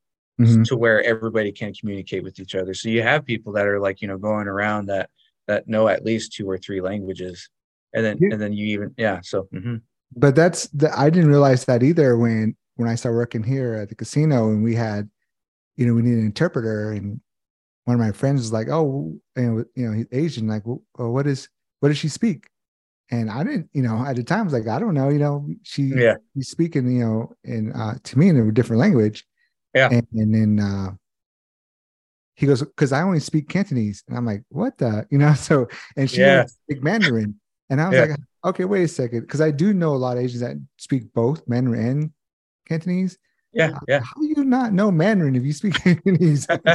[0.49, 0.65] Mhm.
[0.67, 4.01] to where everybody can communicate with each other so you have people that are like
[4.01, 5.09] you know going around that
[5.47, 7.49] that know at least two or three languages
[7.93, 8.29] and then Yeah.
[8.33, 9.81] and then you even yeah so mhm.
[10.15, 13.89] But that's the I didn't realize that either when when I started working here at
[13.89, 15.09] the casino and we had,
[15.77, 17.21] you know, we needed an interpreter and
[17.85, 21.27] one of my friends was like, oh, and you know, he's Asian, like, well, what
[21.27, 21.47] is
[21.79, 22.47] what does she speak?
[23.09, 25.19] And I didn't, you know, at the time I was like, I don't know, you
[25.19, 29.25] know, she yeah he's speaking, you know, in uh to me in a different language.
[29.73, 29.89] Yeah.
[29.89, 30.91] And, and then uh
[32.35, 34.03] he goes, because I only speak Cantonese.
[34.07, 35.05] And I'm like, what the?
[35.11, 36.45] You know, so and she Yeah.
[36.47, 37.35] speak Mandarin.
[37.69, 38.07] And I was Yeah.
[38.07, 39.21] like, okay, wait a second.
[39.21, 42.11] Because I do know a lot of Asians that speak both Mandarin and
[42.67, 43.17] Cantonese.
[43.53, 46.47] yeah yeah How do you not know Mandarin if you speak Cantonese?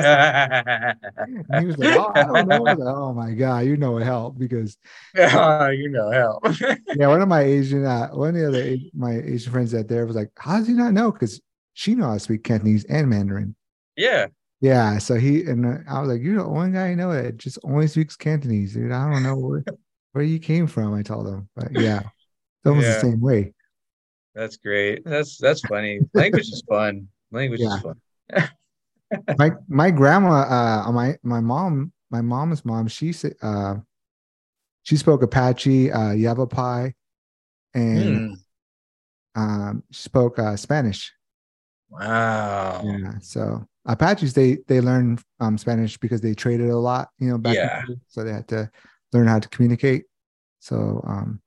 [1.54, 2.66] he was like, oh, I don't know.
[2.66, 4.76] I like, oh my God, you know help because
[5.18, 6.44] oh, you know help.
[6.92, 10.06] yeah, one of my Asian, uh, one of the other my Asian friends that there
[10.06, 11.10] was like, how does he not know?
[11.12, 11.40] Because
[11.76, 13.54] she knows how to speak Cantonese and Mandarin.
[13.96, 14.28] yeah
[14.60, 17.58] Yeah, so he and I was like, you're the only guy I know that just
[17.62, 18.90] only speaks Cantonese, dude.
[18.90, 19.64] I don't know where
[20.12, 20.94] where you came from.
[20.94, 22.94] I told him, but yeah, it's almost Yeah.
[22.94, 23.52] the same way.
[24.34, 25.04] That's great.
[25.04, 26.00] That's that's funny.
[26.14, 27.08] Language is fun.
[27.30, 27.66] Language Yeah.
[27.68, 28.00] is fun.
[29.38, 33.76] My my grandma, uh, my my mom, my mom's mom, she said, uh,
[34.82, 36.94] she spoke Apache, uh, Yavapai,
[37.74, 38.34] and Hmm.
[39.34, 41.12] um, spoke uh, Spanish.
[41.88, 42.82] Wow.
[42.84, 47.38] Yeah, so Apaches they they learn um, Spanish because they traded a lot, you know,
[47.38, 47.82] back Yeah.
[47.86, 48.70] the day, so they had to
[49.12, 50.04] learn how to communicate.
[50.60, 51.40] So, um,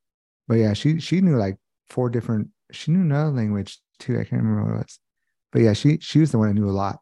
[0.48, 1.57] but yeah, she she knew like
[1.90, 2.49] four different.
[2.72, 4.14] She knew another language too.
[4.20, 4.99] I can't remember what it was,
[5.52, 6.99] but yeah, she she was the one that knew a lot.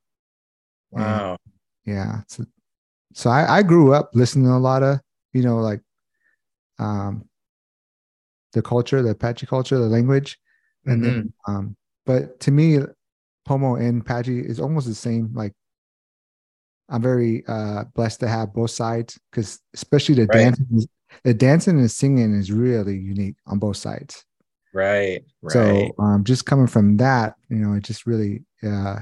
[0.94, 1.38] And, Wow.
[1.86, 2.22] yeah.
[2.28, 2.46] So,
[3.14, 5.00] so I I grew up listening to a lot of
[5.34, 5.82] you know like,
[6.80, 7.30] um,
[8.54, 10.40] the culture, the Apache culture, the language,
[10.86, 11.76] and then um.
[12.06, 12.80] But to me,
[13.48, 15.32] Pomo and Apache is almost the same.
[15.34, 15.54] Like,
[16.90, 20.40] I'm very uh blessed to have both sides because especially the Right.
[20.44, 20.88] dancing,
[21.24, 24.24] the dancing and singing is really unique on both sides.
[24.74, 25.24] Right.
[25.42, 25.54] Right.
[25.54, 29.00] So um, just coming from that, you know, it just really uh,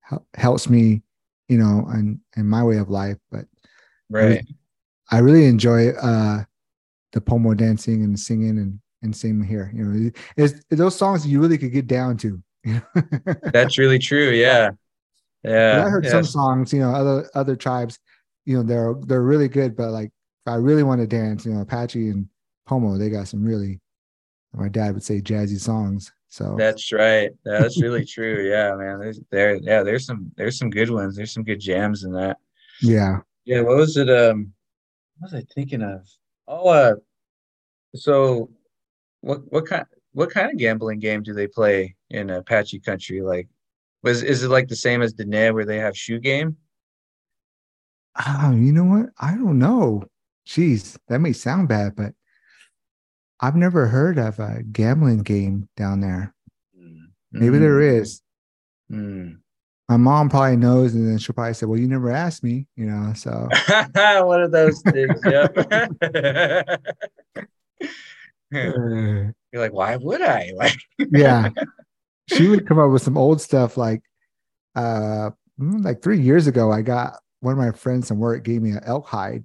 [0.00, 1.02] hel- helps me,
[1.48, 3.18] you know, and in my way of life.
[3.30, 3.44] But
[4.08, 4.44] right.
[5.10, 6.44] I really enjoy uh,
[7.12, 9.70] the pomo dancing and singing and and singing here.
[9.74, 12.42] You know, it's, those songs you really could get down to.
[13.52, 14.30] That's really true.
[14.30, 14.70] Yeah.
[15.42, 15.84] Yeah.
[15.84, 16.10] I heard yeah.
[16.10, 17.98] some songs, you know, other other tribes,
[18.44, 20.08] you know, they're they're really good, but like
[20.46, 22.28] if I really want to dance, you know, Apache and
[22.66, 23.80] Pomo, they got some really,
[24.52, 26.12] my dad would say, jazzy songs.
[26.28, 27.30] So That's right.
[27.44, 28.48] That's really true.
[28.50, 28.98] Yeah, man.
[28.98, 29.56] There's there.
[29.56, 31.16] Yeah, there's some there's some good ones.
[31.16, 32.38] There's some good jams in that.
[32.80, 33.18] yeah.
[33.44, 33.62] Yeah.
[33.62, 34.10] What was it?
[34.10, 34.52] Um,
[35.18, 36.06] what was I thinking of?
[36.46, 36.94] Oh, uh,
[37.94, 38.50] so
[39.20, 43.22] what what kind what kind of gambling game do they play in Apache country?
[43.22, 43.48] Like,
[44.02, 46.56] was is it like the same as the Neb where they have shoe game?
[48.26, 49.10] Oh, you know what?
[49.18, 50.04] I don't know.
[50.46, 52.14] Jeez, that may sound bad, but
[53.40, 56.34] I've never heard of a gambling game down there.
[56.76, 57.08] Mm.
[57.32, 58.00] Maybe there mm.
[58.00, 58.22] is.
[58.90, 59.38] Mm.
[59.88, 62.86] My mom probably knows, and then she'll probably say, "Well, you never asked me," you
[62.86, 63.12] know.
[63.14, 63.48] So
[64.26, 65.20] One of those things.
[65.24, 66.80] Yep.
[69.52, 70.52] You're like, why would I?
[70.56, 70.78] Like,
[71.10, 71.50] yeah,
[72.28, 74.02] she would come up with some old stuff like,
[74.74, 75.30] uh,
[75.60, 78.70] mm, like three years ago, I got one of my friends from work gave me
[78.70, 79.44] an elk hide,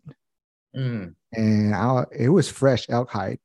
[0.75, 3.39] mm, and I it was fresh elk hide.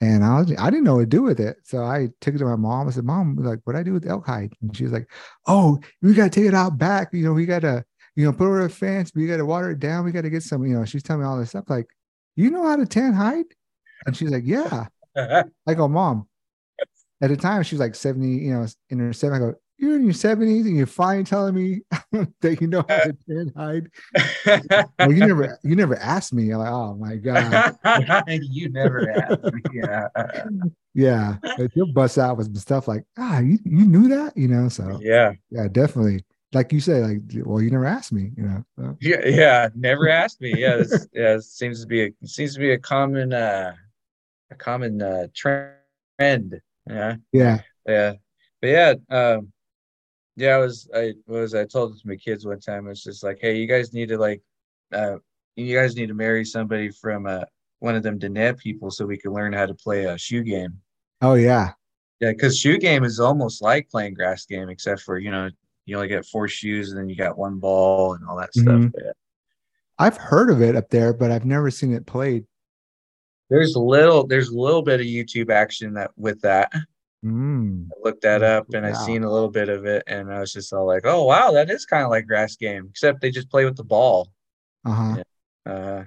[0.00, 1.56] And I was, I didn't know what to do with it.
[1.64, 2.88] So I took it to my mom.
[2.88, 4.52] I said, Mom, like, what do I do with elk hide?
[4.60, 5.08] And she was like,
[5.46, 7.08] Oh, we gotta take it out back.
[7.12, 9.78] You know, we gotta, you know, put it over a fence, we gotta water it
[9.78, 11.64] down, we gotta get some, you know, she's telling me all this stuff.
[11.68, 11.86] Like,
[12.36, 13.46] you know how to tan hide?
[14.06, 14.86] And she's like, Yeah.
[15.16, 16.28] I go, Mom.
[17.24, 19.34] At the time, she was like 70, you know, in her 70s.
[19.34, 21.80] I go, You're in your 70s and you're finally telling me
[22.42, 23.88] that you know how to tan hide.
[24.98, 26.50] Well, you never you never asked me.
[26.50, 27.76] I'm like, oh my God.
[28.42, 29.62] you never asked me.
[29.72, 30.08] Yeah.
[30.92, 31.36] Yeah.
[31.74, 34.68] He'll bust out with stuff like, ah, you, you knew that, you know.
[34.68, 35.32] So Yeah.
[35.50, 36.26] yeah, definitely.
[36.52, 38.64] Like you say, like, well, you never asked me, you know.
[38.78, 39.26] So, Yeah.
[39.26, 39.68] Yeah.
[39.74, 40.54] Never asked me.
[40.58, 40.76] Yeah.
[40.76, 41.36] This, yeah.
[41.36, 43.72] It seems to be a seems to be a common uh
[44.50, 46.60] a common uh trend.
[46.88, 47.16] Yeah.
[47.32, 47.60] yeah.
[47.86, 48.12] Yeah.
[48.60, 49.52] But yeah, um
[50.36, 53.22] yeah, I was I was I told it to my kids one time, it's just
[53.22, 54.42] like, hey, you guys need to like
[54.92, 55.16] uh
[55.56, 57.44] you guys need to marry somebody from uh
[57.78, 60.80] one of them Danette people so we can learn how to play a shoe game.
[61.20, 61.72] Oh yeah.
[62.20, 65.50] Yeah, because shoe game is almost like playing grass game, except for you know
[65.86, 68.66] you only get four shoes and then you got one ball and all that stuff.
[68.66, 68.92] Mhm.
[68.96, 69.12] Yeah.
[69.98, 72.46] I've heard of it up there, but I've never seen it played.
[73.54, 76.72] There's a little there's a little bit of YouTube action that with that.
[77.24, 77.86] Mm.
[77.90, 79.06] I looked that up and I Wow.
[79.06, 81.70] seen a little bit of it and I was just all like, oh wow, that
[81.70, 84.28] is kind of like grass game, except they just play with the ball.
[84.84, 85.16] Uh-huh.
[85.66, 85.72] Yeah.
[85.72, 86.04] Uh,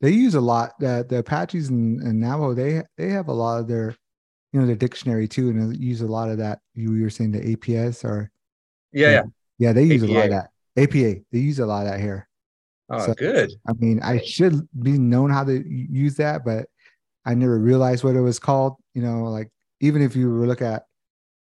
[0.00, 3.60] They use a lot the the Apaches and, and Navajo, they they have a lot
[3.60, 3.94] of their,
[4.52, 6.58] you know, their dictionary too, and they use a lot of that.
[6.74, 8.30] You were saying the APS or
[8.92, 9.22] yeah, yeah.
[9.58, 10.50] yeah, they use a lot of APA.
[10.76, 10.82] that.
[10.82, 11.20] APA.
[11.30, 12.26] They use a lot of that here.
[12.90, 13.50] Oh, So- good.
[13.66, 16.66] I mean, I should be known how to use that, but
[17.24, 18.74] I never realized what it was called.
[18.94, 19.48] You know, like
[19.80, 20.84] even if you were look at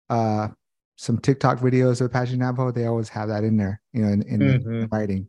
[0.09, 0.49] uh
[0.95, 4.21] some TikTok videos of Apache Navajo, they always have that in there, you know, in,
[4.23, 4.91] in Mhm.
[4.91, 5.27] writing.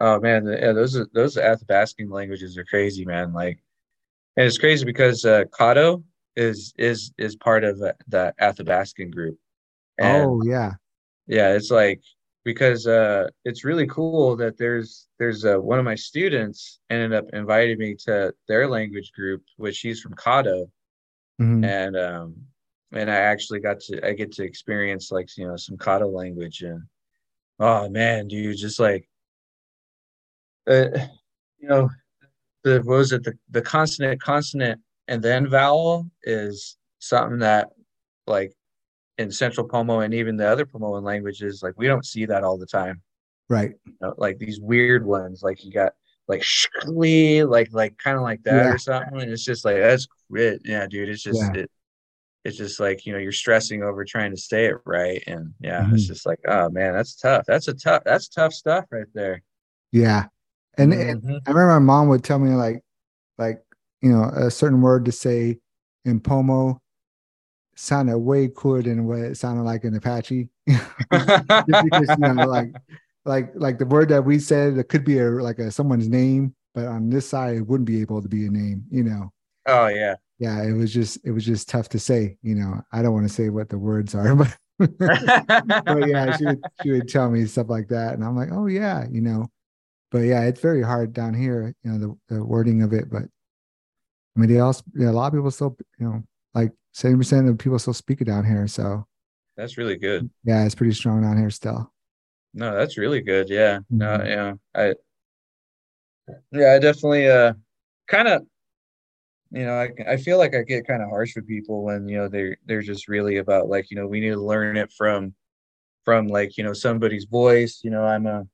[0.00, 3.32] Oh man, yeah, those are those Athabascan languages are crazy, man.
[3.32, 3.58] Like,
[4.36, 6.04] and it's crazy because uh, Caddo
[6.34, 9.38] is is is part of the, the Athabascan group.
[9.96, 10.72] And oh yeah.
[11.26, 12.02] yeah, it's like
[12.46, 17.24] because uh, it's really cool that there's there's uh, one of my students ended up
[17.32, 20.70] inviting me to their language group, which he's from Caddo,
[21.40, 21.64] Mhm.
[21.66, 22.36] and um
[22.92, 26.62] and I actually got to I get to experience like you know some Caddo language
[26.62, 26.82] and
[27.58, 29.08] oh man, dude, just like
[30.68, 30.86] uh,
[31.58, 31.90] you know
[32.62, 37.70] the what was it the the consonant consonant and then vowel is something that
[38.28, 38.52] like
[39.18, 42.58] in Central Pomo and even the other Pomoan languages like we don't see that all
[42.58, 43.00] the time.
[43.48, 43.72] Right.
[43.84, 45.92] You know, like these weird ones like you got
[46.28, 48.72] like shkli, like like kind of like that Yeah.
[48.72, 51.60] or something and it's just like that's it yeah dude it's just Yeah.
[51.60, 51.70] it
[52.44, 55.88] it's just like you know you're stressing over trying to say it right and yeah
[55.92, 56.06] it's Mhm.
[56.08, 59.42] just like oh man that's tough that's a tough that's tough stuff right there
[59.92, 60.26] Yeah.
[60.78, 61.40] And, and Mhm.
[61.46, 62.82] I remember my mom would tell me like,
[63.38, 63.62] like,
[64.02, 65.58] you know, a certain word to say
[66.04, 66.82] in Pomo,
[67.76, 70.48] sounded way cooler than what it sounded like in Apache.
[70.66, 72.72] because, you know, like
[73.24, 76.54] like like the word that we said it could be a like a someone's name,
[76.74, 79.32] but on this side it wouldn't be able to be a name, you know.
[79.66, 80.16] Oh yeah.
[80.38, 82.82] Yeah, it was just it was just tough to say, you know.
[82.92, 86.90] I don't want to say what the words are, but but yeah, she would she
[86.90, 89.48] would tell me stuff like that, and I'm like, oh yeah, you know.
[90.10, 91.98] But yeah, it's very hard down here, you know,
[92.28, 93.10] the, the wording of it.
[93.10, 96.22] But I mean, they also yeah, a lot of people still, you know,
[96.54, 98.66] like seventy percent of people still speak it down here.
[98.66, 99.06] So
[99.54, 100.30] that's really good.
[100.44, 101.92] Yeah, it's pretty strong down here still.
[102.54, 103.50] No, that's really good.
[103.50, 103.80] Yeah.
[103.90, 104.26] No, mm-hmm.
[104.26, 104.52] yeah.
[104.74, 104.94] I
[106.52, 107.52] yeah, I definitely uh
[108.08, 108.46] kind of
[109.50, 112.16] you know, I, I feel like I get kind of harsh with people when, you
[112.16, 115.34] know, they're they're just really about like, you know, we need to learn it from
[116.04, 117.80] from like, you know, somebody's voice.
[117.84, 118.44] You know, I'm a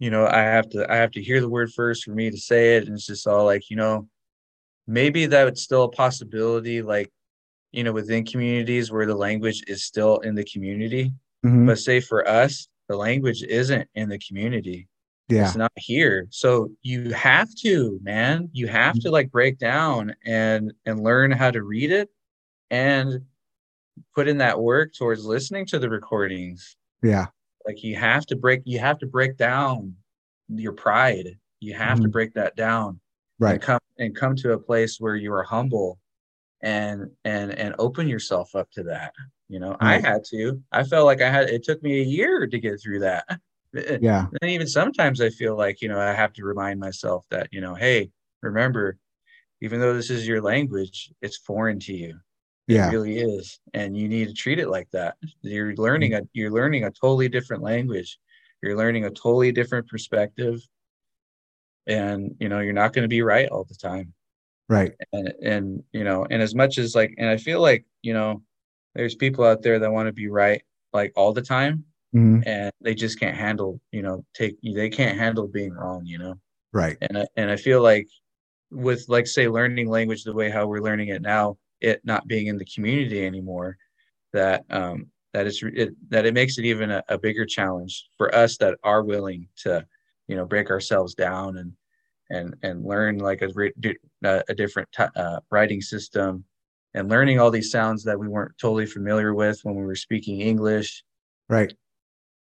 [0.00, 2.36] you know, I have to I have to hear the word first for me to
[2.36, 2.86] say it.
[2.86, 4.08] And it's just all like, you know,
[4.86, 7.10] maybe that's still a possibility, like,
[7.74, 11.12] you know, within communities where the language is still in the community.
[11.44, 11.66] Mm-hmm.
[11.66, 14.88] But say for us, the language isn't in the community.
[15.28, 15.46] Yeah.
[15.46, 16.28] It's not here.
[16.30, 18.48] So you have to man.
[18.52, 22.10] You have to like break down and and learn how to read it
[22.70, 23.22] and
[24.14, 26.76] put in that work towards listening to the recordings.
[27.02, 27.26] Yeah.
[27.66, 29.96] Like you have to break you have to break down
[30.48, 31.38] your pride.
[31.60, 32.02] You have mm-hmm.
[32.02, 33.00] to break that down.
[33.40, 33.54] Right.
[33.54, 35.98] and come and come to a place where you are humble
[36.64, 39.12] and and and open yourself up to that
[39.48, 39.76] you know?
[39.80, 40.04] Right.
[40.04, 40.60] i had to.
[40.72, 43.24] I felt like i had it took me a year to get through that.
[44.00, 44.26] Yeah.
[44.40, 47.60] And even sometimes i feel like you know i have to remind myself that you
[47.60, 48.98] know hey remember
[49.62, 52.16] even though this is your language it's foreign to you.
[52.68, 52.86] Yeah.
[52.86, 53.58] it really is.
[53.74, 55.16] And you need to treat it like that.
[55.42, 56.22] You're learning mm-hmm.
[56.22, 58.16] a you're learning a totally different language.
[58.62, 60.60] You're learning a totally different perspective.
[61.88, 64.14] And you know you're not going to be right all the time
[64.68, 64.92] right.
[65.12, 68.42] And and you know and as much as like and i feel like you know
[68.94, 70.62] there's people out there that want to be right
[70.92, 71.84] like all the time.
[72.14, 72.46] Mm-hmm.
[72.46, 76.38] and they just can't handle you know take they can't handle being wrong you know?
[76.72, 76.96] Right.
[77.00, 78.06] And I, and I feel like
[78.70, 82.46] with like say learning language the way how we're learning it now it not being
[82.46, 83.76] in the community anymore
[84.32, 88.34] that um that it's it, that it makes it even a, a bigger challenge for
[88.34, 89.84] us that are willing to
[90.28, 91.72] you know break ourselves down and
[92.34, 93.50] and and learn like a,
[94.48, 96.44] a different t- uh, writing system
[96.94, 100.40] and learning all these sounds that we weren't totally familiar with when we were speaking
[100.40, 101.02] english.
[101.48, 101.72] Right.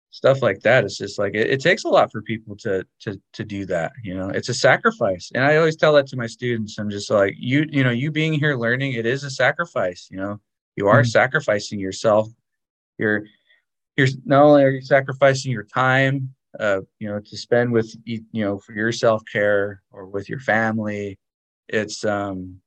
[0.10, 3.22] Stuff like that it's just like it, it, takes a lot for people to to
[3.34, 4.30] to do that you know?
[4.30, 5.32] It's a sacrifice.
[5.36, 6.78] And i always tell that to my students.
[6.78, 10.18] I'm just like you you know you being here learning it is a sacrifice you
[10.18, 10.40] know?
[10.76, 11.10] You are mm-hmm.
[11.10, 12.28] sacrificing yourself.
[12.98, 13.26] You're
[13.96, 18.24] you're not only are you sacrificing your time uh you know to spend with you
[18.34, 21.18] know for your self-care or with your family
[21.68, 22.60] it's um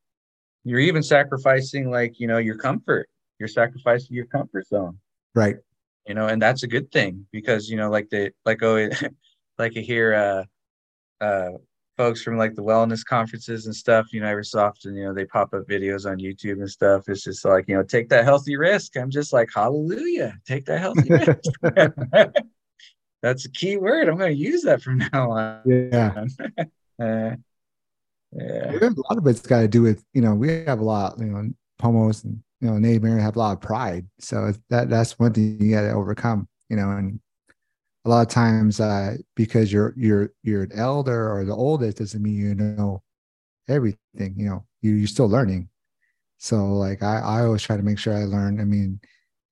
[0.64, 3.08] you're even sacrificing like you know your comfort
[3.38, 4.98] you're sacrificing your comfort zone
[5.34, 5.56] right
[6.10, 8.88] you know, and that's a good thing because you know, like the like oh,
[9.58, 10.12] like I hear
[11.20, 11.50] uh, uh,
[11.96, 14.12] folks from like the wellness conferences and stuff.
[14.12, 17.04] You know, every so often, you know, they pop up videos on YouTube and stuff.
[17.08, 18.96] It's just like you know, take that healthy risk.
[18.96, 22.34] I'm just like, hallelujah, take that healthy risk.
[23.22, 24.08] that's a key word.
[24.08, 25.62] I'm going to use that from now on.
[25.66, 26.24] Yeah.
[27.02, 27.36] uh,
[28.32, 28.78] yeah.
[28.80, 31.26] A lot of it's got to do with you know we have a lot you
[31.26, 34.06] know pomos and you know, Native American have a lot of pride.
[34.18, 37.20] So that that's one thing you got to overcome, you know, and
[38.04, 42.22] a lot of times uh, because you're you're you're an elder or the oldest doesn't
[42.22, 43.02] mean you know
[43.68, 44.34] everything.
[44.36, 45.68] You know, you you're still learning.
[46.38, 48.60] So like I, I always try to make sure I learn.
[48.60, 49.00] I mean,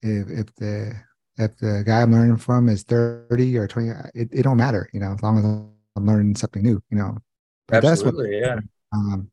[0.02, 0.94] if if the
[1.38, 5.00] if the guy I'm learning from is 30 or 20, it, it don't matter, you
[5.00, 7.16] know, as long as I'm learning something new, you know.
[7.66, 8.68] But Absolutely, that's what, yeah.
[8.92, 9.30] Um,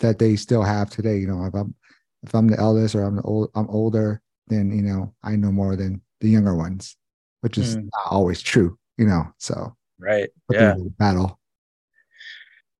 [0.00, 1.18] that they still have today.
[1.18, 1.74] You know, if I'm
[2.22, 5.52] if I'm the eldest or I'm the old, I'm older, then you know I know
[5.52, 6.96] more than the younger ones,
[7.40, 7.84] which is mm.
[7.84, 9.32] not always true, you know.
[9.38, 11.38] So right, yeah, battle.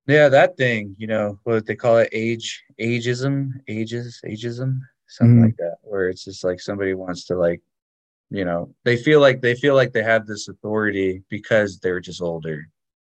[0.07, 5.45] Yeah, that thing, you know, what they call it, age, ageism, ages, ageism, something mm.
[5.47, 7.61] like that, where it's just like somebody wants to like,
[8.29, 12.21] you know, they feel like they feel like they have this authority because they're just
[12.21, 12.67] older.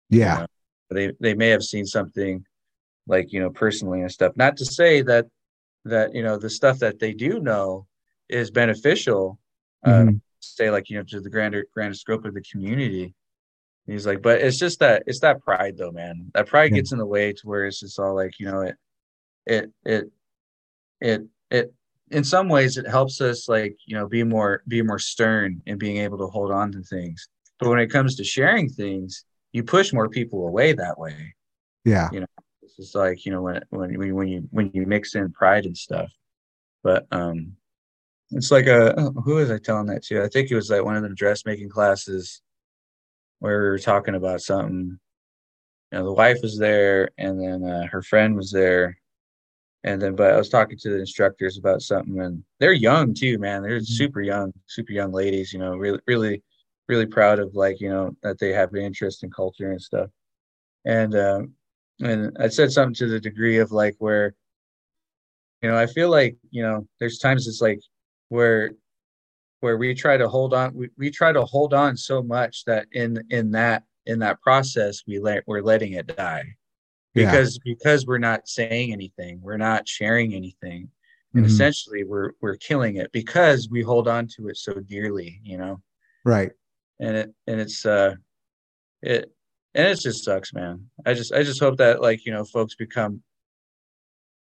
[0.10, 0.48] Yeah, you know?
[0.92, 2.46] they they may have seen something
[3.08, 4.34] like you know personally and stuff.
[4.36, 5.28] Not to say that
[5.86, 7.86] that you know the stuff that they do know
[8.30, 9.40] is beneficial
[9.86, 10.16] uh, mm-hmm.
[10.40, 14.22] say like you know to the grander grander scope of the community and he's like
[14.22, 16.78] but it's just that it's that pride though man that pride yeah.
[16.78, 18.76] gets in the way to where it's just all like you know it
[19.46, 20.06] it it
[21.02, 21.74] it it
[22.12, 25.78] in some ways it helps us like you know be more be more stern in
[25.78, 27.28] being able to hold on to things
[27.60, 31.34] but when it comes to sharing things you push more people away that way
[31.86, 32.28] yeah you know
[32.80, 36.12] it's like you know when when when you when you mix in pride and stuff.
[36.82, 37.58] But um,
[38.32, 40.24] it's like a oh, who was I telling that to?
[40.24, 42.42] I think it was like one of the dressmaking classes
[43.40, 44.98] where we were talking about something.
[45.92, 48.98] You know, the wife was there, and then uh, her friend was there,
[49.84, 53.38] and then but I was talking to the instructors about something, and they're young too,
[53.38, 53.64] man.
[53.64, 53.84] They're mm-hmm.
[53.84, 55.54] super young, super young ladies.
[55.54, 56.44] You know, really, really,
[56.88, 60.10] really proud of like you know that they have an interest in culture and stuff.
[60.86, 61.54] And um,
[62.02, 64.36] and I said something to the degree of like where,
[65.62, 67.80] you know, I feel like you know, there's times it's like
[68.30, 68.72] where
[69.62, 72.88] where we try to hold on we, we try to hold on so much that
[72.94, 76.46] in in that in that process we let we're letting it die
[77.14, 77.74] because yeah.
[77.74, 80.90] because we're not saying anything we're not sharing anything
[81.34, 81.52] and mm-hmm.
[81.52, 85.82] essentially we're we're killing it because we hold on to it so dearly you know
[86.24, 86.52] right
[87.00, 88.14] and it and it's uh
[89.02, 89.32] it
[89.76, 92.76] and it just sucks man i just i just hope that like you know folks
[92.76, 93.22] become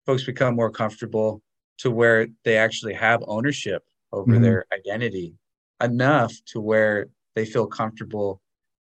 [0.06, 1.42] folks become more comfortable
[1.78, 3.82] to where they actually have ownership
[4.12, 4.42] over mm-hmm.
[4.42, 5.34] their identity
[5.82, 8.40] enough to where they feel comfortable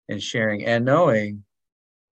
[0.07, 1.43] in sharing and knowing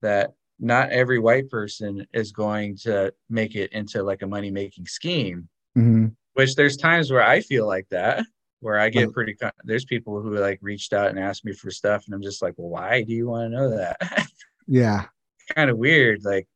[0.02, 4.86] that not every white person is going to make it into like a money making
[4.86, 6.08] scheme mm-hmm.
[6.34, 8.26] which there's times where i feel like that
[8.62, 12.04] where i get pretty there's people who like reached out and asked me for stuff
[12.06, 13.98] and i'm just like well why do you want to know that?
[14.68, 15.06] Yeah.
[15.56, 16.48] Kind of weird like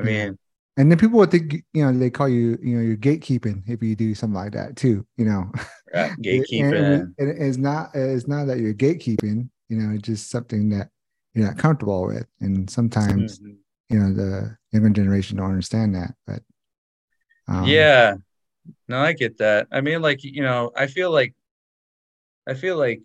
[0.00, 0.36] i mean
[0.76, 3.80] and then people would think you know they call you you know you're gatekeeping if
[3.82, 5.48] you do something like that too you know?
[5.94, 6.10] Right.
[6.24, 6.74] gatekeeping.
[6.74, 10.88] and, and it's not it's not that you're gatekeeping you know it's just something that
[11.34, 13.52] you're not comfortable with and sometimes mm-hmm.
[13.88, 16.40] you know the younger generation don't understand that but
[17.48, 18.14] um, yeah
[18.88, 21.34] no i get that i mean like you know i feel like
[22.46, 23.00] i feel like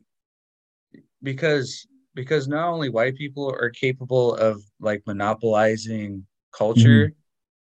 [1.24, 7.20] because because not only white people are capable of like monopolizing culture mm-hmm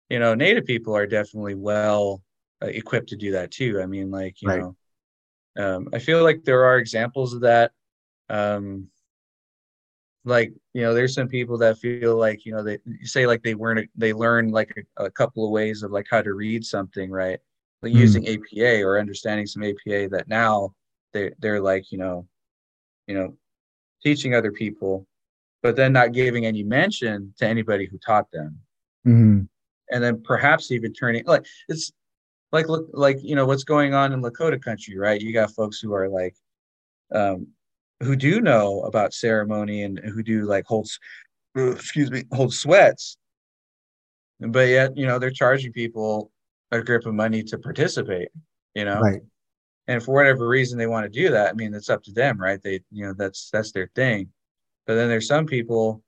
[0.09, 2.21] you know, Native people are definitely well
[2.61, 3.81] uh, equipped to do that too.
[3.81, 4.59] I mean, like you right.
[4.59, 4.75] know,
[5.57, 7.71] um, I feel like there are examples of that.
[8.29, 8.87] Um,
[10.27, 13.55] like you know, there's some people that feel like you know they say like they
[13.55, 17.09] weren't they learn like a, a couple of ways of like how to read something
[17.09, 17.39] right,
[17.81, 17.95] like mm.
[17.95, 20.73] using APA or understanding some APA that now
[21.13, 22.27] they they're like you know,
[23.07, 23.35] you know,
[24.03, 25.07] teaching other people,
[25.63, 28.59] but then not giving any mention to anybody who taught them.
[29.07, 29.43] Mm-hmm
[29.89, 31.91] and then perhaps even turning like it's
[32.51, 35.19] like look like you know what's going on in Lakota country, right?
[35.19, 36.35] You got folks who are like
[37.13, 37.47] um
[38.01, 40.87] who do know about ceremony and who do like hold
[41.57, 43.17] uh, excuse me hold sweats
[44.39, 46.31] but yet you know they're charging people
[46.71, 48.29] a grip of money to participate
[48.75, 48.99] you know?
[48.99, 49.21] Right.
[49.87, 52.39] And for whatever reason they want to do that i mean it's up to them
[52.39, 52.61] right?
[52.61, 54.29] They you know that's that's their thing.
[54.85, 56.03] But then there's some people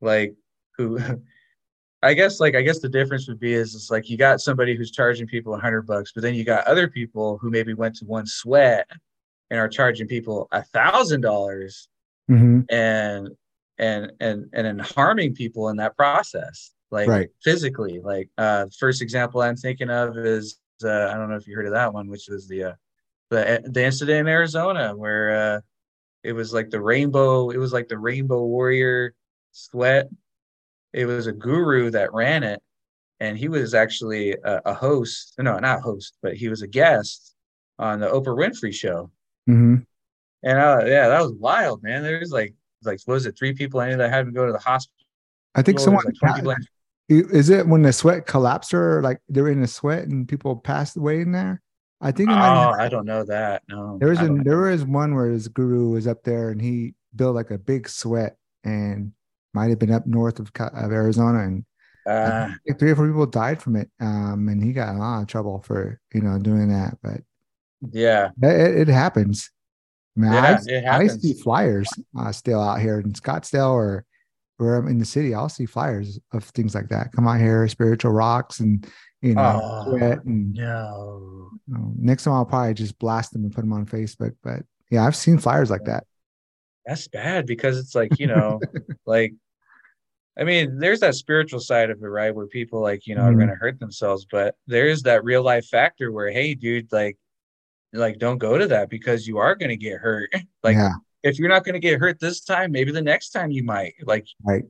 [0.00, 0.34] like
[0.76, 0.98] who
[2.02, 4.76] I guess like I guess the difference would be is it's like you got somebody
[4.76, 7.96] who's charging people a hundred bucks, but then you got other people who maybe went
[7.96, 8.86] to one sweat
[9.54, 11.88] and are charging people a thousand dollars
[12.28, 12.62] mm-hmm.
[12.68, 13.28] and
[13.78, 17.28] and and and then harming people in that process, like right.
[17.44, 18.00] physically.
[18.00, 21.66] Like uh first example I'm thinking of is uh, I don't know if you heard
[21.66, 22.72] of that one, which was the uh,
[23.30, 25.60] the the incident in Arizona where uh
[26.24, 29.14] it was like the rainbow, it was like the rainbow warrior
[29.52, 30.08] sweat
[30.92, 32.60] it was a guru that ran it
[33.20, 37.34] and he was actually a, a host no not host but he was a guest
[37.78, 39.10] on the oprah winfrey show
[39.48, 39.76] mm-hmm.
[40.42, 43.80] and uh, yeah that was wild man there's like like what was it three people
[43.80, 45.06] ended up having to go to the hospital
[45.54, 46.04] i think someone
[46.42, 46.56] like
[47.08, 50.56] is it when the sweat collapsed or like they were in a sweat and people
[50.56, 51.60] passed away in there
[52.00, 55.28] i think oh i don't know that no there was a, there was one where
[55.28, 59.12] his guru was up there and he built like a big sweat and
[59.54, 61.64] might have been up north of, of Arizona, and
[62.06, 63.88] uh, three or four people died from it.
[64.00, 66.98] Um, and he got a lot of trouble for you know doing that.
[67.02, 67.20] But
[67.92, 69.50] yeah, it, it happens.
[70.16, 71.12] I, mean, yeah, I, it happens.
[71.12, 71.88] I see flyers
[72.18, 74.04] uh, still out here in Scottsdale or
[74.58, 75.34] where I'm in the city.
[75.34, 77.12] I'll see flyers of things like that.
[77.12, 78.86] Come out here, spiritual rocks, and
[79.22, 81.50] you know, oh, and no.
[81.66, 84.34] You know, next time I'll probably just blast them and put them on Facebook.
[84.42, 86.04] But yeah, I've seen flyers like that.
[86.86, 88.60] That's bad because it's like you know,
[89.06, 89.34] like
[90.38, 92.34] I mean, there's that spiritual side of it, right?
[92.34, 93.36] Where people like, you know, mm-hmm.
[93.36, 97.16] are gonna hurt themselves, but there's that real life factor where, hey, dude, like,
[97.94, 100.34] like don't go to that because you are gonna get hurt.
[100.62, 100.94] like, yeah.
[101.22, 103.94] if you're not gonna get hurt this time, maybe the next time you might.
[104.02, 104.64] Like, right?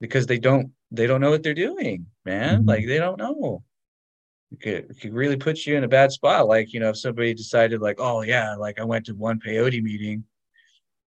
[0.00, 2.60] Because they don't, they don't know what they're doing, man.
[2.60, 2.68] Mm-hmm.
[2.68, 3.62] Like, they don't know.
[4.52, 6.48] It could, it could really put you in a bad spot.
[6.48, 9.82] Like, you know, if somebody decided, like, oh yeah, like I went to one peyote
[9.82, 10.24] meeting,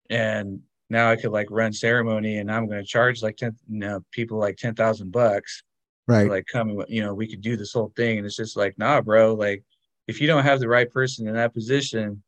[0.10, 3.80] and now I could like run ceremony and I'm going to charge like 10, you
[3.80, 5.64] know, people like 10,000 bucks.
[6.07, 6.27] Right.
[6.27, 8.18] like come, you know, we could do this whole thing.
[8.18, 9.64] And it's just like, nah, bro, like
[10.10, 12.23] if you don't have the right person in that position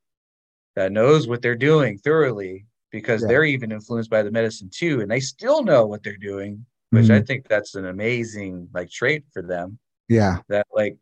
[0.76, 3.28] that knows what they're doing thoroughly, because Yeah.
[3.30, 7.10] they're even influenced by the medicine too, and they still know what they're doing, which
[7.10, 7.28] I Mhm.
[7.28, 9.80] think that's an amazing like trait for them.
[10.10, 10.98] yeah That like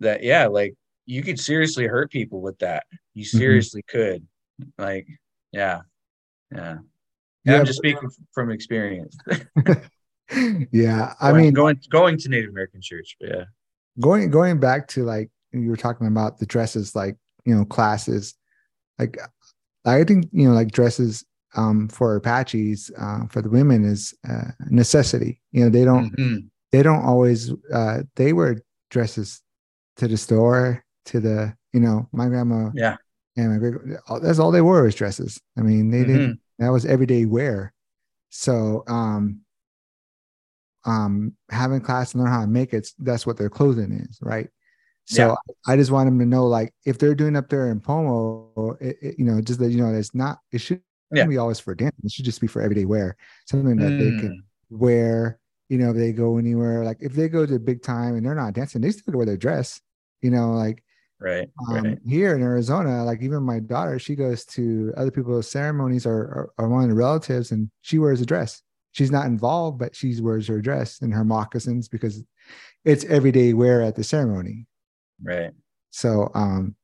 [0.00, 0.74] that, yeah, like
[1.06, 2.84] you could seriously hurt people with that.
[3.14, 3.38] You Mm-hmm.
[3.38, 4.26] seriously could.
[4.78, 5.06] Like,
[5.52, 5.82] yeah,
[6.50, 6.78] yeah.
[7.44, 9.16] Yeah, I'm just speaking from experience.
[10.72, 13.44] yeah i Going- mean going going to Native American church, but yeah.
[14.00, 18.34] going going back to like you were talking about the dresses like you know classes
[18.98, 19.18] like
[19.84, 21.24] i think you know like dresses
[21.54, 26.48] um for apaches uh, for the women is uh, necessity you know they don't Mhm.
[26.72, 29.40] they don't always uh they wear dresses
[29.96, 32.96] to the store to the you know my grandma Yeah.
[33.36, 36.38] and my great that's all they wore was dresses i mean they didn't Mhm.
[36.58, 37.72] that was everyday wear
[38.30, 39.40] so um
[40.84, 44.48] um having class and learn how to make it that's what their clothing is right
[45.04, 45.34] so Yeah.
[45.66, 48.96] i just want them to know like if they're doing up there in pomo it,
[49.02, 50.80] it- you know just that you know it's not it should
[51.10, 51.26] Yeah.
[51.26, 53.16] be always for dance it should just be for everyday wear
[53.46, 54.42] something that they can Mm.
[54.70, 55.38] wear
[55.68, 58.34] you know if they go anywhere like if they go to big time and they're
[58.34, 59.80] not dancing they still wear their dress
[60.22, 60.82] you know like
[61.20, 61.98] Right, um, right.
[62.04, 66.52] here in Arizona, like even my daughter, she goes to other people's ceremonies or, or,
[66.58, 68.60] or one of the relatives and she wears a dress.
[68.90, 72.24] She's not involved, but she wears her dress and her moccasins because
[72.84, 74.66] it's everyday wear at the ceremony.
[75.22, 75.52] Right.
[75.90, 76.74] So um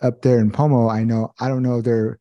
[0.00, 2.18] up there in Pomo, I know I don't know if they're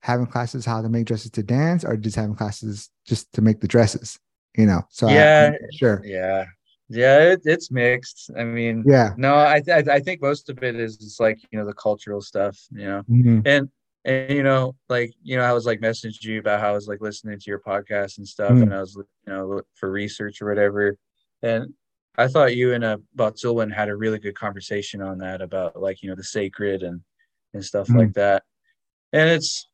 [0.00, 3.60] having classes how to make dresses to dance or just having classes just to make
[3.60, 4.18] the dresses,
[4.56, 4.82] you know.
[4.90, 5.52] So I- Yeah.
[5.72, 6.02] sure.
[6.04, 6.44] Yeah.
[6.88, 8.30] Yeah, it, it's mixed.
[8.38, 9.14] I mean, Yeah.
[9.16, 12.20] no, I, th- I think most of it is just like, you know, the cultural
[12.20, 13.02] stuff, you know.
[13.10, 13.42] Mhm.
[13.46, 13.68] And
[14.04, 16.86] and you know, like, you know, I was like messaging you about how I was
[16.86, 18.62] like listening to your podcast and stuff, Mm.
[18.62, 20.96] and I was, you know, look for research or whatever.
[21.42, 21.74] And
[22.18, 26.02] I thought you and uh Batsulwan had a really good conversation on that about like,
[26.02, 27.00] you know, the sacred and
[27.54, 27.98] and stuff Mm.
[27.98, 28.42] like that.
[29.12, 29.68] And it's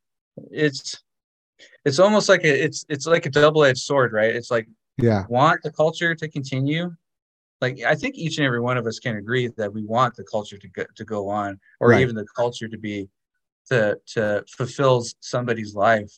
[0.50, 1.02] it's
[1.84, 4.34] it's almost like a, it's it's like a double-edged sword, right?
[4.34, 5.24] It's like Yeah.
[5.28, 6.94] want the culture to continue
[7.60, 10.24] like i think each and every one of us can agree that we want the
[10.24, 12.00] culture to go, to go on or Right.
[12.02, 13.08] even the culture to be
[13.70, 16.12] to to fulfill somebody's life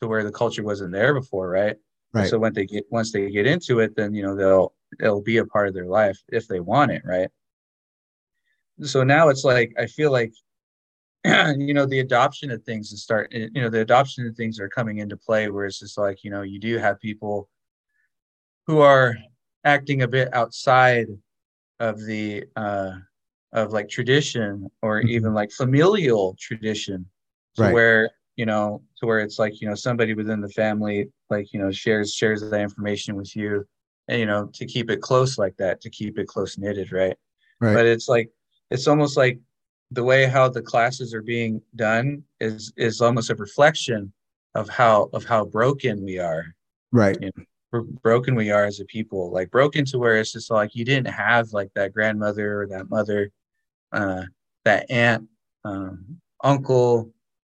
[0.00, 1.76] to where the culture wasn't there before right
[2.12, 2.28] Right.
[2.30, 5.38] so when they get once they get into it then you know they'll it'll be
[5.38, 7.30] a part of their life if they want it right
[8.82, 10.32] so now it's like i feel like
[11.24, 14.68] you know the adoption of things is start you know the adoption of things are
[14.68, 17.48] coming into play where it's just like you know you do have people
[18.66, 19.16] who are
[19.64, 21.06] acting a bit outside
[21.80, 22.92] of the uh
[23.52, 25.08] of like tradition or Mhm.
[25.08, 27.06] even like familial tradition
[27.56, 27.72] to Right.
[27.72, 31.60] where you know to where it's like you know somebody within the family like you
[31.60, 33.66] know shares shares that information with you
[34.08, 37.16] and you know to keep it close like that to keep it close knitted right
[37.60, 37.74] Right.
[37.74, 38.30] but it's like
[38.70, 39.38] it's almost like
[39.90, 44.12] the way how the classes are being done is is almost a reflection
[44.54, 46.54] of how of how broken we are
[46.92, 47.16] right.
[47.20, 47.30] you
[47.70, 50.84] bro- broken we are as a people like broken to where it's just like you
[50.84, 53.30] didn't have like that grandmother or that mother
[53.92, 54.22] uh
[54.64, 55.28] that aunt
[55.64, 57.10] um uncle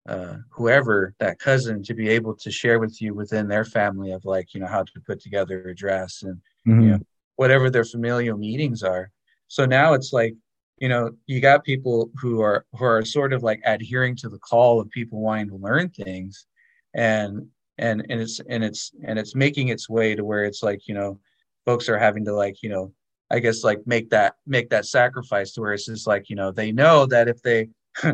[0.08, 4.24] uh whoever that cousin to be able to share with you within their family of
[4.24, 6.88] like you know how to put together a dress and Mhm.
[6.90, 6.98] Yeah.
[7.36, 9.10] whatever their familial meetings are.
[9.48, 10.34] So now it's like,
[10.78, 14.38] you know, you got people who are who are sort of like adhering to the
[14.38, 16.46] call of people wanting to learn things,
[16.94, 17.48] and
[17.78, 20.94] and and it's and it's and it's making its way to where it's like, you
[20.94, 21.18] know,
[21.66, 22.92] folks are having to like, you know,
[23.30, 26.50] I guess like make that make that sacrifice to where it's just like, you know,
[26.52, 27.68] they know that if they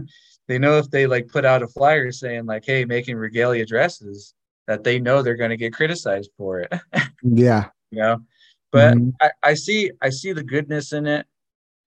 [0.48, 4.34] they know if they like put out a flyer saying like, hey, making regalia dresses,
[4.66, 6.72] that they know they're going to get criticized for it
[7.22, 7.70] Yeah.
[7.90, 8.18] you know
[8.72, 9.12] but Mhm.
[9.20, 11.26] I, I see i see the goodness in it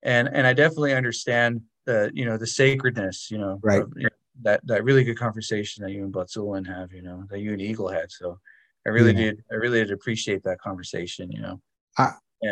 [0.03, 3.81] and and i definitely understand the you know the sacredness you know Right.
[3.81, 4.09] of, you know,
[4.41, 7.61] that that really good conversation that you and Butsulin have you know that you and
[7.61, 8.39] eagle had so
[8.85, 9.31] i really Yeah.
[9.31, 11.61] did i really did appreciate that conversation you know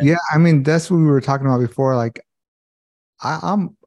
[0.01, 2.21] yeah i mean that's what we were talking about before like
[3.21, 3.77] I, i'm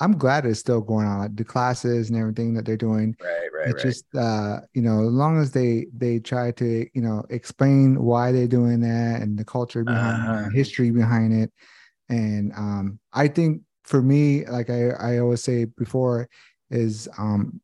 [0.00, 3.48] i'm glad it's still going on like the classes and everything that they're doing right
[3.52, 7.00] right it's right just uh you know as long as they they try to you
[7.02, 10.44] know explain why they're doing that and the culture behind Uh-huh.
[10.44, 11.52] the history behind it
[12.08, 16.28] and um i think for me like i i always say before
[16.70, 17.60] is um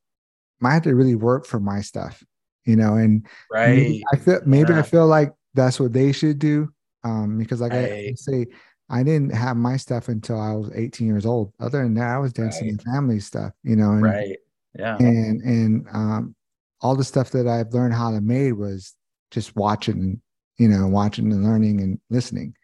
[0.63, 2.23] i have to really work for my stuff
[2.65, 6.39] you know and right maybe I feel maybe I feel like that's what they should
[6.39, 6.73] do.
[7.05, 8.17] Um, because like I Right.
[8.19, 8.47] say,
[8.93, 11.53] I didn't have my stuff until I was 18 years old.
[11.61, 12.83] Other than that, I was dancing Right.
[12.83, 14.39] family stuff, you know, and right
[14.79, 16.37] yeah and and um
[16.83, 18.95] all the stuff that I've learned how to make was
[19.33, 20.21] just watching,
[20.59, 22.55] you know, watching and learning and listening.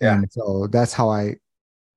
[0.00, 0.14] Yeah.
[0.14, 1.36] And so that's how I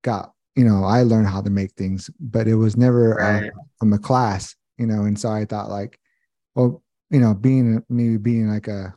[0.02, 3.42] got, you know I learned how to make things, but it was never uh,
[3.78, 5.02] from a class, you know.
[5.04, 5.98] And so I thought like,
[6.56, 8.94] well, you know, being maybe being like a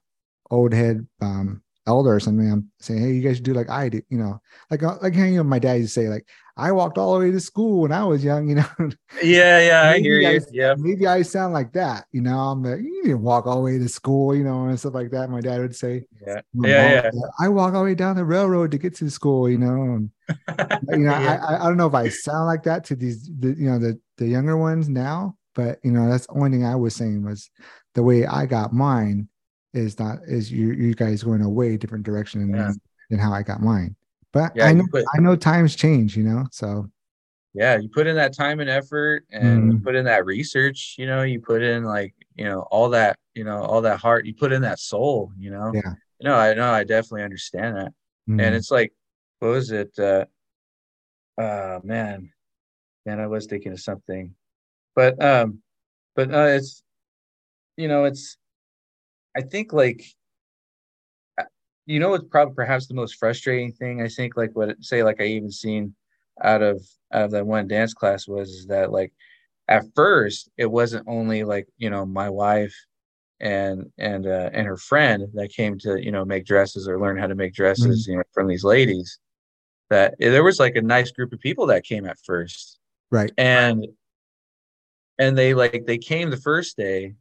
[0.49, 3.89] old head um elder or something, I'm saying, hey, you guys should do like I
[3.89, 4.39] did, you know,
[4.69, 6.27] like uh, like you know, my dad used to say like
[6.57, 8.65] I walked all the way to school when I was young, you know.
[9.23, 10.27] Yeah, yeah, I hear you.
[10.39, 10.75] guys- Yeah.
[10.77, 12.37] maybe I sound like that, you know.
[12.37, 15.11] I'm like, you didn't walk all the way to school, you know, and stuff like
[15.11, 15.29] that.
[15.29, 16.35] My dad would say, Yeah.
[16.35, 17.11] Yeah, mom yeah.
[17.39, 19.81] I walk all the way down the railroad to get to school, you know.
[19.95, 20.09] And,
[20.89, 21.39] you know, Yeah.
[21.41, 23.79] I, I I don't know if I sound like that to these, the, you know,
[23.79, 27.23] the the younger ones now, but you know, that's the only thing I was saying
[27.23, 27.49] was
[27.95, 29.29] the way I got mine
[29.73, 32.65] is not is you you guys going a way different direction Yeah.
[32.67, 33.95] than, than how I got mine.
[34.33, 36.45] But Yeah, I know put- I know times change, you know.
[36.51, 36.89] So
[37.53, 39.83] yeah you put in that time and effort and you Mhm.
[39.83, 43.43] put in that research you know you put in like you know all that you
[43.43, 45.93] know all that heart you put in that soul you know Yeah.
[46.19, 47.93] you know i know i definitely understand that
[48.27, 48.93] and mm, it's like
[49.39, 50.23] what was it uh
[51.37, 52.31] uh man
[53.05, 54.33] man i was thinking of something
[54.95, 55.61] but um
[56.15, 56.83] but uh it's
[57.75, 58.37] you know it's
[59.35, 60.03] i think like
[61.39, 61.43] uh,
[61.85, 65.21] you know what's probably perhaps the most frustrating thing i think like what say like
[65.21, 65.93] i even seen
[66.41, 66.81] out of
[67.13, 69.13] out of that one dance class was is that like
[69.67, 72.75] at first it wasn't only like you know my wife
[73.39, 77.17] and and uh and her friend that came to you know make dresses or learn
[77.17, 79.19] how to make dresses you know from these ladies
[79.89, 82.79] that there was like a nice group of people that came at first
[83.09, 83.31] right.
[83.37, 83.87] and
[85.17, 87.13] and they like they came the first day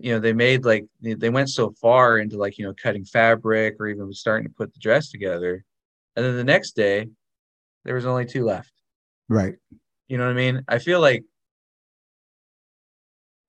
[0.00, 3.76] you know they made like they went so far into like you know cutting fabric
[3.78, 5.64] or even starting to put the dress together
[6.16, 7.08] and then the next day
[7.84, 8.72] there was only two left
[9.28, 9.54] Right.
[10.08, 11.24] you know what i mean i feel like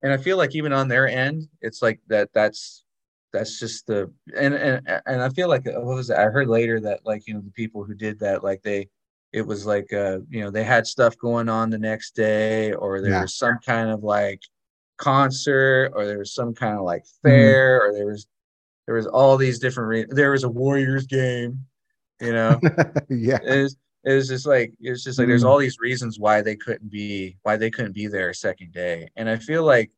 [0.01, 2.83] and i feel like even on their end it's like that that's
[3.33, 6.17] that's just the and and and i feel like what was it?
[6.17, 8.87] i heard later that like you know the people who did that like they
[9.33, 13.01] it was like uh you know they had stuff going on the next day or
[13.01, 13.21] there Yeah.
[13.21, 14.41] was some kind of like
[14.97, 17.27] concert or there was some kind of like Mm-hmm.
[17.29, 18.27] fair or there was
[18.85, 21.65] there was all these different re- there was a warriors game
[22.21, 22.59] you know
[23.09, 23.39] yeah.
[23.43, 25.47] it was, it was just like it was just like there's Mm.
[25.47, 29.09] all these reasons why they couldn't be why they couldn't be there a second day
[29.15, 29.91] and i feel like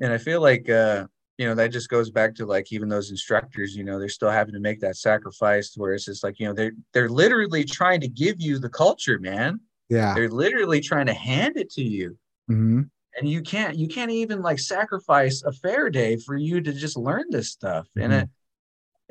[0.00, 1.06] and i feel like uh
[1.38, 4.30] you know that just goes back to like even those instructors you know they're still
[4.30, 8.00] having to make that sacrifice where it's just like you know they're they're literally trying
[8.00, 9.58] to give you the culture man
[9.88, 10.14] Yeah.
[10.14, 12.16] they're literally trying to hand it to you
[12.48, 12.82] hmm
[13.16, 16.96] and you can't you can't even like sacrifice a fair day for you to just
[16.96, 18.22] learn this stuff and Mhm.
[18.22, 18.28] it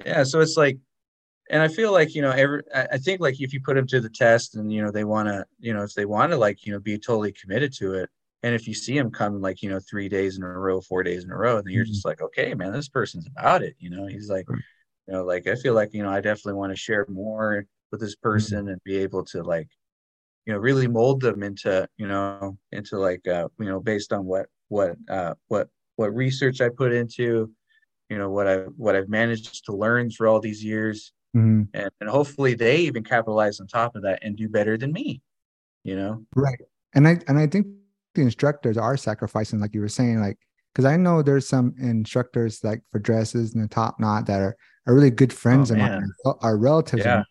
[0.06, 0.78] yeah so it's like
[1.50, 4.00] and i feel like you know every i think like if you put them to
[4.02, 6.66] the test and you know they want to you know if they want to like
[6.66, 8.10] you know be totally committed to it
[8.44, 11.04] and if you see them come like you know three days in a row four
[11.04, 11.90] days in a row then you're Mhm.
[11.90, 15.48] just like okay man this person's about it you know he's like you know like
[15.48, 18.82] i feel like you know i definitely want to share more with this person and
[18.84, 19.70] be able to like
[20.46, 24.26] you know really mold them into you know into like uh you know based on
[24.26, 27.52] what what uh what what research i put into
[28.10, 31.90] you know what i what i've managed to learn through all these years hmm and,
[32.02, 35.22] and hopefully they even capitalize on top of that and do better than me
[35.84, 36.60] you know Right.
[36.94, 37.68] And I and I think
[38.16, 40.38] the instructors are sacrificing, like you were saying, like
[40.74, 44.56] because I know there's some instructors like for dresses and the top knot that are,
[44.88, 46.12] are really good friends Oh, of mine,
[46.42, 47.06] are relatives.
[47.06, 47.24] Yeah.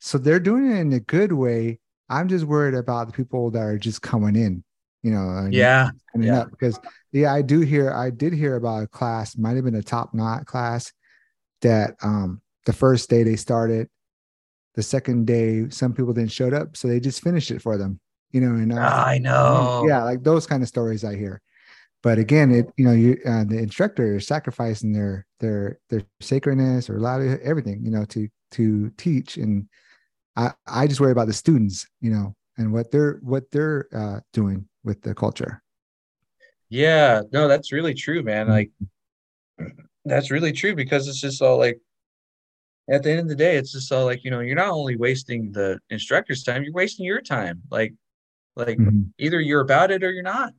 [0.00, 1.80] So they're doing it in a good way.
[2.08, 4.62] I'm just worried about the people that are just coming in,
[5.02, 5.48] you know.
[5.50, 6.40] yeah yeah.
[6.40, 6.78] up because
[7.12, 10.14] yeah, I do hear I did hear about a class, might have been a top
[10.14, 10.92] knot class
[11.62, 13.88] that um the first day they started,
[14.74, 18.00] the second day some people didn't showed up, so they just finished it for them,
[18.32, 18.54] you know.
[18.54, 21.40] And I i know yeah like those kind of stories i hear
[22.02, 26.88] but again it you know you uh, the instructor is sacrificing their their their sacredness
[26.88, 29.68] or livelihood everything you know to to teach and
[30.36, 34.20] i i just worry about the students you know and what they're what they're uh
[34.32, 35.62] doing with the culture
[36.68, 38.48] Yeah, no, that's really true, man.
[38.48, 38.70] Like
[40.04, 41.80] that's really true because it's just all like
[42.88, 44.96] at the end of the day, it's just all like, you know, you're not only
[44.96, 47.62] wasting the instructor's time, you're wasting your time.
[47.70, 47.94] Like
[48.56, 49.12] like Mhm.
[49.18, 50.52] either you're about it or you're not.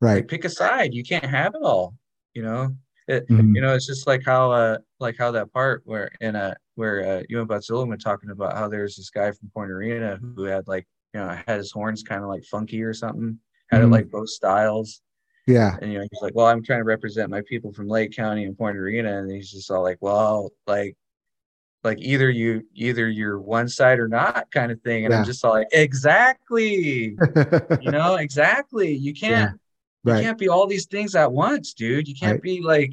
[0.00, 0.94] right Like pick a side.
[0.94, 1.94] You can't have it all,
[2.34, 2.76] you know?
[3.08, 3.54] It, Mhm.
[3.54, 7.18] you know, it's just like how uh like how that part where in a where
[7.18, 10.44] uh you and Batzilla were talking about how there's this guy from Point Arena who
[10.44, 13.38] had like, you know, had his horns kind of like funky or something,
[13.70, 13.84] had Mhm.
[13.84, 15.02] it like both styles.
[15.46, 15.76] Yeah.
[15.82, 18.44] And you know he's like well i'm trying to represent my people from lake county
[18.44, 20.96] and point arena and he's just all like well like
[21.82, 25.18] like either you either you're one side or not kind of thing and Yeah.
[25.18, 27.16] i'm just all like exactly!
[27.80, 28.94] You know exactly!
[28.94, 29.58] You can't
[30.04, 30.22] you right.
[30.22, 32.06] can't be all these things at once dude.
[32.06, 32.42] You can't Right.
[32.42, 32.92] be like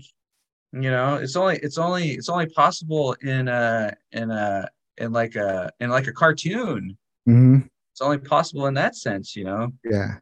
[0.71, 4.67] you know it's only it's only it's only possible in a in a
[4.97, 6.97] in like a in like a cartoon
[7.29, 7.69] Mhm.
[7.91, 9.71] It's only possible in that sense, you know.
[9.83, 10.15] Yeah.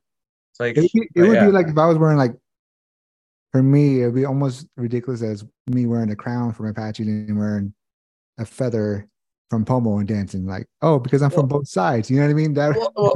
[0.52, 1.46] It's like It would, be, it would yeah.
[1.46, 2.34] be like if I was wearing like,
[3.52, 7.38] for me, it would be almost ridiculous as me wearing a crown from Apache and
[7.38, 7.74] wearing
[8.38, 9.08] a feather
[9.50, 10.46] from Pomo and dancing.
[10.46, 12.10] Like, oh, because I'm from both sides.
[12.10, 12.54] You know what I mean?
[12.54, 13.14] That Well, well,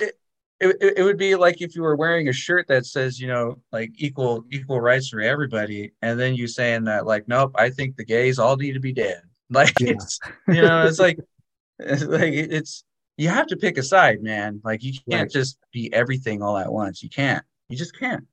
[0.00, 0.14] it,
[0.60, 3.60] it, it would be like if you were wearing a shirt that says you know
[3.72, 7.96] like equal equal rights for everybody and then you saying that like nope i think
[7.96, 9.20] the gays all need to be dead
[9.50, 9.90] like Yeah.
[9.92, 10.18] it's
[10.48, 11.18] you know it's like
[11.78, 12.84] it's like it's
[13.18, 15.30] you have to pick a side man like you can't Right.
[15.30, 18.24] just be everything all at once you can't you just can't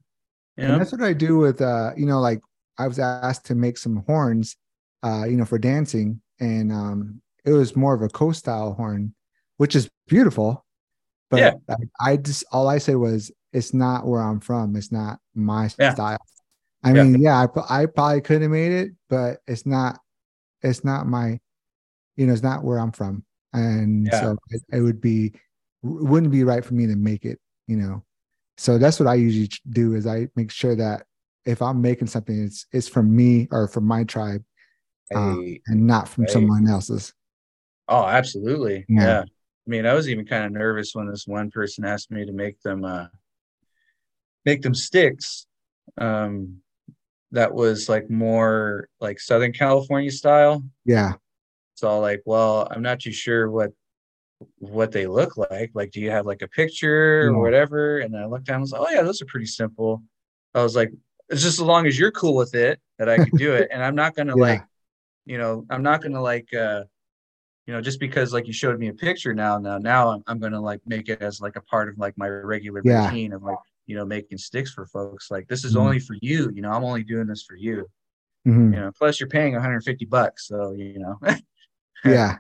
[0.58, 2.40] you and that's what I do with uh, you know, like
[2.78, 4.56] I was asked to make some horns,
[5.02, 9.16] uh, you know, for dancing, and um, it was more of a coast style horn,
[9.58, 10.63] which is beautiful.
[11.34, 11.76] But Yeah.
[12.00, 14.76] I, I just all I said was it's not where I'm from.
[14.76, 15.94] It's not my Yeah.
[15.94, 16.20] style.
[16.84, 17.04] I Yeah.
[17.04, 20.00] mean, yeah, I, I probably could have made it, but it's not.
[20.62, 21.40] It's not my,
[22.16, 25.34] you know, it's not where I'm from, and so it, it would be,
[25.82, 27.40] wouldn't be right for me to make it.
[27.68, 28.04] You know,
[28.58, 31.06] so that's what I usually do is I make sure that
[31.46, 34.44] if I'm making something, it's it's from me or from my tribe
[35.16, 36.32] um, and not from Right.
[36.32, 37.12] someone else's.
[37.90, 39.04] oh absolutely Yeah.
[39.04, 39.24] yeah.
[39.66, 42.34] I mean i was even kind of nervous when this one person asked me to
[42.34, 43.08] make them uh
[44.46, 45.46] make them sticks
[45.98, 46.58] um
[47.32, 50.64] that was like more like southern california style.
[50.86, 51.14] Yeah,
[51.76, 53.72] so like well i'm not too sure what
[54.58, 55.72] what they look like.
[55.74, 58.00] Like do you have like a picture or whatever?
[58.00, 60.04] And i looked down and was like oh yeah those are pretty simple.
[60.54, 60.92] I was like
[61.30, 63.70] it's just as long as you're cool with it that i could do it.
[63.72, 64.42] And i'm not gonna Yeah.
[64.44, 64.64] like
[65.26, 66.84] you know i'm not gonna like uh
[67.66, 70.40] you know just because like you showed me a picture now now now i'm, I'm
[70.40, 73.06] gonna like make it as like a part of like my regular Yeah.
[73.06, 75.80] routine of like you know making sticks for folks like this is Mhm.
[75.82, 77.90] only for you you know i'm only doing this for you
[78.48, 78.74] Mhm.
[78.74, 81.20] you know plus you're paying 150 bucks so you know
[82.06, 82.38] yeah.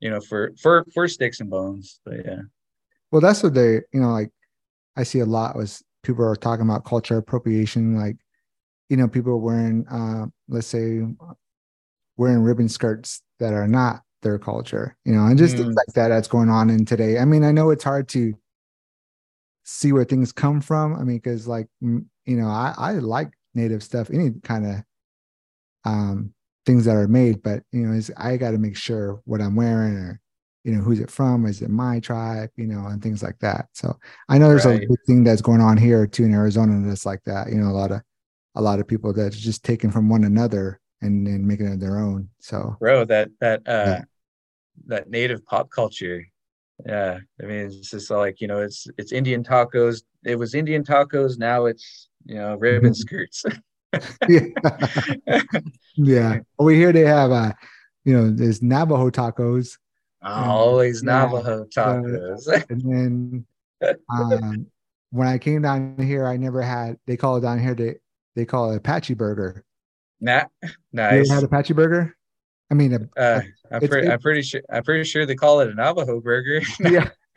[0.00, 2.40] you know for for for sticks and bones but yeah
[3.12, 4.30] Well, that's what they, you know, like
[4.96, 8.16] I see a lot was people are talking about culture appropriation, like,
[8.88, 11.02] you know, people wearing, uh, let's say,
[12.16, 15.76] wearing ribbon skirts that are not their culture, you know, and just things Mm.
[15.76, 17.18] like that that's going on in today.
[17.18, 18.34] I mean, I know it's hard to
[19.64, 20.94] see where things come from.
[20.94, 24.76] I mean, because like, you know, I, I like native stuff, any kind of
[25.84, 26.32] um,
[26.64, 29.56] things that are made, but you know, is I got to make sure what I'm
[29.56, 30.20] wearing or
[30.64, 33.68] you know who's it from is it my tribe you know and things like that
[33.72, 33.96] so
[34.28, 34.82] i know there's Right.
[34.82, 37.68] a big thing that's going on here too in arizona that's like that you know
[37.68, 38.00] a lot of
[38.56, 41.98] a lot of people that's just taken from one another and then making it their
[41.98, 42.28] own.
[42.40, 44.04] So bro that that uh Yeah.
[44.86, 46.24] that native pop culture.
[46.84, 50.02] Yeah i mean it's just like you know it's it's indian tacos.
[50.24, 51.38] It was indian tacos.
[51.38, 53.44] Now it's you know ribbon skirts.
[54.28, 54.40] Yeah.
[55.98, 56.40] Yeah.
[56.58, 57.52] Over here they have uh
[58.04, 59.78] you know there's navajo tacos.
[60.22, 61.10] Always Yeah.
[61.24, 62.46] navajo tacos.
[62.70, 63.46] and then
[64.10, 64.66] um
[65.10, 67.96] when i came down here i never had they call it down here they
[68.34, 69.64] they call it apache burger
[70.20, 72.16] nah you nice ever had apache burger?
[72.70, 73.40] I mean a, uh
[73.70, 76.60] i'm It's- pretty i'm pretty sure i'm pretty sure they call it a navajo burger.
[76.80, 77.08] Yeah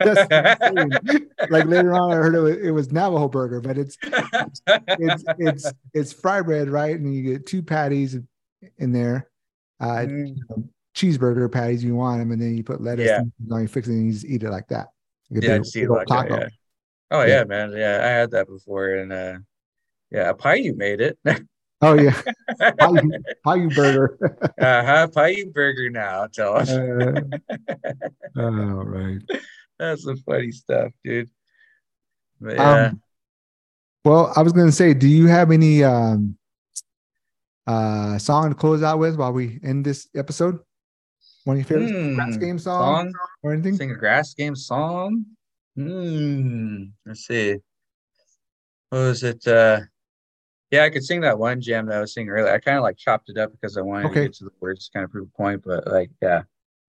[1.50, 5.72] like later on i heard it was, it was navajo burger but it's it's it's
[5.92, 6.98] it's fry bread right?
[6.98, 8.16] And you get two patties
[8.78, 9.28] in there
[9.80, 10.36] uh Mm,
[10.96, 13.20] cheeseburger patties you want them and then you put lettuce Yeah.
[13.20, 14.88] and you fix it and you just eat it like that.
[15.36, 16.40] A yeah see big it old like that, taco.
[16.40, 16.48] yeah.
[17.12, 17.26] oh Yeah.
[17.38, 17.72] yeah man.
[17.72, 19.38] Yeah i had that before and uh
[20.10, 21.18] yeah You made it
[21.82, 22.12] oh yeah
[23.46, 24.18] Payu burger
[24.60, 27.22] uh-huh Payu burger now tell us Uh,
[28.36, 29.20] oh right
[29.78, 31.30] That's some funny stuff, dude.
[32.40, 32.86] But yeah.
[32.86, 33.02] um
[34.04, 36.36] well i was gonna say do you have any um
[37.66, 40.58] uh song to close out with while we end this episode
[41.44, 43.14] one of your favorite grass Hmm, game song, song?
[43.42, 45.24] or anything Sing a grass game song?
[45.76, 46.84] Hmm.
[47.06, 47.56] Let's see.
[48.90, 49.46] What was it?
[49.46, 49.80] Uh
[50.70, 52.52] yeah, I could sing that one jam that I was singing earlier.
[52.52, 54.20] I kind of like chopped it up because I wanted Okay.
[54.20, 56.42] to get to the words to kind of prove a point, but like yeah,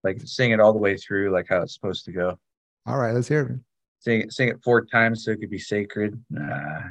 [0.04, 2.38] like sing it all the way through, like how it's supposed to go.
[2.86, 3.60] all right let's hear it
[4.00, 6.20] Sing it, sing it four times so it could be sacred.
[6.30, 6.82] Nah.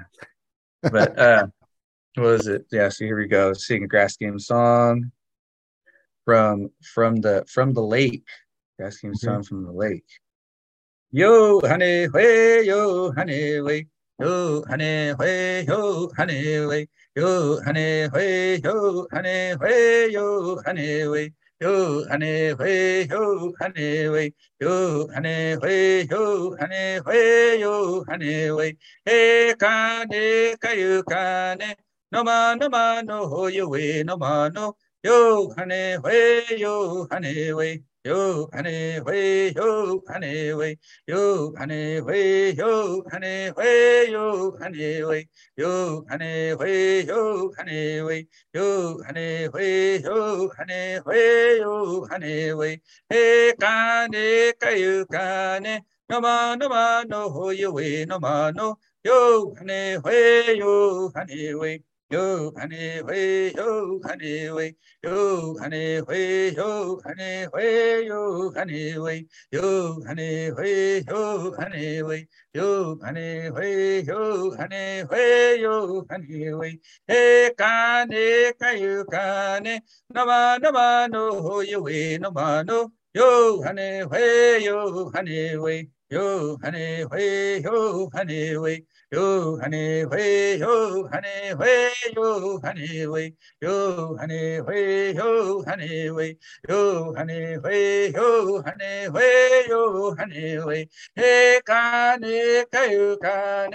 [0.82, 1.46] But uh
[2.16, 2.66] what was it?
[2.72, 3.52] Yeah, so here we go.
[3.52, 5.10] Sing a grass game song
[6.24, 8.26] from from the from the lake.
[8.78, 9.18] Grass game Okay.
[9.18, 10.06] song from the lake.
[11.12, 13.86] Yo honey way yo honey way
[14.20, 21.30] yo honey way, yo honey way, yo honey way, yo honey way, yo honey way,
[21.60, 28.76] yo honey way, yo honey way, yo honey way, yo hane hue yo hane we.
[29.04, 31.56] He ka ne ka
[32.12, 34.02] no ma no ma no ho yu we.
[34.04, 34.76] No ma no.
[35.02, 40.74] Yo honey way yo honey way yo hane hui yo hane hui
[41.06, 48.26] yo hane hui yo hane hui yo hane hui yo hane hui yo hane hui
[48.54, 55.58] yo hane hui yo hane hui yo hane hui he ka ne ka yu ka
[55.60, 55.78] no
[56.08, 57.28] no ma no
[57.72, 58.76] we no.
[59.04, 61.78] Yo hane hui yo hane hui
[62.10, 64.74] yo hane hui yo hane hui
[65.04, 72.26] yo hane hui yo hane hui yo hane hui yo hane hui yo hane hui
[72.54, 79.60] yo hane hui yo hane hui yo hane hui he ka ne ka yu ka
[79.62, 82.90] no ma no yu we no ma no.
[83.14, 88.76] Yo hane hui yo hane hui yo hane hui yo hane hui
[89.12, 96.38] yo hane hui yo hane hui yo hane hui yo hane hui yo hane hui
[96.68, 103.68] yo hane hui yo hane hui yo hane hui he ka ne ka yu ka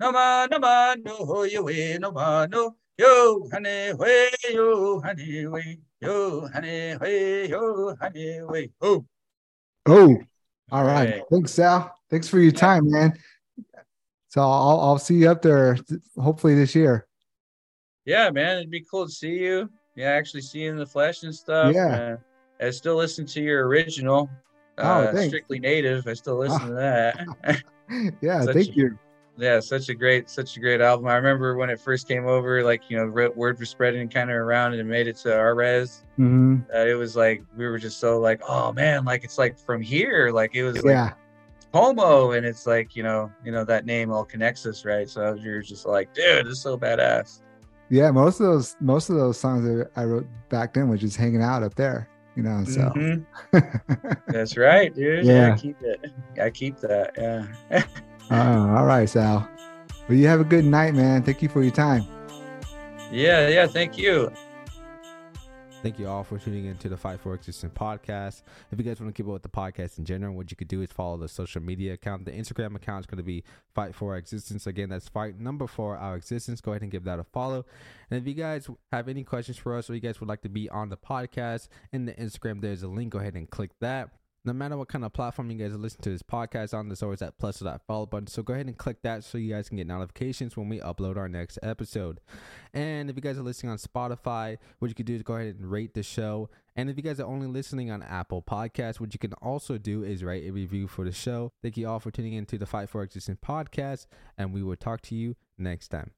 [0.00, 5.00] no ma no ma no ho yu we no ma no yo hane hui yo
[5.00, 9.04] hane hui yo hane hui yo hane hui oh
[9.84, 10.16] Oh,
[10.70, 11.08] all right.
[11.08, 11.22] Hey.
[11.28, 11.92] Thanks, Sal.
[12.08, 13.18] Thanks for your time, man.
[14.32, 15.76] So I'll I'll see you up there
[16.18, 17.06] hopefully this year.
[18.06, 19.68] Yeah, man, it'd be cool to see you.
[19.94, 21.74] Yeah, actually see you in the flesh and stuff.
[21.74, 22.16] Yeah.
[22.60, 24.30] Uh, I still listen to your original,
[24.78, 25.26] Oh, uh, thanks.
[25.28, 26.06] Strictly Native.
[26.06, 27.26] I still listen to that.
[28.22, 28.98] Yeah, Such thank a- you.
[29.36, 31.08] yeah, such a great, such a great album.
[31.08, 33.06] I remember when it first came over, like you know,
[33.36, 36.02] word was spreading kind of around and it made it to our res.
[36.16, 39.58] hmm Uh, it was like we were just so like, oh man, like it's like
[39.58, 40.30] from here.
[40.32, 41.12] Like it was like Yeah,
[41.72, 45.08] Pomo, and it's like you know, you know that name all connects us, right?
[45.08, 47.40] So you're just like, dude, is so badass.
[47.88, 48.10] yeah.
[48.10, 51.42] Most of those most of those songs that I wrote back then was just hanging
[51.42, 52.62] out up there, you know.
[52.64, 53.24] So Mhm.
[54.28, 55.24] That's right, dude.
[55.24, 55.48] Yeah.
[55.48, 56.10] Yeah, keep it.
[56.40, 57.12] I keep that.
[57.16, 57.82] Yeah.
[58.30, 59.48] Uh, all right, Sal.
[60.08, 61.22] Well, you have a good night, man.
[61.22, 62.04] Thank you for your time.
[63.10, 63.66] yeah, yeah.
[63.66, 64.30] Thank you.
[65.82, 68.42] Thank you all for tuning in to the Fight for Existence podcast.
[68.70, 70.68] If you guys want to keep up with the podcast in general, what you could
[70.68, 72.24] do is follow the social media account.
[72.24, 73.42] The Instagram account is going to be
[73.74, 74.68] Fight for Existence.
[74.68, 76.60] Again, that's Fight number four, Our Existence.
[76.60, 77.66] Go ahead and give that a follow.
[78.12, 80.48] And if you guys have any questions for us or you guys would like to
[80.48, 83.10] be on the podcast, in the Instagram, there's a link.
[83.12, 84.10] Go ahead and click that.
[84.44, 87.02] No matter what kind of platform you guys are listening to this podcast on, there's
[87.02, 88.26] always that plus or that follow button.
[88.26, 91.16] So go ahead and click that so you guys can get notifications when we upload
[91.16, 92.18] our next episode.
[92.74, 95.56] And if you guys are listening on Spotify, what you could do is go ahead
[95.60, 96.50] and rate the show.
[96.74, 100.02] And if you guys are only listening on Apple Podcasts, what you can also do
[100.02, 101.52] is write a review for the show.
[101.62, 104.06] Thank you all for tuning in to the Fight for Existence podcast,
[104.36, 106.12] and we will talk to you next time.